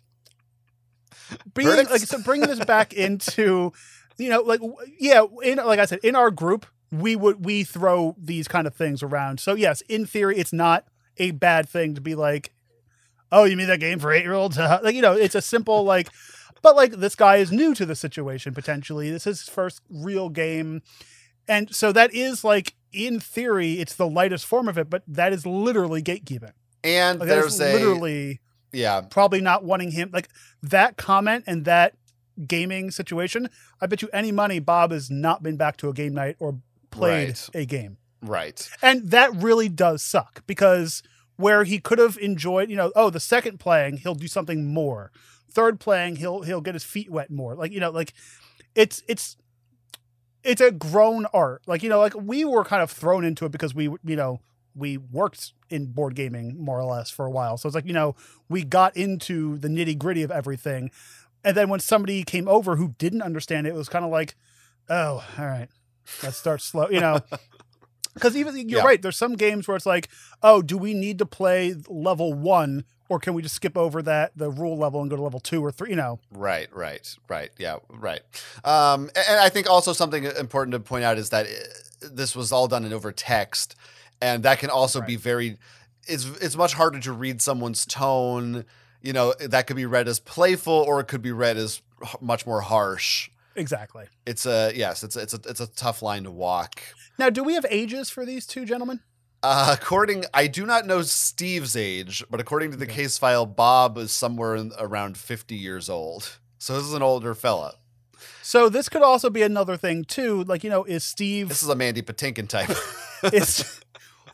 being 1.53 1.69
Verdicts? 1.69 1.91
like, 1.91 2.01
so 2.01 2.21
bringing 2.21 2.47
this 2.47 2.63
back 2.63 2.93
into, 2.93 3.73
you 4.17 4.29
know, 4.29 4.41
like 4.41 4.61
yeah, 4.99 5.23
in 5.43 5.57
like 5.57 5.79
I 5.79 5.85
said, 5.85 5.99
in 6.03 6.15
our 6.15 6.31
group, 6.31 6.65
we 6.91 7.15
would 7.15 7.43
we 7.43 7.63
throw 7.63 8.15
these 8.17 8.47
kind 8.47 8.67
of 8.67 8.75
things 8.75 9.03
around. 9.03 9.39
So 9.39 9.55
yes, 9.55 9.81
in 9.81 10.05
theory, 10.05 10.37
it's 10.37 10.53
not 10.53 10.85
a 11.17 11.31
bad 11.31 11.67
thing 11.69 11.95
to 11.95 12.01
be 12.01 12.15
like, 12.15 12.53
oh, 13.31 13.43
you 13.43 13.57
mean 13.57 13.67
that 13.67 13.79
game 13.79 13.99
for 13.99 14.11
eight 14.11 14.23
year 14.23 14.33
olds? 14.33 14.57
like 14.83 14.95
you 14.95 15.01
know, 15.01 15.13
it's 15.13 15.35
a 15.35 15.41
simple 15.41 15.83
like, 15.83 16.09
but 16.61 16.75
like 16.75 16.93
this 16.93 17.15
guy 17.15 17.37
is 17.37 17.51
new 17.51 17.73
to 17.75 17.85
the 17.85 17.95
situation 17.95 18.53
potentially. 18.53 19.09
This 19.09 19.27
is 19.27 19.41
his 19.41 19.49
first 19.49 19.81
real 19.89 20.29
game, 20.29 20.81
and 21.47 21.73
so 21.73 21.91
that 21.91 22.13
is 22.13 22.43
like 22.43 22.75
in 22.95 23.19
theory, 23.19 23.73
it's 23.73 23.95
the 23.95 24.07
lightest 24.07 24.45
form 24.45 24.67
of 24.67 24.77
it, 24.77 24.89
but 24.89 25.03
that 25.07 25.33
is 25.33 25.45
literally 25.45 26.01
gatekeeping. 26.01 26.53
And 26.83 27.19
Like, 27.19 27.27
there's 27.27 27.59
a 27.59 27.73
literally 27.73 28.39
yeah, 28.75 29.01
probably 29.01 29.41
not 29.41 29.63
wanting 29.63 29.91
him 29.91 30.09
like 30.13 30.29
that 30.61 30.97
comment 30.97 31.43
and 31.47 31.65
that 31.65 31.95
gaming 32.47 32.91
situation. 32.91 33.49
I 33.81 33.87
bet 33.87 34.01
you 34.01 34.09
any 34.13 34.31
money 34.31 34.59
Bob 34.59 34.91
has 34.91 35.09
not 35.09 35.41
been 35.41 35.57
back 35.57 35.77
to 35.77 35.89
a 35.89 35.93
game 35.93 36.13
night 36.13 36.35
or 36.39 36.59
played 36.91 37.29
Right. 37.29 37.49
a 37.53 37.65
game. 37.65 37.97
right. 38.21 38.69
And 38.81 39.09
that 39.11 39.33
really 39.35 39.69
does 39.69 40.01
suck 40.01 40.43
because 40.47 41.01
where 41.37 41.63
he 41.63 41.79
could 41.79 41.99
have 41.99 42.17
enjoyed, 42.17 42.69
you 42.69 42.75
know, 42.75 42.91
oh, 42.95 43.09
the 43.09 43.19
second 43.19 43.59
playing, 43.59 43.97
he'll 43.97 44.15
do 44.15 44.27
something 44.27 44.73
more. 44.73 45.11
Third 45.51 45.79
playing, 45.79 46.17
he'll 46.17 46.41
he'll 46.43 46.61
get 46.61 46.73
his 46.75 46.83
feet 46.83 47.09
wet 47.09 47.29
more. 47.31 47.55
Like, 47.55 47.71
you 47.71 47.79
know, 47.79 47.89
like 47.91 48.13
it's 48.75 49.01
it's 49.07 49.37
it's 50.43 50.61
a 50.61 50.71
grown 50.71 51.25
art. 51.33 51.61
Like, 51.65 51.81
you 51.83 51.89
know, 51.89 51.99
like 51.99 52.13
we 52.15 52.45
were 52.45 52.63
kind 52.63 52.81
of 52.83 52.91
thrown 52.91 53.23
into 53.25 53.45
it 53.45 53.51
because 53.51 53.73
we, 53.73 53.85
you 54.03 54.15
know, 54.15 54.39
we 54.75 54.97
worked 54.97 55.53
in 55.69 55.87
board 55.87 56.15
gaming 56.15 56.55
more 56.61 56.79
or 56.79 56.83
less 56.85 57.09
for 57.09 57.25
a 57.25 57.31
while. 57.31 57.57
So 57.57 57.67
it's 57.67 57.75
like, 57.75 57.85
you 57.87 57.93
know, 57.93 58.15
we 58.49 58.63
got 58.63 58.95
into 58.97 59.57
the 59.57 59.67
nitty 59.67 59.97
gritty 59.97 60.21
of 60.23 60.31
everything. 60.31 60.91
And 61.43 61.55
then 61.55 61.69
when 61.69 61.79
somebody 61.79 62.23
came 62.23 62.47
over 62.47 62.75
who 62.75 62.95
didn't 62.97 63.21
understand 63.21 63.67
it, 63.67 63.71
it 63.71 63.75
was 63.75 63.89
kind 63.89 64.03
of 64.03 64.11
like, 64.11 64.35
oh, 64.89 65.23
all 65.37 65.45
right, 65.45 65.69
let's 66.23 66.37
start 66.37 66.61
slow, 66.61 66.89
you 66.89 66.99
know. 66.99 67.19
Because 68.13 68.37
even 68.37 68.69
you're 68.69 68.79
Yeah. 68.79 68.85
right, 68.85 69.01
there's 69.01 69.17
some 69.17 69.33
games 69.35 69.67
where 69.67 69.75
it's 69.75 69.85
like, 69.85 70.07
oh, 70.41 70.61
do 70.61 70.77
we 70.77 70.93
need 70.93 71.19
to 71.19 71.25
play 71.25 71.75
level 71.89 72.33
one, 72.33 72.85
or 73.09 73.19
can 73.19 73.33
we 73.33 73.41
just 73.41 73.55
skip 73.55 73.75
over 73.77 74.01
that 74.03 74.31
the 74.37 74.49
rule 74.49 74.77
level 74.77 75.01
and 75.01 75.09
go 75.09 75.17
to 75.17 75.21
level 75.21 75.41
two 75.41 75.61
or 75.61 75.69
three? 75.69 75.89
You 75.89 75.97
know, 75.97 76.19
Right, 76.31 76.73
right, 76.73 77.13
right. 77.27 77.51
Yeah, 77.57 77.79
right. 77.89 78.21
Um, 78.63 79.09
and 79.27 79.37
I 79.41 79.49
think 79.49 79.69
also 79.69 79.91
something 79.91 80.23
important 80.23 80.71
to 80.71 80.79
point 80.79 81.03
out 81.03 81.17
is 81.17 81.31
that 81.31 81.45
uh, 81.45 82.07
this 82.09 82.37
was 82.37 82.53
all 82.53 82.69
done 82.69 82.85
in 82.85 82.93
over 82.93 83.11
text, 83.11 83.75
and 84.21 84.43
that 84.43 84.59
can 84.59 84.69
also 84.69 85.01
be 85.01 85.15
very. 85.15 85.57
It's 86.07 86.25
it's 86.41 86.55
much 86.55 86.73
harder 86.73 86.99
to 86.99 87.11
read 87.11 87.41
someone's 87.41 87.85
tone. 87.85 88.65
You 89.01 89.13
know, 89.13 89.33
that 89.39 89.67
could 89.67 89.75
be 89.75 89.85
read 89.85 90.07
as 90.07 90.19
playful, 90.19 90.73
or 90.73 90.99
it 90.99 91.07
could 91.07 91.21
be 91.21 91.31
read 91.31 91.57
as 91.57 91.81
much 92.21 92.45
more 92.45 92.61
harsh. 92.61 93.29
exactly. 93.55 94.05
It's 94.25 94.45
a 94.45 94.71
yes, 94.75 95.03
it's 95.03 95.15
a, 95.15 95.21
it's 95.21 95.33
a 95.33 95.39
it's 95.47 95.59
a 95.59 95.67
tough 95.67 96.01
line 96.01 96.23
to 96.23 96.31
walk. 96.31 96.81
Now, 97.17 97.29
do 97.29 97.43
we 97.43 97.53
have 97.53 97.65
ages 97.69 98.09
for 98.09 98.25
these 98.25 98.45
two 98.45 98.65
gentlemen? 98.65 98.99
Uh, 99.43 99.75
according, 99.79 100.25
I 100.33 100.47
do 100.47 100.65
not 100.65 100.87
know 100.87 101.01
Steve's 101.03 101.75
age, 101.75 102.23
but 102.31 102.39
according 102.39 102.71
to 102.71 102.77
the 102.77 102.85
Okay. 102.85 103.03
case 103.03 103.17
file, 103.19 103.45
Bob 103.45 103.97
is 103.97 104.11
somewhere 104.11 104.55
in, 104.55 104.71
around 104.79 105.17
fifty 105.17 105.55
years 105.55 105.87
old. 105.89 106.39
So 106.57 106.73
this 106.73 106.83
is 106.83 106.93
an 106.93 107.03
older 107.03 107.35
fella. 107.35 107.75
So 108.41 108.69
this 108.69 108.89
could 108.89 109.01
also 109.03 109.29
be 109.29 109.43
another 109.43 109.77
thing 109.77 110.03
too. 110.03 110.43
Like, 110.45 110.63
you 110.63 110.69
know, 110.69 110.83
is 110.83 111.03
Steve 111.03 111.49
This 111.49 111.61
is 111.63 111.69
a 111.69 111.75
Mandy 111.75 112.01
Patinkin 112.01 112.47
type. 112.47 112.69
is 113.33 113.81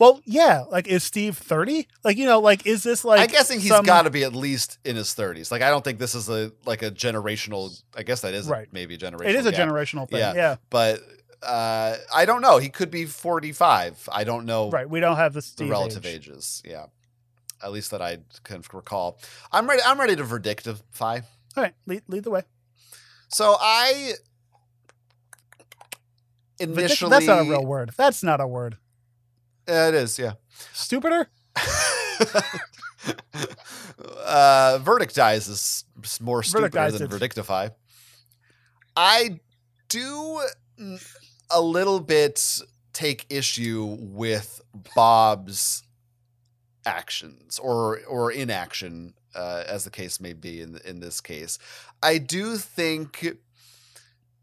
well, 0.01 0.19
yeah. 0.25 0.63
Like, 0.71 0.87
is 0.87 1.03
Steve 1.03 1.37
thirty? 1.37 1.87
Like, 2.03 2.17
you 2.17 2.25
know, 2.25 2.39
like, 2.39 2.65
is 2.65 2.81
this 2.81 3.05
like? 3.05 3.19
I'm 3.21 3.27
guessing 3.27 3.59
he's 3.59 3.69
some- 3.69 3.85
got 3.85 4.01
to 4.03 4.09
be 4.09 4.23
at 4.23 4.33
least 4.33 4.79
in 4.83 4.95
his 4.95 5.09
30s. 5.09 5.51
Like 5.51 5.61
I 5.61 5.69
don't 5.69 5.83
think 5.83 5.99
this 5.99 6.15
is 6.15 6.27
a 6.27 6.51
like 6.65 6.81
a 6.81 6.89
generational. 6.89 7.79
I 7.95 8.01
guess 8.01 8.21
that 8.21 8.33
is 8.33 8.47
Right. 8.47 8.67
maybe 8.71 8.95
a 8.95 8.97
generational. 8.97 9.29
It 9.29 9.35
is 9.35 9.45
a 9.45 9.51
gap. 9.51 9.69
generational 9.69 10.09
thing. 10.09 10.17
Yeah. 10.19 10.33
Yeah. 10.33 10.55
but 10.71 11.01
uh, 11.43 11.97
I 12.13 12.25
don't 12.25 12.41
know. 12.41 12.57
He 12.57 12.69
could 12.69 12.89
be 12.89 13.05
45. 13.05 14.09
I 14.11 14.23
don't 14.23 14.45
know 14.45 14.71
Right. 14.71 14.89
We 14.89 14.99
don't 14.99 15.17
have 15.17 15.33
the 15.33 15.47
the 15.57 15.65
relative 15.65 16.03
age. 16.05 16.27
ages. 16.29 16.63
Yeah, 16.65 16.87
at 17.63 17.71
least 17.71 17.91
that 17.91 18.01
I 18.01 18.17
can 18.43 18.63
recall. 18.73 19.19
I'm 19.51 19.69
ready. 19.69 19.83
I'm 19.85 19.99
ready 19.99 20.15
to 20.15 20.23
verdictify. 20.23 21.23
All 21.55 21.63
right. 21.63 21.75
Lead, 21.85 22.01
lead 22.07 22.23
the 22.23 22.31
way. 22.31 22.41
So 23.27 23.55
I 23.59 24.13
initially 26.59 27.09
That's 27.11 27.27
not 27.27 27.45
a 27.45 27.49
real 27.49 27.65
word. 27.65 27.91
That's 27.97 28.23
not 28.23 28.41
a 28.41 28.47
word. 28.47 28.77
Uh, 29.71 29.87
it 29.87 29.93
is. 29.95 30.19
Yeah. 30.19 30.33
Stupider. 30.73 31.29
uh, 34.25 34.79
verdictize 34.81 35.49
is 35.49 35.85
more 36.19 36.43
stupider 36.43 36.69
Verdictize 36.69 36.97
than 36.97 37.07
verdictify. 37.07 37.71
I 38.97 39.39
do 39.87 40.41
a 41.49 41.61
little 41.61 41.99
bit 41.99 42.59
take 42.93 43.25
issue 43.29 43.97
with 43.99 44.61
Bob's 44.95 45.83
actions 46.85 47.59
or 47.59 48.01
or 48.07 48.31
inaction, 48.31 49.13
uh, 49.35 49.63
as 49.67 49.83
the 49.85 49.89
case 49.89 50.19
may 50.19 50.33
be 50.33 50.61
in 50.61 50.79
in 50.85 50.99
this 50.99 51.21
case. 51.21 51.57
I 52.03 52.17
do 52.17 52.57
think, 52.57 53.37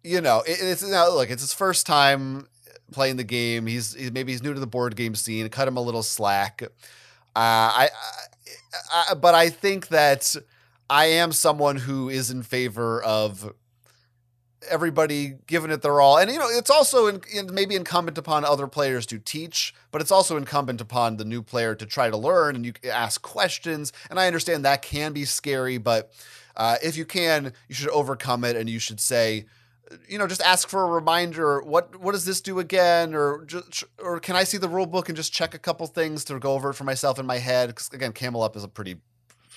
you 0.02 0.20
know, 0.20 0.42
it, 0.46 0.58
it's 0.60 0.82
now 0.82 1.10
look, 1.10 1.30
it's 1.30 1.42
his 1.42 1.52
first 1.52 1.86
time 1.86 2.48
playing 2.92 3.16
the 3.16 3.24
game. 3.24 3.66
He's, 3.66 3.94
he's 3.94 4.12
maybe 4.12 4.32
he's 4.32 4.42
new 4.42 4.54
to 4.54 4.60
the 4.60 4.66
board 4.66 4.96
game 4.96 5.14
scene. 5.14 5.48
Cut 5.48 5.68
him 5.68 5.76
a 5.76 5.82
little 5.82 6.02
slack. 6.02 6.62
Uh, 6.62 6.68
I, 7.36 7.90
I, 8.92 9.04
I, 9.10 9.14
but 9.14 9.34
I 9.34 9.50
think 9.50 9.88
that 9.88 10.34
I 10.90 11.06
am 11.06 11.32
someone 11.32 11.76
who 11.76 12.08
is 12.08 12.30
in 12.30 12.42
favor 12.42 13.02
of 13.02 13.52
everybody 14.68 15.34
giving 15.46 15.70
it 15.70 15.82
their 15.82 16.00
all, 16.00 16.18
and 16.18 16.30
you 16.30 16.38
know, 16.38 16.48
it's 16.48 16.70
also 16.70 17.06
in, 17.06 17.20
in, 17.32 17.54
maybe 17.54 17.76
incumbent 17.76 18.18
upon 18.18 18.44
other 18.44 18.66
players 18.66 19.06
to 19.06 19.18
teach, 19.18 19.72
but 19.92 20.00
it's 20.00 20.10
also 20.10 20.36
incumbent 20.36 20.80
upon 20.80 21.16
the 21.16 21.24
new 21.24 21.42
player 21.42 21.74
to 21.74 21.86
try 21.86 22.10
to 22.10 22.16
learn 22.16 22.56
and 22.56 22.66
you 22.66 22.72
ask 22.90 23.22
questions. 23.22 23.92
And 24.10 24.18
I 24.18 24.26
understand 24.26 24.64
that 24.64 24.82
can 24.82 25.12
be 25.12 25.24
scary, 25.24 25.78
but 25.78 26.12
uh, 26.56 26.76
if 26.82 26.96
you 26.96 27.04
can, 27.04 27.52
you 27.68 27.74
should 27.74 27.90
overcome 27.90 28.44
it, 28.44 28.56
and 28.56 28.68
you 28.68 28.80
should 28.80 29.00
say, 29.00 29.46
you 30.08 30.18
know, 30.18 30.26
just 30.26 30.42
ask 30.42 30.68
for 30.68 30.82
a 30.82 30.86
reminder. 30.86 31.62
What 31.62 32.00
what 32.00 32.12
does 32.12 32.24
this 32.24 32.40
do 32.40 32.58
again? 32.58 33.14
Or 33.14 33.44
just, 33.44 33.84
or 33.98 34.20
can 34.20 34.36
I 34.36 34.44
see 34.44 34.58
the 34.58 34.68
rule 34.68 34.86
book 34.86 35.08
and 35.08 35.16
just 35.16 35.32
check 35.32 35.54
a 35.54 35.58
couple 35.58 35.86
things 35.86 36.24
to 36.24 36.38
go 36.38 36.52
over 36.52 36.70
it 36.70 36.74
for 36.74 36.84
myself 36.84 37.18
in 37.18 37.26
my 37.26 37.38
head? 37.38 37.68
Because 37.68 37.90
again, 37.92 38.12
Camel 38.12 38.42
Up 38.42 38.56
is 38.56 38.64
a 38.64 38.68
pretty 38.68 38.96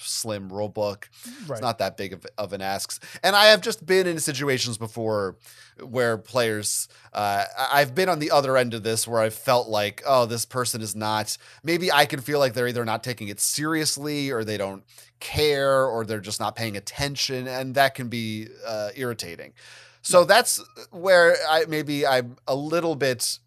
slim 0.04 0.52
rule 0.52 0.70
book. 0.70 1.10
Right. 1.48 1.52
It's 1.52 1.62
not 1.62 1.78
that 1.80 1.98
big 1.98 2.14
of, 2.14 2.26
of 2.38 2.54
an 2.54 2.62
ask. 2.62 3.04
And 3.24 3.36
I 3.36 3.46
have 3.46 3.62
just 3.62 3.86
been 3.86 4.08
in 4.08 4.20
situations 4.20 4.78
before 4.78 5.38
where 5.80 6.18
players, 6.18 6.88
uh, 7.14 7.46
I've 7.72 7.96
been 7.96 8.10
on 8.10 8.20
the 8.20 8.32
other 8.32 8.58
end 8.58 8.74
of 8.74 8.84
this 8.84 9.08
where 9.08 9.22
I 9.22 9.30
felt 9.30 9.68
like, 9.68 10.02
oh, 10.06 10.26
this 10.26 10.46
person 10.46 10.82
is 10.82 10.96
not, 10.96 11.38
maybe 11.64 11.92
I 11.92 12.06
can 12.06 12.20
feel 12.20 12.40
like 12.40 12.54
they're 12.54 12.68
either 12.68 12.86
not 12.86 13.04
taking 13.04 13.28
it 13.28 13.40
seriously 13.40 14.32
or 14.32 14.44
they 14.44 14.58
don't 14.58 14.84
care 15.20 15.86
or 15.86 16.06
they're 16.06 16.20
just 16.20 16.40
not 16.40 16.56
paying 16.56 16.78
attention. 16.78 17.48
And 17.48 17.76
that 17.76 17.96
can 17.96 18.10
be 18.10 18.48
uh, 18.66 18.90
irritating. 18.96 19.54
So 20.02 20.24
that's 20.24 20.64
where 20.92 21.36
I 21.50 21.66
maybe 21.68 22.06
I'm 22.06 22.38
a 22.48 22.56
little 22.56 22.96
bit 22.96 23.40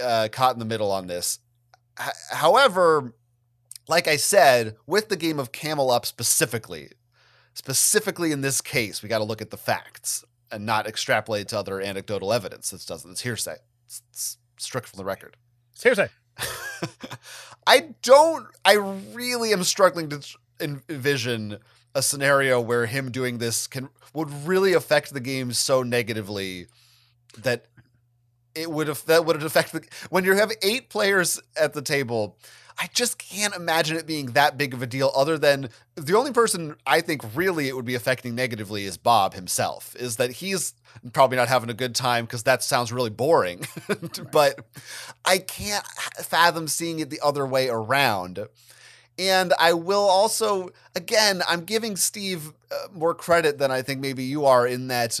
uh, 0.00 0.28
caught 0.30 0.54
in 0.54 0.58
the 0.58 0.64
middle 0.64 0.90
on 0.90 1.06
this. 1.06 1.38
H- 2.00 2.12
however, 2.30 3.14
like 3.88 4.08
I 4.08 4.16
said, 4.16 4.76
with 4.86 5.08
the 5.08 5.16
game 5.16 5.38
of 5.38 5.52
Camel 5.52 5.90
Up 5.90 6.06
specifically, 6.06 6.90
specifically 7.54 8.32
in 8.32 8.40
this 8.40 8.60
case, 8.60 9.02
we 9.02 9.08
got 9.08 9.18
to 9.18 9.24
look 9.24 9.42
at 9.42 9.50
the 9.50 9.56
facts 9.56 10.24
and 10.50 10.66
not 10.66 10.86
extrapolate 10.86 11.48
to 11.48 11.58
other 11.58 11.80
anecdotal 11.80 12.32
evidence. 12.32 12.70
This 12.70 12.84
doesn't. 12.84 13.12
It's 13.12 13.22
hearsay. 13.22 13.56
It's, 13.86 14.02
it's 14.10 14.38
strict 14.58 14.88
from 14.88 14.98
the 14.98 15.04
record. 15.04 15.36
It's 15.72 15.82
hearsay. 15.82 16.08
I 17.66 17.94
don't. 18.02 18.46
I 18.64 18.74
really 19.14 19.52
am 19.52 19.64
struggling 19.64 20.08
to 20.10 20.36
en- 20.60 20.82
envision 20.88 21.58
a 21.94 22.02
scenario 22.02 22.60
where 22.60 22.86
him 22.86 23.10
doing 23.10 23.38
this 23.38 23.66
can 23.66 23.88
would 24.14 24.46
really 24.46 24.72
affect 24.72 25.12
the 25.12 25.20
game 25.20 25.52
so 25.52 25.82
negatively 25.82 26.66
that 27.38 27.66
it 28.54 28.70
would 28.70 28.88
have 28.88 29.04
that 29.06 29.24
would 29.24 29.42
affect 29.42 29.72
the 29.72 29.82
when 30.10 30.24
you 30.24 30.34
have 30.34 30.52
eight 30.62 30.88
players 30.88 31.40
at 31.56 31.72
the 31.72 31.82
table. 31.82 32.36
I 32.78 32.88
just 32.94 33.18
can't 33.18 33.54
imagine 33.54 33.98
it 33.98 34.06
being 34.06 34.26
that 34.32 34.56
big 34.56 34.72
of 34.72 34.82
a 34.82 34.86
deal. 34.86 35.12
Other 35.14 35.36
than 35.36 35.68
the 35.94 36.16
only 36.16 36.32
person 36.32 36.74
I 36.86 37.02
think 37.02 37.22
really 37.34 37.68
it 37.68 37.76
would 37.76 37.84
be 37.84 37.94
affecting 37.94 38.34
negatively 38.34 38.86
is 38.86 38.96
Bob 38.96 39.34
himself. 39.34 39.94
Is 39.96 40.16
that 40.16 40.32
he's 40.32 40.74
probably 41.12 41.36
not 41.36 41.48
having 41.48 41.68
a 41.68 41.74
good 41.74 41.94
time 41.94 42.24
because 42.24 42.44
that 42.44 42.62
sounds 42.62 42.90
really 42.90 43.10
boring. 43.10 43.66
but 44.32 44.60
I 45.24 45.38
can't 45.38 45.86
fathom 46.24 46.66
seeing 46.66 47.00
it 47.00 47.10
the 47.10 47.20
other 47.22 47.46
way 47.46 47.68
around. 47.68 48.38
And 49.18 49.52
I 49.58 49.74
will 49.74 50.08
also, 50.08 50.70
again, 50.94 51.42
I'm 51.48 51.64
giving 51.64 51.96
Steve 51.96 52.52
uh, 52.70 52.88
more 52.92 53.14
credit 53.14 53.58
than 53.58 53.70
I 53.70 53.82
think 53.82 54.00
maybe 54.00 54.24
you 54.24 54.46
are 54.46 54.66
in 54.66 54.88
that 54.88 55.20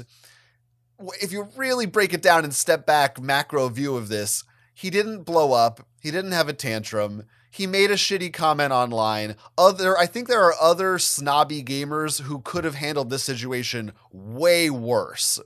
if 1.20 1.32
you 1.32 1.48
really 1.56 1.86
break 1.86 2.14
it 2.14 2.22
down 2.22 2.44
and 2.44 2.54
step 2.54 2.86
back, 2.86 3.20
macro 3.20 3.68
view 3.68 3.96
of 3.96 4.08
this, 4.08 4.44
he 4.74 4.90
didn't 4.90 5.24
blow 5.24 5.52
up. 5.52 5.86
He 6.00 6.10
didn't 6.10 6.32
have 6.32 6.48
a 6.48 6.52
tantrum. 6.52 7.24
He 7.52 7.66
made 7.66 7.90
a 7.90 7.96
shitty 7.96 8.32
comment 8.32 8.72
online. 8.72 9.36
Other, 9.58 9.96
I 9.98 10.06
think 10.06 10.26
there 10.26 10.42
are 10.42 10.54
other 10.58 10.98
snobby 10.98 11.62
gamers 11.62 12.22
who 12.22 12.40
could 12.40 12.64
have 12.64 12.76
handled 12.76 13.10
this 13.10 13.22
situation 13.22 13.92
way 14.10 14.70
worse 14.70 15.38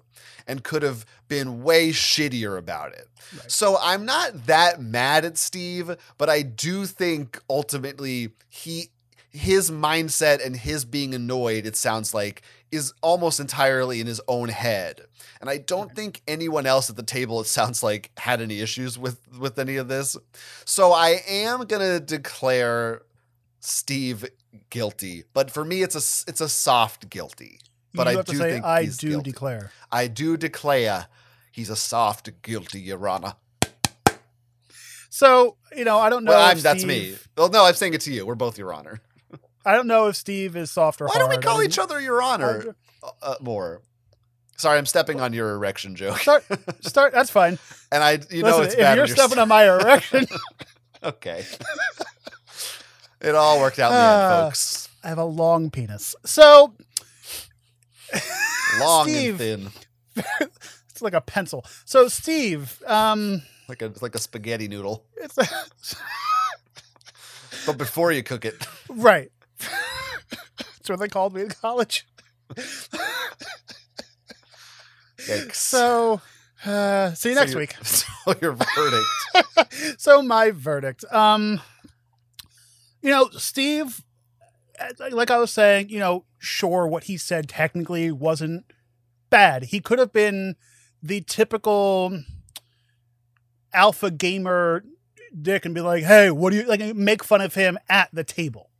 and 0.47 0.63
could 0.63 0.85
have 0.85 1.05
been 1.27 1.65
way 1.65 1.91
shittier 1.91 2.57
about 2.57 2.93
it. 2.93 3.09
Right. 3.37 3.51
So 3.51 3.77
I'm 3.83 4.05
not 4.05 4.47
that 4.47 4.81
mad 4.81 5.25
at 5.25 5.37
Steve, 5.37 5.97
but 6.17 6.31
I 6.31 6.43
do 6.43 6.87
think 6.87 7.43
ultimately 7.51 8.31
he 8.49 8.91
his 9.33 9.71
mindset 9.71 10.45
and 10.45 10.57
his 10.57 10.85
being 10.85 11.13
annoyed, 11.15 11.67
it 11.67 11.77
sounds 11.77 12.15
like, 12.15 12.41
is 12.73 12.93
almost 13.03 13.41
entirely 13.41 14.01
in 14.01 14.07
his 14.07 14.21
own 14.29 14.49
head. 14.49 15.03
And 15.41 15.49
I 15.51 15.59
don't 15.59 15.95
think 15.95 16.23
anyone 16.27 16.67
else 16.67 16.91
at 16.91 16.97
the 16.97 17.03
table, 17.03 17.41
it 17.41 17.47
sounds 17.47 17.83
like, 17.83 18.11
had 18.19 18.41
any 18.41 18.61
issues 18.61 18.99
with 18.99 19.21
with 19.39 19.59
any 19.59 19.77
of 19.77 19.89
this. 19.89 20.17
So 20.65 20.93
I 20.93 21.21
am 21.29 21.67
gonna 21.67 22.01
declare 22.01 23.03
Steve 23.61 24.25
guilty, 24.71 25.25
but 25.33 25.51
for 25.51 25.65
me, 25.65 25.83
it's 25.83 25.95
a 25.95 26.31
it's 26.31 26.41
a 26.41 26.49
soft 26.49 27.11
guilty. 27.11 27.61
But 27.95 28.09
I 28.09 28.15
to 28.17 28.23
do 28.23 28.37
say, 28.37 28.51
think 28.53 28.65
I 28.65 28.87
do 28.87 29.23
declare. 29.23 29.71
I 29.91 30.07
do 30.07 30.37
declare 30.37 31.07
he's 31.51 31.71
a 31.71 31.77
soft 31.77 32.43
guilty, 32.43 32.81
Your 32.81 33.09
Honor. 33.09 33.35
So 35.09 35.57
you 35.75 35.85
know, 35.85 35.99
I 35.99 36.11
don't 36.11 36.25
know. 36.25 36.33
Well, 36.33 36.51
I'm, 36.51 36.59
that's 36.61 36.85
me. 36.85 37.17
Well, 37.37 37.49
no, 37.49 37.65
I'm 37.65 37.75
saying 37.75 37.95
it 37.95 38.03
to 38.03 38.13
you. 38.13 38.27
We're 38.27 38.35
both 38.35 38.59
Your 38.59 38.73
Honor. 38.73 39.01
I 39.67 39.75
don't 39.75 39.87
know 39.89 40.07
if 40.07 40.17
Steve 40.17 40.57
is 40.57 40.71
soft 40.71 41.01
or 41.03 41.07
Why 41.07 41.15
hard. 41.15 41.21
don't 41.31 41.39
we 41.39 41.43
call 41.43 41.63
each 41.63 41.79
other 41.79 42.01
Your 42.01 42.23
Honor 42.23 42.75
uh, 43.23 43.35
more? 43.41 43.83
Sorry, 44.57 44.79
I'm 44.79 44.87
stepping 44.87 45.21
on 45.21 45.33
your 45.35 45.51
erection 45.55 45.95
joke, 45.97 46.17
Start, 46.19 46.45
start. 46.81 47.13
That's 47.13 47.29
fine. 47.31 47.59
and 47.93 48.03
I, 48.03 48.21
you 48.31 48.43
know, 48.43 48.63
it's 48.63 48.73
if 48.73 48.81
bad. 48.81 48.97
you're 48.97 49.07
stepping 49.07 49.39
on 49.39 49.49
my 49.49 49.65
erection, 49.67 50.27
okay. 51.05 51.45
it 53.21 53.35
all 53.35 53.61
worked 53.61 53.79
out 53.79 53.89
in 53.91 53.97
the 53.97 54.01
Ah. 54.01 54.37
end, 54.39 54.47
folks. 54.47 54.89
I 55.05 55.09
have 55.09 55.19
a 55.19 55.25
long 55.25 55.71
penis. 55.71 56.15
So 56.25 56.73
Long 58.81 59.09
Steve. 59.09 59.41
and 59.41 59.71
thin, 60.17 60.25
it's 60.89 61.03
like 61.03 61.13
a 61.15 61.21
pencil. 61.21 61.65
So 61.85 62.09
Steve, 62.09 62.83
um, 62.87 63.43
like 63.69 63.83
a 63.83 63.93
like 64.01 64.15
a 64.15 64.19
spaghetti 64.19 64.69
noodle. 64.69 65.05
it's 65.17 65.37
a 65.37 65.47
But 67.67 67.79
before 67.79 68.11
you 68.13 68.23
cook 68.23 68.45
it, 68.45 68.67
right. 68.89 69.31
That's 70.59 70.89
what 70.89 70.99
they 71.01 71.09
called 71.09 71.35
me 71.35 71.43
in 71.43 71.49
college. 71.51 72.07
yikes. 75.19 75.55
So, 75.57 76.21
uh, 76.65 77.13
see 77.15 77.31
you 77.31 77.35
So 77.35 77.41
next 77.41 77.53
your- 77.53 77.61
week. 77.61 77.75
So 77.85 78.35
your 78.43 78.53
verdict. 78.53 80.01
so 80.01 80.21
my 80.23 80.51
verdict. 80.51 81.05
Um, 81.13 81.61
you 83.03 83.11
know, 83.11 83.29
Steve, 83.31 84.03
uh, 84.81 84.89
like 85.13 85.31
I 85.31 85.39
was 85.39 85.53
saying, 85.53 85.91
you 85.91 86.01
know, 86.01 86.25
sure, 86.41 86.89
what 86.89 87.05
he 87.05 87.17
said 87.19 87.49
technically 87.49 88.11
wasn't 88.11 88.65
bad. 89.31 89.65
He 89.65 89.79
could 89.79 90.01
have 90.01 90.13
been 90.13 90.57
the 91.01 91.21
typical 91.21 92.21
alpha 93.73 94.11
gamer 94.11 94.83
dick 95.41 95.65
and 95.65 95.73
be 95.75 95.81
like, 95.83 96.03
"Hey, 96.03 96.33
what 96.33 96.51
do 96.51 96.57
you 96.57 96.65
like?" 96.65 96.97
Make 96.97 97.23
fun 97.23 97.41
of 97.41 97.55
him 97.55 97.79
at 97.89 98.09
the 98.13 98.25
table. 98.25 98.71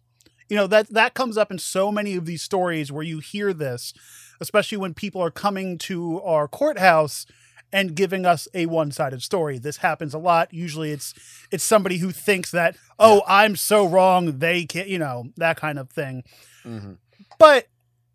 You 0.49 0.57
know 0.57 0.67
that 0.69 0.89
that 0.91 1.15
comes 1.15 1.37
up 1.37 1.51
in 1.51 1.59
so 1.59 1.91
many 1.91 2.15
of 2.15 2.25
these 2.27 2.43
stories 2.43 2.93
where 2.93 3.03
you 3.03 3.19
hear 3.19 3.53
this, 3.53 3.93
especially 4.41 4.79
when 4.79 4.95
people 4.95 5.21
are 5.21 5.31
coming 5.31 5.77
to 5.79 6.21
our 6.23 6.47
courthouse 6.47 7.27
and 7.73 7.97
giving 7.97 8.25
us 8.25 8.47
a 8.55 8.67
one-sided 8.67 9.23
story. 9.23 9.59
This 9.59 9.79
happens 9.79 10.15
a 10.15 10.19
lot. 10.19 10.55
Usually 10.55 10.93
it's 10.93 11.15
it's 11.51 11.65
somebody 11.65 11.99
who 11.99 12.13
thinks 12.13 12.53
that, 12.53 12.77
"Oh, 12.99 13.23
I'm 13.27 13.57
so 13.57 13.87
wrong, 13.87 14.39
they 14.39 14.65
can't," 14.67 14.89
you 14.89 14.99
know, 14.99 15.33
that 15.37 15.57
kind 15.57 15.79
of 15.79 15.91
thing. 15.91 16.23
Mhm. 16.65 16.99
But 17.39 17.67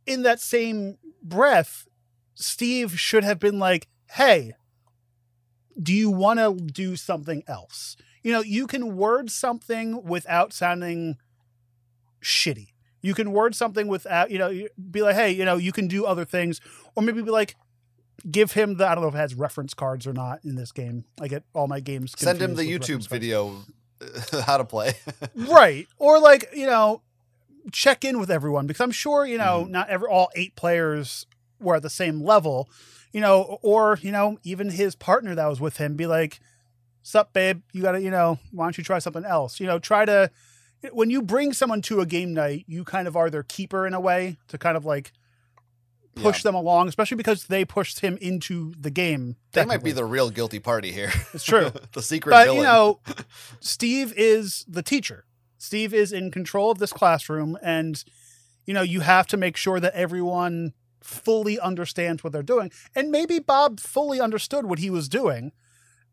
in 0.05 0.23
that 0.23 0.39
same 0.39 0.97
breath, 1.21 1.85
Steve 2.33 2.97
should 2.99 3.25
have 3.25 3.39
been 3.39 3.59
like, 3.59 3.87
"Hey, 4.11 4.53
do 5.81 5.93
you 5.93 6.09
want 6.09 6.39
to 6.39 6.55
do 6.55 6.95
something 6.95 7.43
else?" 7.47 7.97
You 8.23 8.31
know, 8.31 8.41
you 8.41 8.67
can 8.67 8.95
word 8.95 9.29
something 9.31 10.03
without 10.03 10.53
sounding 10.53 11.17
shitty. 12.21 12.67
You 13.01 13.13
can 13.13 13.31
word 13.31 13.55
something 13.55 13.87
without, 13.87 14.29
you 14.31 14.37
know, 14.37 14.67
be 14.91 15.01
like, 15.01 15.15
"Hey, 15.15 15.31
you 15.31 15.43
know, 15.45 15.57
you 15.57 15.71
can 15.71 15.87
do 15.87 16.05
other 16.05 16.25
things," 16.25 16.61
or 16.95 17.01
maybe 17.03 17.21
be 17.21 17.31
like, 17.31 17.55
give 18.29 18.51
him 18.51 18.75
the 18.77 18.87
I 18.87 18.93
don't 18.93 19.01
know 19.03 19.07
if 19.09 19.15
it 19.15 19.19
has 19.19 19.33
reference 19.33 19.73
cards 19.73 20.05
or 20.05 20.13
not 20.13 20.39
in 20.45 20.55
this 20.55 20.71
game. 20.71 21.05
I 21.19 21.27
get 21.27 21.43
all 21.53 21.67
my 21.67 21.79
games. 21.79 22.13
Send 22.17 22.39
him 22.39 22.53
the 22.55 22.63
YouTube 22.63 23.07
video 23.09 23.55
how 24.45 24.57
to 24.57 24.65
play. 24.65 24.93
right 25.35 25.87
or 25.97 26.19
like 26.19 26.49
you 26.55 26.65
know 26.67 27.01
check 27.71 28.03
in 28.03 28.19
with 28.19 28.31
everyone 28.31 28.65
because 28.65 28.81
i'm 28.81 28.89
sure 28.91 29.23
you 29.23 29.37
know 29.37 29.65
Mhm. 29.67 29.69
not 29.69 29.89
every 29.89 30.07
all 30.09 30.29
eight 30.35 30.55
players 30.55 31.27
were 31.59 31.75
at 31.75 31.83
the 31.83 31.91
same 31.91 32.19
level 32.23 32.67
you 33.13 33.21
know 33.21 33.59
or 33.61 33.99
you 34.01 34.11
know 34.11 34.39
even 34.43 34.71
his 34.71 34.95
partner 34.95 35.35
that 35.35 35.45
was 35.45 35.61
with 35.61 35.77
him 35.77 35.95
be 35.95 36.07
like 36.07 36.39
sup 37.03 37.33
babe 37.33 37.61
you 37.71 37.83
gotta 37.83 38.01
you 38.01 38.09
know 38.09 38.39
why 38.51 38.65
don't 38.65 38.79
you 38.79 38.83
try 38.83 38.97
something 38.97 39.23
else 39.25 39.59
you 39.59 39.67
know 39.67 39.77
try 39.77 40.05
to 40.05 40.31
when 40.91 41.09
you 41.09 41.21
bring 41.21 41.53
someone 41.53 41.81
to 41.81 42.01
a 42.01 42.05
game 42.05 42.33
night 42.33 42.65
you 42.67 42.83
kind 42.83 43.07
of 43.07 43.15
are 43.15 43.29
their 43.29 43.43
keeper 43.43 43.85
in 43.85 43.93
a 43.93 43.99
way 43.99 44.37
to 44.47 44.57
kind 44.57 44.75
of 44.75 44.85
like 44.85 45.11
push 46.15 46.43
them 46.43 46.55
along 46.55 46.87
especially 46.89 47.15
because 47.15 47.45
they 47.45 47.63
pushed 47.63 48.01
him 48.01 48.17
into 48.19 48.73
the 48.79 48.91
game 48.91 49.37
They 49.53 49.63
might 49.63 49.83
be 49.83 49.93
the 49.93 50.03
real 50.03 50.29
guilty 50.29 50.59
party 50.59 50.91
here. 50.91 51.11
It's 51.33 51.43
true. 51.45 51.71
the 51.93 52.01
secret 52.01 52.31
but 52.31 52.45
villain. 52.45 52.57
you 52.57 52.63
know 52.63 52.99
steve 53.61 54.13
is 54.17 54.65
the 54.67 54.83
teacher 54.83 55.25
steve 55.57 55.93
is 55.93 56.11
in 56.11 56.29
control 56.31 56.69
of 56.71 56.79
this 56.79 56.91
classroom 56.91 57.57
and 57.63 58.03
you 58.65 58.73
know 58.73 58.81
you 58.81 58.99
have 59.01 59.27
to 59.27 59.37
make 59.37 59.55
sure 59.55 59.79
that 59.79 59.93
everyone 59.93 60.73
fully 61.01 61.59
understands 61.59 62.23
what 62.23 62.33
they're 62.33 62.43
doing 62.43 62.71
and 62.93 63.09
maybe 63.09 63.39
bob 63.39 63.79
fully 63.79 64.19
understood 64.19 64.65
what 64.65 64.79
he 64.79 64.89
was 64.89 65.07
doing 65.09 65.51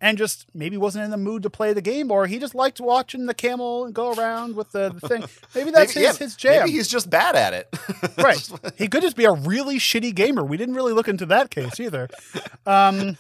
and 0.01 0.17
just 0.17 0.47
maybe 0.55 0.77
wasn't 0.77 1.05
in 1.05 1.11
the 1.11 1.17
mood 1.17 1.43
to 1.43 1.51
play 1.51 1.73
the 1.73 1.81
game 1.83 2.11
or 2.11 2.27
he 2.27 2.39
just 2.39 2.55
liked 2.55 2.81
watching 2.81 3.27
the 3.27 3.35
camel 3.35 3.91
go 3.91 4.13
around 4.13 4.55
with 4.55 4.71
the, 4.73 4.91
the 4.91 5.09
thing 5.09 5.25
maybe 5.55 5.71
that's 5.73 5.95
Maybe- 5.95 6.07
his, 6.07 6.19
yeah, 6.21 6.25
his 6.25 6.37
jam 6.37 6.61
Maybe 6.61 6.73
he's 6.73 6.89
just 6.89 7.11
bad 7.11 7.35
at 7.37 7.53
it. 7.55 7.69
Right. 8.23 8.49
he 8.77 8.89
could 8.89 9.03
just 9.03 9.17
be 9.17 9.25
a 9.25 9.33
really 9.33 9.79
shitty 9.79 10.15
gamer. 10.15 10.45
We 10.45 10.57
didn't 10.57 10.75
really 10.75 10.93
look 10.93 11.09
into 11.09 11.27
that 11.27 11.51
case 11.51 11.79
either. 11.81 12.09
Um, 12.67 13.17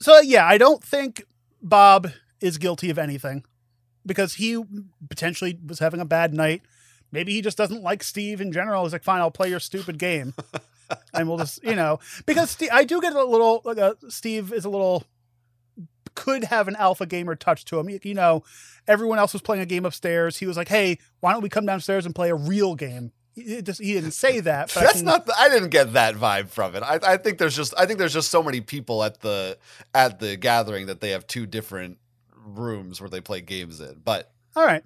so 0.00 0.20
yeah, 0.20 0.46
I 0.46 0.58
don't 0.58 0.82
think 0.82 1.24
Bob 1.62 2.08
is 2.40 2.58
guilty 2.58 2.90
of 2.90 2.98
anything 2.98 3.44
because 4.06 4.34
he 4.34 4.62
potentially 5.08 5.58
was 5.66 5.78
having 5.80 6.00
a 6.00 6.04
bad 6.04 6.32
night. 6.34 6.62
Maybe 7.10 7.32
he 7.32 7.40
just 7.42 7.56
doesn't 7.58 7.82
like 7.82 8.02
Steve 8.02 8.40
in 8.40 8.52
general. 8.52 8.84
He's 8.84 8.92
like, 8.92 9.02
fine, 9.02 9.20
I'll 9.20 9.30
play 9.30 9.48
your 9.48 9.60
stupid 9.60 9.98
game, 9.98 10.34
and 11.14 11.26
we'll 11.28 11.38
just, 11.38 11.62
you 11.64 11.74
know, 11.74 12.00
because 12.26 12.50
Steve, 12.50 12.68
I 12.72 12.84
do 12.84 13.00
get 13.00 13.14
a 13.14 13.24
little 13.24 13.62
like 13.64 13.78
a, 13.78 13.96
Steve 14.08 14.52
is 14.52 14.64
a 14.66 14.68
little 14.70 15.04
could 16.28 16.44
have 16.44 16.68
an 16.68 16.76
alpha 16.76 17.06
gamer 17.06 17.34
touch 17.34 17.64
to 17.66 17.78
him. 17.78 17.88
You 18.02 18.14
know, 18.14 18.42
everyone 18.86 19.18
else 19.18 19.32
was 19.32 19.40
playing 19.42 19.62
a 19.62 19.66
game 19.66 19.86
upstairs. 19.86 20.36
He 20.36 20.46
was 20.46 20.56
like, 20.56 20.68
hey, 20.68 20.98
why 21.20 21.32
don't 21.32 21.42
we 21.42 21.48
come 21.48 21.64
downstairs 21.64 22.04
and 22.06 22.14
play 22.14 22.30
a 22.30 22.34
real 22.34 22.74
game? 22.74 23.12
He, 23.34 23.62
just, 23.62 23.80
he 23.80 23.94
didn't 23.94 24.10
say 24.10 24.40
that. 24.40 24.72
But 24.74 24.82
I 24.82 24.86
That's 24.86 24.96
can- 24.96 25.04
not. 25.06 25.26
The, 25.26 25.34
I 25.38 25.48
didn't 25.48 25.70
get 25.70 25.92
that 25.94 26.16
vibe 26.16 26.48
from 26.50 26.74
it. 26.74 26.82
I, 26.82 26.98
I 27.02 27.16
think 27.16 27.38
there's 27.38 27.54
just. 27.56 27.72
I 27.78 27.86
think 27.86 27.98
there's 27.98 28.12
just 28.12 28.30
so 28.30 28.42
many 28.42 28.60
people 28.60 29.02
at 29.04 29.20
the 29.20 29.56
at 29.94 30.18
the 30.18 30.36
gathering 30.36 30.86
that 30.86 31.00
they 31.00 31.10
have 31.10 31.26
two 31.26 31.46
different 31.46 31.98
rooms 32.34 33.00
where 33.00 33.08
they 33.08 33.20
play 33.20 33.40
games 33.40 33.80
in. 33.80 34.00
But 34.04 34.30
All 34.56 34.64
right. 34.66 34.82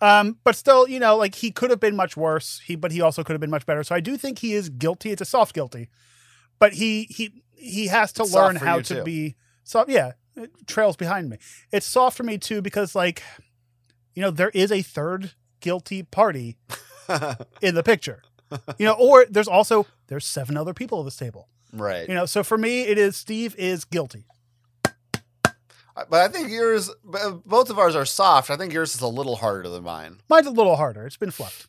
Um, 0.00 0.38
but 0.44 0.56
still, 0.56 0.88
you 0.88 0.98
know, 1.00 1.16
like 1.16 1.34
he 1.34 1.50
could 1.50 1.70
have 1.70 1.80
been 1.80 1.96
much 1.96 2.16
worse. 2.16 2.60
He, 2.64 2.76
but 2.76 2.92
he 2.92 3.00
also 3.00 3.22
could 3.22 3.32
have 3.34 3.40
been 3.40 3.50
much 3.50 3.66
better. 3.66 3.84
So 3.84 3.94
I 3.94 4.00
do 4.00 4.16
think 4.16 4.38
he 4.40 4.52
is 4.54 4.68
guilty. 4.68 5.10
It's 5.10 5.22
a 5.22 5.26
soft 5.26 5.54
guilty, 5.54 5.88
but 6.58 6.72
he 6.74 7.04
he 7.04 7.42
he 7.54 7.86
has 7.88 8.12
to 8.14 8.22
It's 8.22 8.32
learn 8.34 8.56
how 8.56 8.80
to 8.80 8.96
too. 8.96 9.02
be. 9.04 9.36
So 9.64 9.84
yeah, 9.88 10.12
trails 10.66 10.96
behind 10.96 11.28
me. 11.30 11.38
It's 11.72 11.86
soft 11.86 12.16
for 12.16 12.22
me 12.22 12.38
too 12.38 12.62
because 12.62 12.94
like, 12.94 13.22
you 14.14 14.22
know, 14.22 14.30
there 14.30 14.50
is 14.50 14.70
a 14.72 14.82
third 14.82 15.32
guilty 15.60 16.02
party 16.02 16.56
in 17.62 17.74
the 17.74 17.82
picture. 17.82 18.22
You 18.78 18.86
know, 18.86 18.92
or 18.94 19.26
there's 19.28 19.48
also 19.48 19.86
there's 20.08 20.24
seven 20.24 20.56
other 20.56 20.72
people 20.74 21.00
at 21.00 21.04
this 21.04 21.16
table. 21.16 21.48
right. 21.72 22.08
You 22.08 22.14
know, 22.14 22.26
so 22.26 22.42
for 22.44 22.56
me, 22.56 22.82
it 22.82 22.96
is 22.98 23.16
Steve 23.16 23.54
is 23.58 23.84
guilty. 23.84 24.24
But 26.10 26.20
I 26.20 26.28
think 26.28 26.50
yours. 26.50 26.90
Both 27.46 27.70
of 27.70 27.78
ours 27.78 27.96
are 27.96 28.04
soft. 28.04 28.50
I 28.50 28.56
think 28.56 28.72
yours 28.72 28.94
is 28.94 29.00
a 29.00 29.08
little 29.08 29.36
harder 29.36 29.66
than 29.70 29.82
mine. 29.82 30.18
Mine's 30.28 30.46
a 30.46 30.50
little 30.50 30.76
harder. 30.76 31.06
It's 31.06 31.16
been 31.16 31.30
fluffed. 31.30 31.66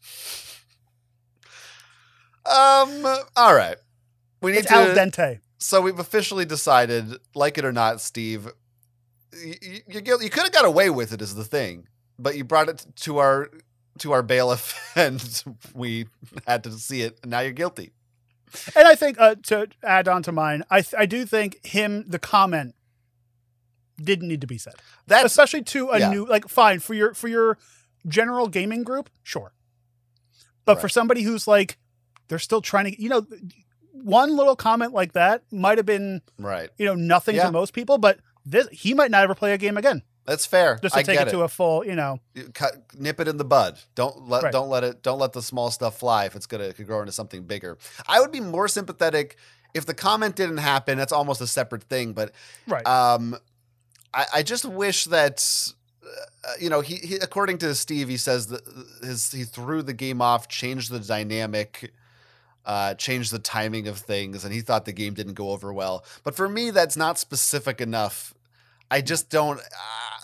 Um. 2.45 3.05
All 3.35 3.55
right. 3.55 3.77
We 4.41 4.51
need 4.51 4.59
It's 4.59 4.67
to. 4.67 4.75
al 4.75 4.87
dente. 4.95 5.39
So 5.59 5.81
we've 5.81 5.99
officially 5.99 6.45
decided, 6.45 7.17
like 7.33 7.57
it 7.57 7.65
or 7.65 7.71
not, 7.71 7.99
Steve, 7.99 8.47
you, 9.33 9.81
you, 9.87 10.01
you, 10.21 10.29
could 10.29 10.43
have 10.43 10.51
got 10.51 10.65
away 10.65 10.89
with 10.89 11.11
it, 11.11 11.21
is 11.21 11.35
the 11.35 11.43
thing, 11.43 11.87
but 12.19 12.37
you 12.37 12.43
brought 12.43 12.69
it 12.69 12.85
to 12.97 13.17
our 13.17 13.49
to 13.99 14.11
our 14.11 14.21
bailiff, 14.21 14.91
and 14.95 15.43
we 15.73 16.07
had 16.47 16.63
to 16.63 16.71
see 16.73 17.01
it, 17.01 17.19
and 17.21 17.31
now 17.31 17.39
you're 17.39 17.51
guilty. 17.51 17.91
And 18.75 18.87
I 18.87 18.95
think 18.95 19.19
uh, 19.19 19.35
to 19.43 19.67
add 19.83 20.07
on 20.07 20.23
to 20.23 20.31
mine, 20.31 20.63
I 20.69 20.81
th- 20.81 20.95
I 20.97 21.05
do 21.05 21.25
think 21.25 21.65
him 21.65 22.05
the 22.07 22.19
comment 22.19 22.75
didn't 24.01 24.27
need 24.27 24.41
to 24.41 24.47
be 24.47 24.57
said. 24.57 24.75
That's 25.07 25.25
Especially 25.25 25.63
to 25.63 25.89
a 25.89 25.99
yeah. 25.99 26.11
new 26.11 26.25
like 26.25 26.47
fine 26.47 26.79
for 26.79 26.93
your 26.93 27.13
for 27.13 27.27
your 27.27 27.57
general 28.07 28.47
gaming 28.47 28.83
group, 28.83 29.09
sure. 29.23 29.53
But 30.65 30.81
for 30.81 30.89
somebody 30.89 31.21
who's 31.21 31.47
like 31.47 31.77
they're 32.27 32.39
still 32.39 32.61
trying 32.61 32.91
to 32.91 33.01
you 33.01 33.09
know 33.09 33.25
one 34.03 34.35
little 34.35 34.55
comment 34.55 34.93
like 34.93 35.13
that 35.13 35.43
might 35.51 35.77
have 35.77 35.85
been, 35.85 36.21
right. 36.37 36.69
you 36.77 36.85
know, 36.85 36.95
nothing 36.95 37.35
Yeah. 37.35 37.45
to 37.45 37.51
most 37.51 37.73
people, 37.73 37.97
but 37.97 38.19
this 38.45 38.67
he 38.71 38.93
might 38.93 39.11
not 39.11 39.23
ever 39.23 39.35
play 39.35 39.53
a 39.53 39.57
game 39.57 39.77
again. 39.77 40.01
That's 40.25 40.45
fair. 40.45 40.77
Just 40.81 40.93
to 40.93 40.99
I 40.99 41.03
take 41.03 41.17
get 41.17 41.29
it, 41.29 41.31
to 41.31 41.41
a 41.43 41.47
full, 41.47 41.85
you 41.85 41.95
know. 41.95 42.19
Cut, 42.53 42.75
nip 42.99 43.19
it 43.21 43.29
in 43.29 43.37
the 43.37 43.45
bud. 43.45 43.79
Don't 43.95 44.27
let 44.27 44.43
Right. 44.43 44.51
don't 44.51 44.67
let 44.69 44.83
it 44.83 45.01
don't 45.01 45.19
let 45.19 45.31
the 45.33 45.41
small 45.41 45.71
stuff 45.71 45.99
fly 45.99 46.25
if 46.25 46.35
it's 46.35 46.45
gonna 46.45 46.65
it 46.65 46.85
grow 46.85 46.99
into 46.99 47.13
something 47.13 47.43
bigger. 47.43 47.77
I 48.07 48.19
would 48.19 48.31
be 48.31 48.41
more 48.41 48.67
sympathetic 48.67 49.37
if 49.73 49.85
the 49.85 49.93
comment 49.93 50.35
didn't 50.35 50.57
happen. 50.57 50.97
That's 50.97 51.13
almost 51.13 51.39
a 51.39 51.47
separate 51.47 51.83
thing, 51.83 52.11
but 52.13 52.31
Right. 52.67 52.85
um, 52.85 53.37
I, 54.13 54.25
I 54.35 54.43
just 54.43 54.65
wish 54.65 55.05
that 55.05 55.45
uh, 56.03 56.51
you 56.59 56.69
know 56.69 56.81
he, 56.81 56.95
he 56.95 57.15
according 57.15 57.57
to 57.59 57.73
Steve 57.75 58.09
he 58.09 58.17
says 58.17 58.47
that 58.47 58.61
his 59.01 59.31
he 59.31 59.43
threw 59.45 59.81
the 59.81 59.93
game 59.93 60.21
off, 60.21 60.47
changed 60.49 60.91
the 60.91 60.99
dynamic. 60.99 61.93
Uh, 62.67 62.93
changed 62.95 63.31
the 63.31 63.39
timing 63.39 63.87
of 63.87 63.97
things, 63.97 64.43
and 64.43 64.53
he 64.53 64.59
thought 64.59 64.83
the 64.83 64.91
game 64.91 65.13
didn't 65.13 65.35
go 65.35 65.51
over 65.51 65.71
well. 65.71 66.03
But 66.25 66.35
for 66.35 66.49
me, 66.49 66.69
that's 66.69 66.97
not 66.97 67.17
specific 67.17 67.79
enough. 67.79 68.33
I 68.91 68.99
just 68.99 69.29
don't. 69.29 69.61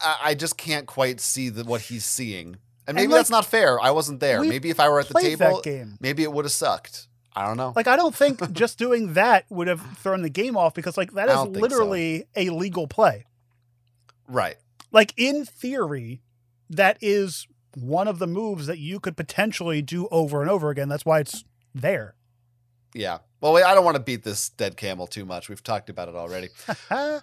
I, 0.03 0.19
I 0.23 0.33
just 0.35 0.57
can't 0.57 0.85
quite 0.85 1.21
see 1.21 1.47
the, 1.47 1.63
what 1.63 1.79
he's 1.79 2.03
seeing, 2.03 2.57
and 2.85 2.95
maybe 2.95 3.07
like, 3.07 3.19
that's 3.19 3.29
not 3.29 3.45
fair. 3.45 3.79
I 3.79 3.91
wasn't 3.91 4.19
there. 4.19 4.43
Maybe 4.43 4.69
if 4.69 4.81
I 4.81 4.89
were 4.89 4.99
at 4.99 5.07
the 5.07 5.21
table, 5.21 5.61
maybe 6.01 6.23
it 6.23 6.33
would 6.33 6.43
have 6.43 6.51
sucked. 6.51 7.07
I 7.35 7.47
don't 7.47 7.57
know. 7.57 7.73
Like 7.75 7.87
I 7.87 7.95
don't 7.95 8.13
think 8.13 8.51
just 8.51 8.77
doing 8.77 9.13
that 9.13 9.45
would 9.49 9.67
have 9.67 9.81
thrown 9.97 10.21
the 10.21 10.29
game 10.29 10.57
off 10.57 10.73
because 10.73 10.97
like 10.97 11.13
that 11.13 11.29
is 11.29 11.35
I 11.35 11.37
is 11.39 11.43
don't 11.45 11.53
think 11.53 11.71
so. 11.71 11.77
literally 11.77 12.25
a 12.35 12.49
legal 12.49 12.87
play. 12.87 13.25
right. 14.27 14.57
Like 14.91 15.13
in 15.17 15.45
theory, 15.45 16.21
that 16.69 16.97
is 17.01 17.47
one 17.75 18.07
of 18.07 18.19
the 18.19 18.27
moves 18.27 18.67
that 18.67 18.77
you 18.77 18.99
could 18.99 19.17
potentially 19.17 19.81
do 19.81 20.07
over 20.11 20.41
and 20.41 20.51
over 20.51 20.69
again. 20.69 20.89
That's 20.89 21.05
why 21.05 21.19
it's 21.19 21.43
there. 21.73 22.13
Yeah. 22.93 23.19
Well, 23.41 23.53
wait, 23.53 23.63
I 23.63 23.73
don't 23.75 23.83
want 23.85 23.95
to 23.97 24.03
beat 24.03 24.23
this 24.23 24.49
dead 24.49 24.77
camel 24.77 25.07
too 25.07 25.25
much. 25.25 25.49
We've 25.49 25.63
talked 25.63 25.89
about 25.89 26.07
it 26.09 26.15
already. 26.15 26.49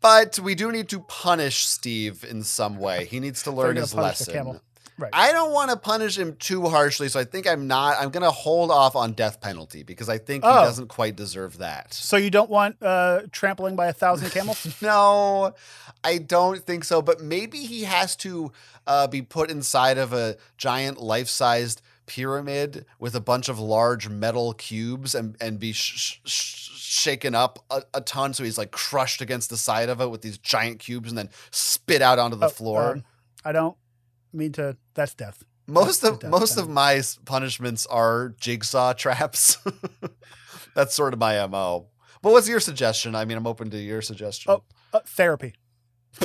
But 0.00 0.38
we 0.38 0.54
do 0.54 0.70
need 0.70 0.90
to 0.90 1.00
punish 1.00 1.66
Steve 1.66 2.26
in 2.28 2.42
some 2.42 2.76
way. 2.78 3.06
He 3.06 3.20
needs 3.20 3.42
to 3.44 3.50
learn 3.50 3.76
his 3.76 3.94
lesson. 3.94 4.60
Right. 4.98 5.10
I 5.14 5.32
don't 5.32 5.50
want 5.50 5.70
to 5.70 5.76
punish 5.78 6.18
him 6.18 6.36
too 6.36 6.66
harshly, 6.68 7.08
so 7.08 7.18
I 7.18 7.24
think 7.24 7.48
I'm 7.48 7.66
not. 7.66 7.96
I'm 7.98 8.10
going 8.10 8.22
to 8.22 8.30
hold 8.30 8.70
off 8.70 8.94
on 8.96 9.14
death 9.14 9.40
penalty 9.40 9.82
because 9.82 10.08
I 10.10 10.18
think 10.18 10.44
he 10.44 10.50
Oh. 10.50 10.62
doesn't 10.62 10.88
quite 10.88 11.16
deserve 11.16 11.56
that. 11.58 11.94
so 11.94 12.16
you 12.18 12.28
don't 12.30 12.50
want 12.50 12.76
uh, 12.82 13.22
trampling 13.32 13.76
by 13.76 13.86
a 13.88 13.92
thousand 13.94 14.30
camels? 14.30 14.66
No, 14.82 15.54
I 16.04 16.18
don't 16.18 16.62
think 16.64 16.84
so. 16.84 17.00
But 17.00 17.22
maybe 17.22 17.60
he 17.60 17.84
has 17.84 18.14
to 18.16 18.52
uh, 18.86 19.06
be 19.06 19.22
put 19.22 19.50
inside 19.50 19.96
of 19.96 20.12
a 20.12 20.36
giant 20.58 21.00
life-sized 21.00 21.80
pyramid 22.06 22.84
with 22.98 23.14
a 23.14 23.20
bunch 23.20 23.48
of 23.48 23.58
large 23.58 24.08
metal 24.08 24.52
cubes 24.54 25.14
and 25.14 25.36
and 25.40 25.58
be 25.58 25.72
sh- 25.72 26.20
sh- 26.24 26.70
shaken 26.74 27.34
up 27.34 27.58
a, 27.70 27.82
a 27.94 28.00
ton, 28.00 28.32
so 28.34 28.44
he's 28.44 28.58
like 28.58 28.70
crushed 28.70 29.20
against 29.20 29.50
the 29.50 29.56
side 29.56 29.88
of 29.88 30.00
it 30.00 30.10
with 30.10 30.22
these 30.22 30.38
giant 30.38 30.78
cubes, 30.78 31.08
and 31.10 31.18
then 31.18 31.30
spit 31.50 32.02
out 32.02 32.18
onto 32.18 32.36
the 32.36 32.46
Oh, 32.46 32.50
floor. 32.50 32.92
um, 32.92 33.04
I 33.44 33.52
don't 33.52 33.76
mean 34.32 34.52
to. 34.52 34.76
That's 34.94 35.14
death. 35.14 35.42
most 35.66 36.02
that's 36.02 36.14
of 36.14 36.20
death 36.20 36.30
most 36.30 36.56
of 36.58 36.68
my 36.68 37.00
punishments 37.24 37.86
are 37.86 38.34
jigsaw 38.40 38.92
traps. 38.96 39.58
That's 40.74 40.94
sort 40.94 41.12
of 41.14 41.18
my 41.20 41.46
mo. 41.46 41.88
But 42.22 42.32
what's 42.32 42.48
your 42.48 42.60
suggestion? 42.60 43.14
I 43.14 43.24
mean, 43.26 43.36
I'm 43.36 43.46
open 43.46 43.70
to 43.70 43.78
your 43.78 44.00
suggestion. 44.02 44.52
Oh. 44.52 44.62
Uh, 44.92 45.00
therapy. 45.06 45.54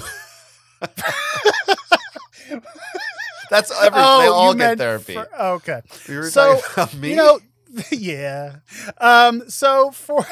That's 3.49 3.71
every. 3.71 3.89
they 3.99 4.05
Oh, 4.05 4.33
all 4.33 4.51
you 4.53 4.57
get 4.57 4.77
therapy. 4.77 5.13
for- 5.13 5.41
okay. 5.41 5.81
We 6.07 6.17
were 6.17 6.29
So, 6.29 6.59
talking 6.73 6.99
me. 7.01 7.09
You 7.11 7.15
know, 7.15 7.39
yeah. 7.91 8.57
Um. 8.99 9.49
So 9.49 9.91
for 9.91 10.25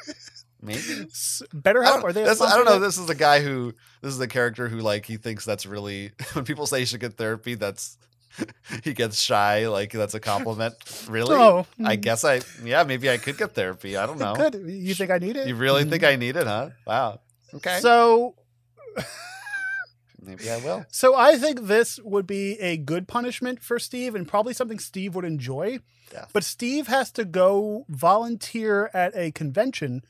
maybe. 0.62 0.78
s- 0.78 1.42
I 1.52 1.56
BetterHelp, 1.56 2.02
don't, 2.02 2.14
they? 2.14 2.24
I 2.26 2.34
don't 2.34 2.64
know. 2.64 2.78
This 2.78 2.98
is 2.98 3.08
a 3.10 3.14
guy 3.14 3.40
who. 3.40 3.74
This 4.02 4.12
is 4.14 4.20
a 4.20 4.28
character 4.28 4.68
who 4.68 4.80
like 4.80 5.06
he 5.06 5.16
thinks 5.16 5.44
that's 5.44 5.64
really 5.66 6.12
when 6.34 6.44
people 6.44 6.66
say 6.66 6.80
you 6.80 6.86
should 6.86 7.00
get 7.00 7.14
therapy. 7.16 7.54
That's 7.54 7.96
he 8.82 8.92
gets 8.94 9.18
shy. 9.20 9.68
Like 9.68 9.92
that's 9.92 10.14
a 10.14 10.20
compliment. 10.20 10.74
Really? 11.08 11.34
Oh, 11.36 11.66
I 11.84 11.96
guess 11.96 12.24
I. 12.24 12.40
Yeah, 12.62 12.82
maybe 12.84 13.08
I 13.10 13.16
could 13.18 13.38
get 13.38 13.54
therapy. 13.54 13.96
I 13.96 14.06
don't 14.06 14.18
know. 14.18 14.34
You 14.66 14.94
think 14.94 15.10
I 15.10 15.18
need 15.18 15.36
it? 15.36 15.46
You 15.48 15.54
really 15.54 15.84
think 15.84 16.02
I 16.04 16.16
need 16.16 16.36
it, 16.36 16.46
huh? 16.46 16.70
Wow. 16.86 17.20
Okay. 17.54 17.78
So, 17.80 18.34
maybe 20.24 20.50
I 20.50 20.56
will. 20.58 20.84
so 20.90 21.14
I 21.14 21.36
think 21.36 21.62
this 21.62 21.98
would 22.02 22.26
be 22.26 22.58
a 22.60 22.76
good 22.76 23.06
punishment 23.08 23.62
for 23.62 23.78
Steve, 23.78 24.14
and 24.14 24.26
probably 24.26 24.54
something 24.54 24.78
Steve 24.78 25.14
would 25.14 25.24
enjoy. 25.24 25.78
Yeah. 26.12 26.26
But 26.32 26.44
Steve 26.44 26.86
has 26.88 27.10
to 27.12 27.24
go 27.24 27.86
volunteer 27.88 28.90
at 28.94 29.16
a 29.16 29.30
convention 29.32 30.02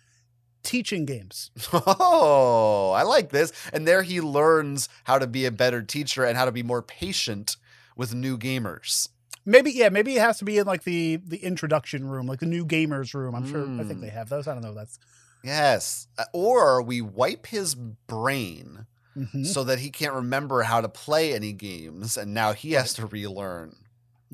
teaching 0.62 1.04
games. 1.04 1.50
Oh, 1.72 2.92
I 2.96 3.02
like 3.02 3.30
this. 3.30 3.52
And 3.72 3.86
there 3.86 4.02
he 4.02 4.20
learns 4.20 4.88
how 5.04 5.18
to 5.18 5.26
be 5.26 5.44
a 5.46 5.50
better 5.50 5.82
teacher 5.82 6.24
and 6.24 6.36
how 6.36 6.44
to 6.44 6.52
be 6.52 6.62
more 6.62 6.82
patient 6.82 7.56
with 7.96 8.14
new 8.14 8.36
gamers. 8.38 9.08
Maybe, 9.46 9.70
yeah, 9.72 9.88
maybe 9.90 10.16
it 10.16 10.20
has 10.20 10.38
to 10.38 10.44
be 10.44 10.56
in 10.58 10.66
like 10.66 10.84
the 10.84 11.16
the 11.16 11.36
introduction 11.38 12.06
room, 12.08 12.26
like 12.26 12.40
the 12.40 12.46
new 12.46 12.64
gamers 12.64 13.12
room. 13.14 13.34
I'm 13.34 13.46
sure. 13.46 13.62
I 13.62 13.84
think 13.84 13.98
Mm. 13.98 14.02
they 14.02 14.08
have 14.08 14.28
those. 14.30 14.48
I 14.48 14.54
don't 14.54 14.62
know. 14.62 14.74
That's 14.74 14.98
Yes. 15.42 16.08
Uh, 16.16 16.24
Or 16.32 16.80
we 16.82 17.00
wipe 17.02 17.46
his 17.46 17.74
brain 17.74 18.86
Mhm. 19.16 19.46
so 19.46 19.62
that 19.64 19.78
he 19.78 19.90
can't 19.90 20.14
remember 20.14 20.62
how 20.62 20.80
to 20.80 20.88
play 20.88 21.34
any 21.34 21.52
games 21.52 22.16
and 22.16 22.34
now 22.34 22.52
he 22.52 22.72
has 22.72 22.92
to 22.94 23.06
relearn 23.06 23.76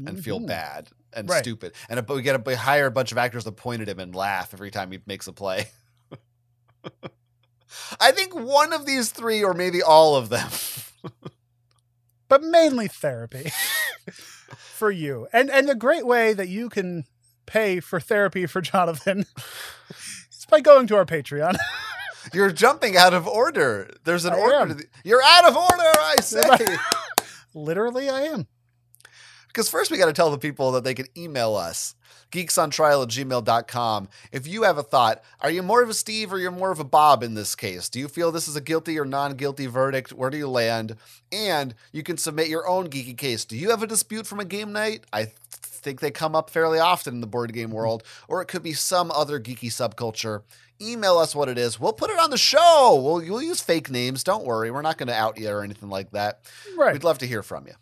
and 0.06 0.22
feel 0.24 0.40
Mhm. 0.40 0.46
bad 0.46 0.88
and 1.12 1.28
Right. 1.28 1.44
stupid. 1.44 1.74
And 1.88 2.06
we 2.08 2.22
get 2.22 2.42
to 2.44 2.56
hire 2.56 2.86
a 2.86 2.90
bunch 2.90 3.12
of 3.12 3.18
actors 3.18 3.44
to 3.44 3.52
point 3.52 3.82
at 3.82 3.88
him 3.88 3.98
and 4.00 4.14
laugh 4.14 4.54
every 4.54 4.70
time 4.70 4.90
he 4.92 5.00
makes 5.06 5.26
a 5.26 5.32
play. 5.32 5.68
I 8.00 8.10
think 8.12 8.34
one 8.34 8.72
of 8.72 8.84
these 8.86 9.10
three, 9.10 9.44
or 9.44 9.54
maybe 9.54 9.82
all 9.82 10.16
of 10.16 10.28
them. 10.28 10.48
but 12.28 12.42
mainly 12.42 12.88
therapy 12.88 13.52
for 14.56 14.90
you. 14.90 15.28
And 15.32 15.50
and 15.50 15.68
a 15.70 15.74
great 15.74 16.06
way 16.06 16.32
that 16.32 16.48
you 16.48 16.68
can 16.68 17.04
pay 17.46 17.80
for 17.80 18.00
therapy 18.00 18.46
for 18.46 18.60
Jonathan 18.60 19.26
is 20.32 20.46
by 20.48 20.60
going 20.60 20.86
to 20.88 20.96
our 20.96 21.04
Patreon. 21.04 21.56
You're 22.32 22.52
jumping 22.52 22.96
out 22.96 23.14
of 23.14 23.26
order. 23.26 23.90
There's 24.04 24.24
an 24.24 24.34
I 24.34 24.38
order. 24.38 24.74
The, 24.74 24.84
you're 25.04 25.22
out 25.22 25.48
of 25.48 25.56
order, 25.56 25.72
I 25.78 26.16
say. 26.20 26.48
Literally, 27.54 28.08
I 28.08 28.22
am. 28.22 28.46
Because 29.48 29.68
first 29.68 29.90
we 29.90 29.98
got 29.98 30.06
to 30.06 30.12
tell 30.12 30.30
the 30.30 30.38
people 30.38 30.70
that 30.72 30.84
they 30.84 30.94
can 30.94 31.06
email 31.16 31.56
us, 31.56 31.96
geeksontrial 32.30 33.02
at 33.02 33.08
gmail.com. 33.08 34.08
If 34.30 34.46
you 34.46 34.62
have 34.62 34.78
a 34.78 34.82
thought, 34.84 35.22
are 35.40 35.50
you 35.50 35.60
more 35.62 35.82
of 35.82 35.88
a 35.88 35.94
Steve 35.94 36.32
or 36.32 36.38
you're 36.38 36.52
more 36.52 36.70
of 36.70 36.78
a 36.78 36.84
Bob 36.84 37.24
in 37.24 37.34
this 37.34 37.56
case? 37.56 37.88
Do 37.88 37.98
you 37.98 38.06
feel 38.06 38.30
this 38.30 38.46
is 38.46 38.54
a 38.54 38.60
guilty 38.60 38.96
or 38.96 39.04
non 39.04 39.34
guilty 39.34 39.66
verdict? 39.66 40.12
Where 40.12 40.30
do 40.30 40.38
you 40.38 40.48
land? 40.48 40.94
And 41.32 41.74
you 41.90 42.04
can 42.04 42.16
submit 42.16 42.46
your 42.46 42.68
own 42.68 42.88
geeky 42.88 43.18
case. 43.18 43.44
Do 43.44 43.56
you 43.56 43.70
have 43.70 43.82
a 43.82 43.88
dispute 43.88 44.26
from 44.26 44.38
a 44.38 44.44
game 44.44 44.72
night? 44.72 45.02
I 45.12 45.32
think 45.80 46.00
they 46.00 46.10
come 46.10 46.34
up 46.34 46.50
fairly 46.50 46.78
often 46.78 47.14
in 47.14 47.20
the 47.20 47.26
board 47.26 47.52
game 47.52 47.70
world, 47.70 48.02
or 48.28 48.40
it 48.42 48.46
could 48.46 48.62
be 48.62 48.72
some 48.72 49.10
other 49.10 49.40
geeky 49.40 49.68
subculture. 49.68 50.42
Email 50.80 51.18
us 51.18 51.34
what 51.34 51.48
it 51.48 51.58
is. 51.58 51.78
We'll 51.78 51.92
put 51.92 52.10
it 52.10 52.18
on 52.18 52.30
the 52.30 52.38
show. 52.38 53.00
We'll, 53.02 53.30
we'll 53.30 53.42
use 53.42 53.60
fake 53.60 53.90
names. 53.90 54.24
Don't 54.24 54.44
worry. 54.44 54.70
We're 54.70 54.82
not 54.82 54.96
going 54.96 55.08
to 55.08 55.14
out 55.14 55.38
you 55.38 55.50
or 55.50 55.62
anything 55.62 55.90
like 55.90 56.12
that. 56.12 56.40
Right. 56.76 56.92
We'd 56.92 57.04
love 57.04 57.18
to 57.18 57.26
hear 57.26 57.42
from 57.42 57.66
you. 57.66 57.74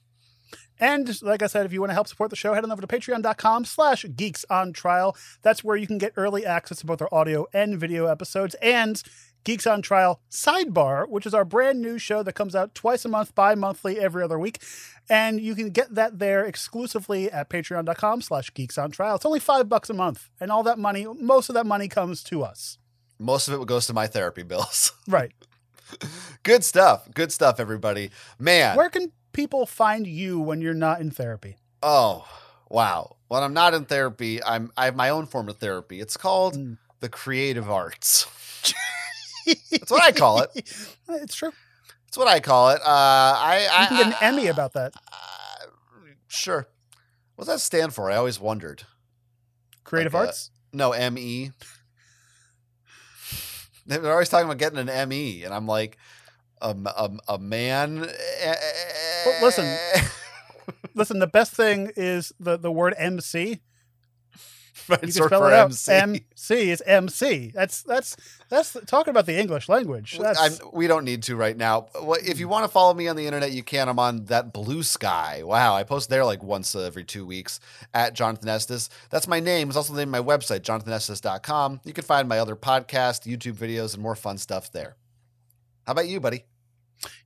And 0.81 1.21
like 1.23 1.43
I 1.43 1.49
said, 1.49 1.67
if 1.67 1.73
you 1.73 1.81
want 1.81 1.91
to 1.91 1.95
help 1.95 2.07
support 2.07 2.31
the 2.31 2.37
show, 2.37 2.55
head 2.55 2.65
on 2.65 2.71
over 2.71 2.81
to 2.81 2.87
patreon.com 2.87 3.65
slash 3.65 4.05
geeks 4.17 4.45
on 4.49 4.73
trial. 4.73 5.17
That's 5.43 5.65
where 5.65 5.77
you 5.77 5.87
can 5.87 5.99
get 5.99 6.13
early 6.17 6.47
access 6.47 6.79
to 6.79 6.87
both 6.87 7.03
our 7.03 7.09
audio 7.13 7.47
and 7.53 7.79
video 7.79 8.07
episodes 8.07 8.55
and 8.63 9.03
Geeks 9.45 9.67
on 9.67 9.83
Trial 9.83 10.21
Sidebar, 10.31 11.09
which 11.09 11.25
is 11.25 11.33
our 11.33 11.45
brand 11.45 11.81
new 11.81 11.99
show 11.99 12.23
that 12.23 12.35
comes 12.35 12.55
out 12.55 12.75
twice 12.75 13.05
a 13.05 13.09
month, 13.09 13.35
bi-monthly, 13.35 13.99
every 13.99 14.23
other 14.23 14.39
week. 14.39 14.61
And 15.11 15.41
you 15.41 15.55
can 15.55 15.71
get 15.71 15.95
that 15.95 16.19
there 16.19 16.45
exclusively 16.45 17.31
at 17.31 17.49
patreon.com 17.49 18.21
slash 18.23 18.53
geeks 18.53 18.77
on 18.77 18.91
trial. 18.91 19.17
It's 19.17 19.25
only 19.25 19.41
five 19.41 19.69
bucks 19.69 19.89
a 19.89 19.95
month. 19.95 20.29
And 20.41 20.51
all 20.53 20.63
that 20.65 20.79
money, 20.79 21.07
most 21.19 21.49
of 21.49 21.55
that 21.55 21.65
money 21.67 21.89
comes 21.89 22.23
to 22.25 22.43
us. 22.43 22.79
Most 23.19 23.49
of 23.49 23.61
it 23.61 23.67
goes 23.67 23.87
to 23.87 23.95
my 23.95 24.07
therapy 24.07 24.43
bills. 24.43 24.93
Right. 25.09 25.33
Good 26.43 26.65
stuff. 26.65 27.09
Good 27.15 27.33
stuff, 27.33 27.59
everybody. 27.59 28.11
Man. 28.39 28.77
Where 28.77 28.91
can 28.91 29.11
people 29.33 29.65
find 29.65 30.07
you 30.07 30.39
when 30.39 30.61
you're 30.61 30.75
not 30.75 31.01
in 31.01 31.11
therapy? 31.11 31.57
oh, 31.83 32.27
wow. 32.69 33.17
When 33.29 33.43
I'm 33.43 33.55
not 33.55 33.73
in 33.73 33.85
therapy, 33.87 34.43
I'm 34.45 34.71
I 34.77 34.85
have 34.87 34.97
my 34.97 35.09
own 35.11 35.25
form 35.27 35.49
of 35.49 35.57
therapy. 35.59 36.01
It's 36.01 36.17
called 36.19 36.57
Mm. 36.57 36.77
the 37.01 37.09
creative 37.09 37.71
arts. 37.71 38.27
That's 39.71 39.91
what 39.91 40.03
I 40.03 40.13
call 40.13 40.41
it. 40.43 40.51
It's 41.09 41.35
true. 41.35 41.53
What 42.19 42.27
I 42.27 42.41
call 42.41 42.71
it. 42.71 42.81
Uh, 42.81 42.85
I, 42.85 43.69
I 43.73 43.83
You 43.83 43.87
can 43.89 43.97
get 43.99 44.07
an 44.09 44.15
I- 44.21 44.25
Emmy 44.27 44.47
about 44.49 44.73
that. 44.73 44.93
Uh, 44.97 45.67
sure. 46.27 46.67
What 47.37 47.45
does 47.47 47.55
that 47.55 47.61
stand 47.61 47.95
for? 47.95 48.11
I 48.11 48.17
always 48.17 48.41
wondered. 48.41 48.83
Creative 49.85 50.13
Like, 50.13 50.25
uh, 50.25 50.27
arts? 50.27 50.51
No, 50.73 51.11
ME. 51.13 51.53
They're 53.87 54.13
always 54.13 54.29
talking 54.29 54.47
about 54.47 54.59
getting 54.59 54.87
an 54.89 55.09
ME, 55.09 55.45
and 55.45 55.55
I'm 55.55 55.67
like, 55.67 55.97
a, 56.61 56.71
a, 56.71 57.11
a 57.35 57.39
man. 57.39 58.01
Well, 58.01 59.43
listen. 59.43 59.77
Listen, 60.95 61.19
the 61.21 61.27
best 61.29 61.53
thing 61.53 61.93
is 61.97 62.33
the, 62.41 62.57
the 62.59 62.73
word 62.73 62.93
MC. 62.99 63.61
You 64.89 64.97
can 64.97 65.11
spell 65.11 65.29
for 65.29 65.51
it 65.51 65.55
out. 65.55 65.67
MC. 65.67 65.93
MC 65.93 66.71
is 66.71 66.83
MC. 66.87 67.53
That's 67.55 67.83
that's 67.83 68.17
that's 68.49 68.77
talking 68.87 69.11
about 69.11 69.27
the 69.27 69.39
English 69.39 69.69
language. 69.69 70.19
We 70.73 70.87
don't 70.87 71.05
need 71.05 71.23
to 71.25 71.37
right 71.37 71.57
now. 71.57 71.89
If 71.95 72.39
you 72.39 72.49
want 72.49 72.65
to 72.65 72.69
follow 72.69 72.95
me 72.95 73.09
on 73.09 73.17
the 73.17 73.27
internet, 73.27 73.53
you 73.53 73.63
can. 73.63 73.89
I'm 73.89 73.99
on 73.99 74.25
that 74.27 74.53
Bluesky. 74.53 75.45
Wow, 75.45 75.75
I 75.75 75.83
post 75.83 76.11
there 76.11 76.25
like 76.25 76.43
once 76.43 76.75
every 76.75 77.05
two 77.05 77.27
weeks 77.27 77.61
at 77.93 78.15
Jonathan 78.15 78.49
Estes. 78.49 78.91
That's 79.11 79.29
my 79.29 79.41
name. 79.41 79.69
It's 79.69 79.77
also 79.77 79.93
the 79.93 80.05
name 80.05 80.15
of 80.15 80.27
my 80.27 80.37
website, 80.37 80.61
jonathanestes.com. 80.61 81.81
You 81.85 81.93
can 81.93 82.05
find 82.05 82.29
my 82.29 82.39
other 82.39 82.57
podcast, 82.57 83.27
YouTube 83.31 83.55
videos, 83.55 83.95
and 83.95 84.03
more 84.03 84.17
fun 84.17 84.39
stuff 84.39 84.73
there. 84.73 84.97
How 85.87 85.93
about 85.93 86.09
you, 86.09 86.21
buddy? 86.21 86.45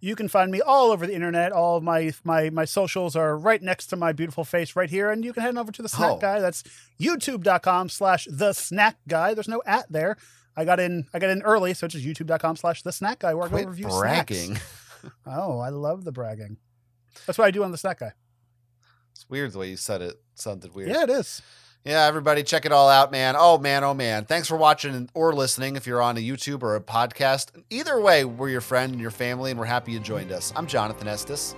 You 0.01 0.15
can 0.17 0.29
find 0.29 0.51
me 0.53 0.61
all 0.61 0.91
over 0.91 1.07
the 1.07 1.15
internet. 1.15 1.53
All 1.53 1.77
of 1.79 1.83
my 1.83 2.13
my 2.25 2.51
my 2.51 2.65
socials 2.65 3.17
are 3.17 3.37
right 3.37 3.63
next 3.63 3.87
to 3.89 3.97
my 3.97 4.13
beautiful 4.13 4.45
face 4.45 4.77
right 4.77 4.91
here, 4.91 5.11
and 5.11 5.25
you 5.25 5.33
can 5.33 5.43
head 5.43 5.57
over 5.57 5.73
to 5.73 5.83
the 5.83 5.89
Snack 5.89 6.11
Oh. 6.13 6.19
Guy. 6.19 6.41
That's 6.41 6.63
youtube.com 7.01 7.89
slash 7.89 8.27
the 8.31 8.53
Snack 8.53 8.97
Guy. 9.09 9.35
There's 9.35 9.49
no 9.49 9.63
at 9.67 9.91
there. 9.91 10.17
I 10.57 10.65
got 10.67 10.79
in 10.81 11.07
I 11.15 11.19
got 11.19 11.31
in 11.31 11.43
early, 11.43 11.73
so 11.75 11.87
it's 11.87 11.95
just 11.95 12.05
youtube.com 12.07 12.57
slash 12.57 12.83
the 12.83 12.93
Snack 12.93 13.21
Guy 13.21 13.33
where 13.35 13.47
I 13.47 13.49
Quit 13.49 13.65
go 13.65 13.71
review 13.71 13.89
bragging. 13.89 14.57
snacks. 14.57 14.79
Oh, 15.27 15.59
I 15.59 15.71
love 15.71 16.05
the 16.05 16.13
bragging. 16.13 16.59
That's 17.27 17.37
what 17.37 17.47
I 17.47 17.51
do 17.51 17.65
on 17.65 17.73
the 17.73 17.79
Snack 17.79 17.99
Guy. 17.99 18.13
It's 19.13 19.29
weird 19.29 19.53
the 19.53 19.59
way 19.59 19.71
you 19.71 19.77
said 19.77 20.01
it. 20.01 20.15
Sounded 20.37 20.75
weird. 20.75 20.91
Yeah, 20.91 21.03
it 21.03 21.11
is. 21.11 21.43
Yeah, 21.85 22.07
everybody, 22.07 22.45
check 22.45 22.65
it 22.65 22.71
all 22.71 22.89
out, 22.89 23.11
man. 23.11 23.35
Oh, 23.37 23.59
man, 23.59 23.83
oh, 23.83 23.93
man. 23.93 24.25
Thanks 24.25 24.47
for 24.47 24.57
watching 24.57 25.11
or 25.15 25.33
listening 25.33 25.75
if 25.75 25.85
you're 25.85 26.01
on 26.01 26.17
a 26.17 26.21
YouTube 26.21 26.63
or 26.63 26.77
a 26.77 26.81
podcast. 26.81 27.51
Either 27.71 28.01
way, 28.01 28.25
we're 28.25 28.51
your 28.51 28.61
friend 28.61 28.93
and 28.93 29.01
your 29.01 29.11
family, 29.11 29.51
and 29.51 29.59
we're 29.59 29.67
happy 29.67 29.91
you 29.91 29.99
joined 29.99 30.31
us. 30.31 30.53
I'm 30.55 30.69
Jonathan 30.69 31.09
Estes. 31.09 31.57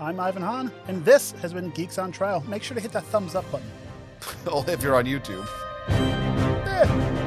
I'm 0.00 0.20
Ivan 0.20 0.42
Hahn, 0.42 0.70
and 0.86 1.02
this 1.02 1.32
has 1.40 1.54
been 1.54 1.70
Geeks 1.70 1.96
on 1.96 2.12
Trial. 2.12 2.44
Make 2.46 2.62
sure 2.62 2.74
to 2.74 2.80
hit 2.80 2.92
that 2.92 3.04
thumbs 3.04 3.34
up 3.34 3.50
button. 3.50 3.66
if 4.68 4.82
you're 4.82 4.96
on 4.96 5.06
YouTube. 5.06 5.48
Eh. 5.88 7.23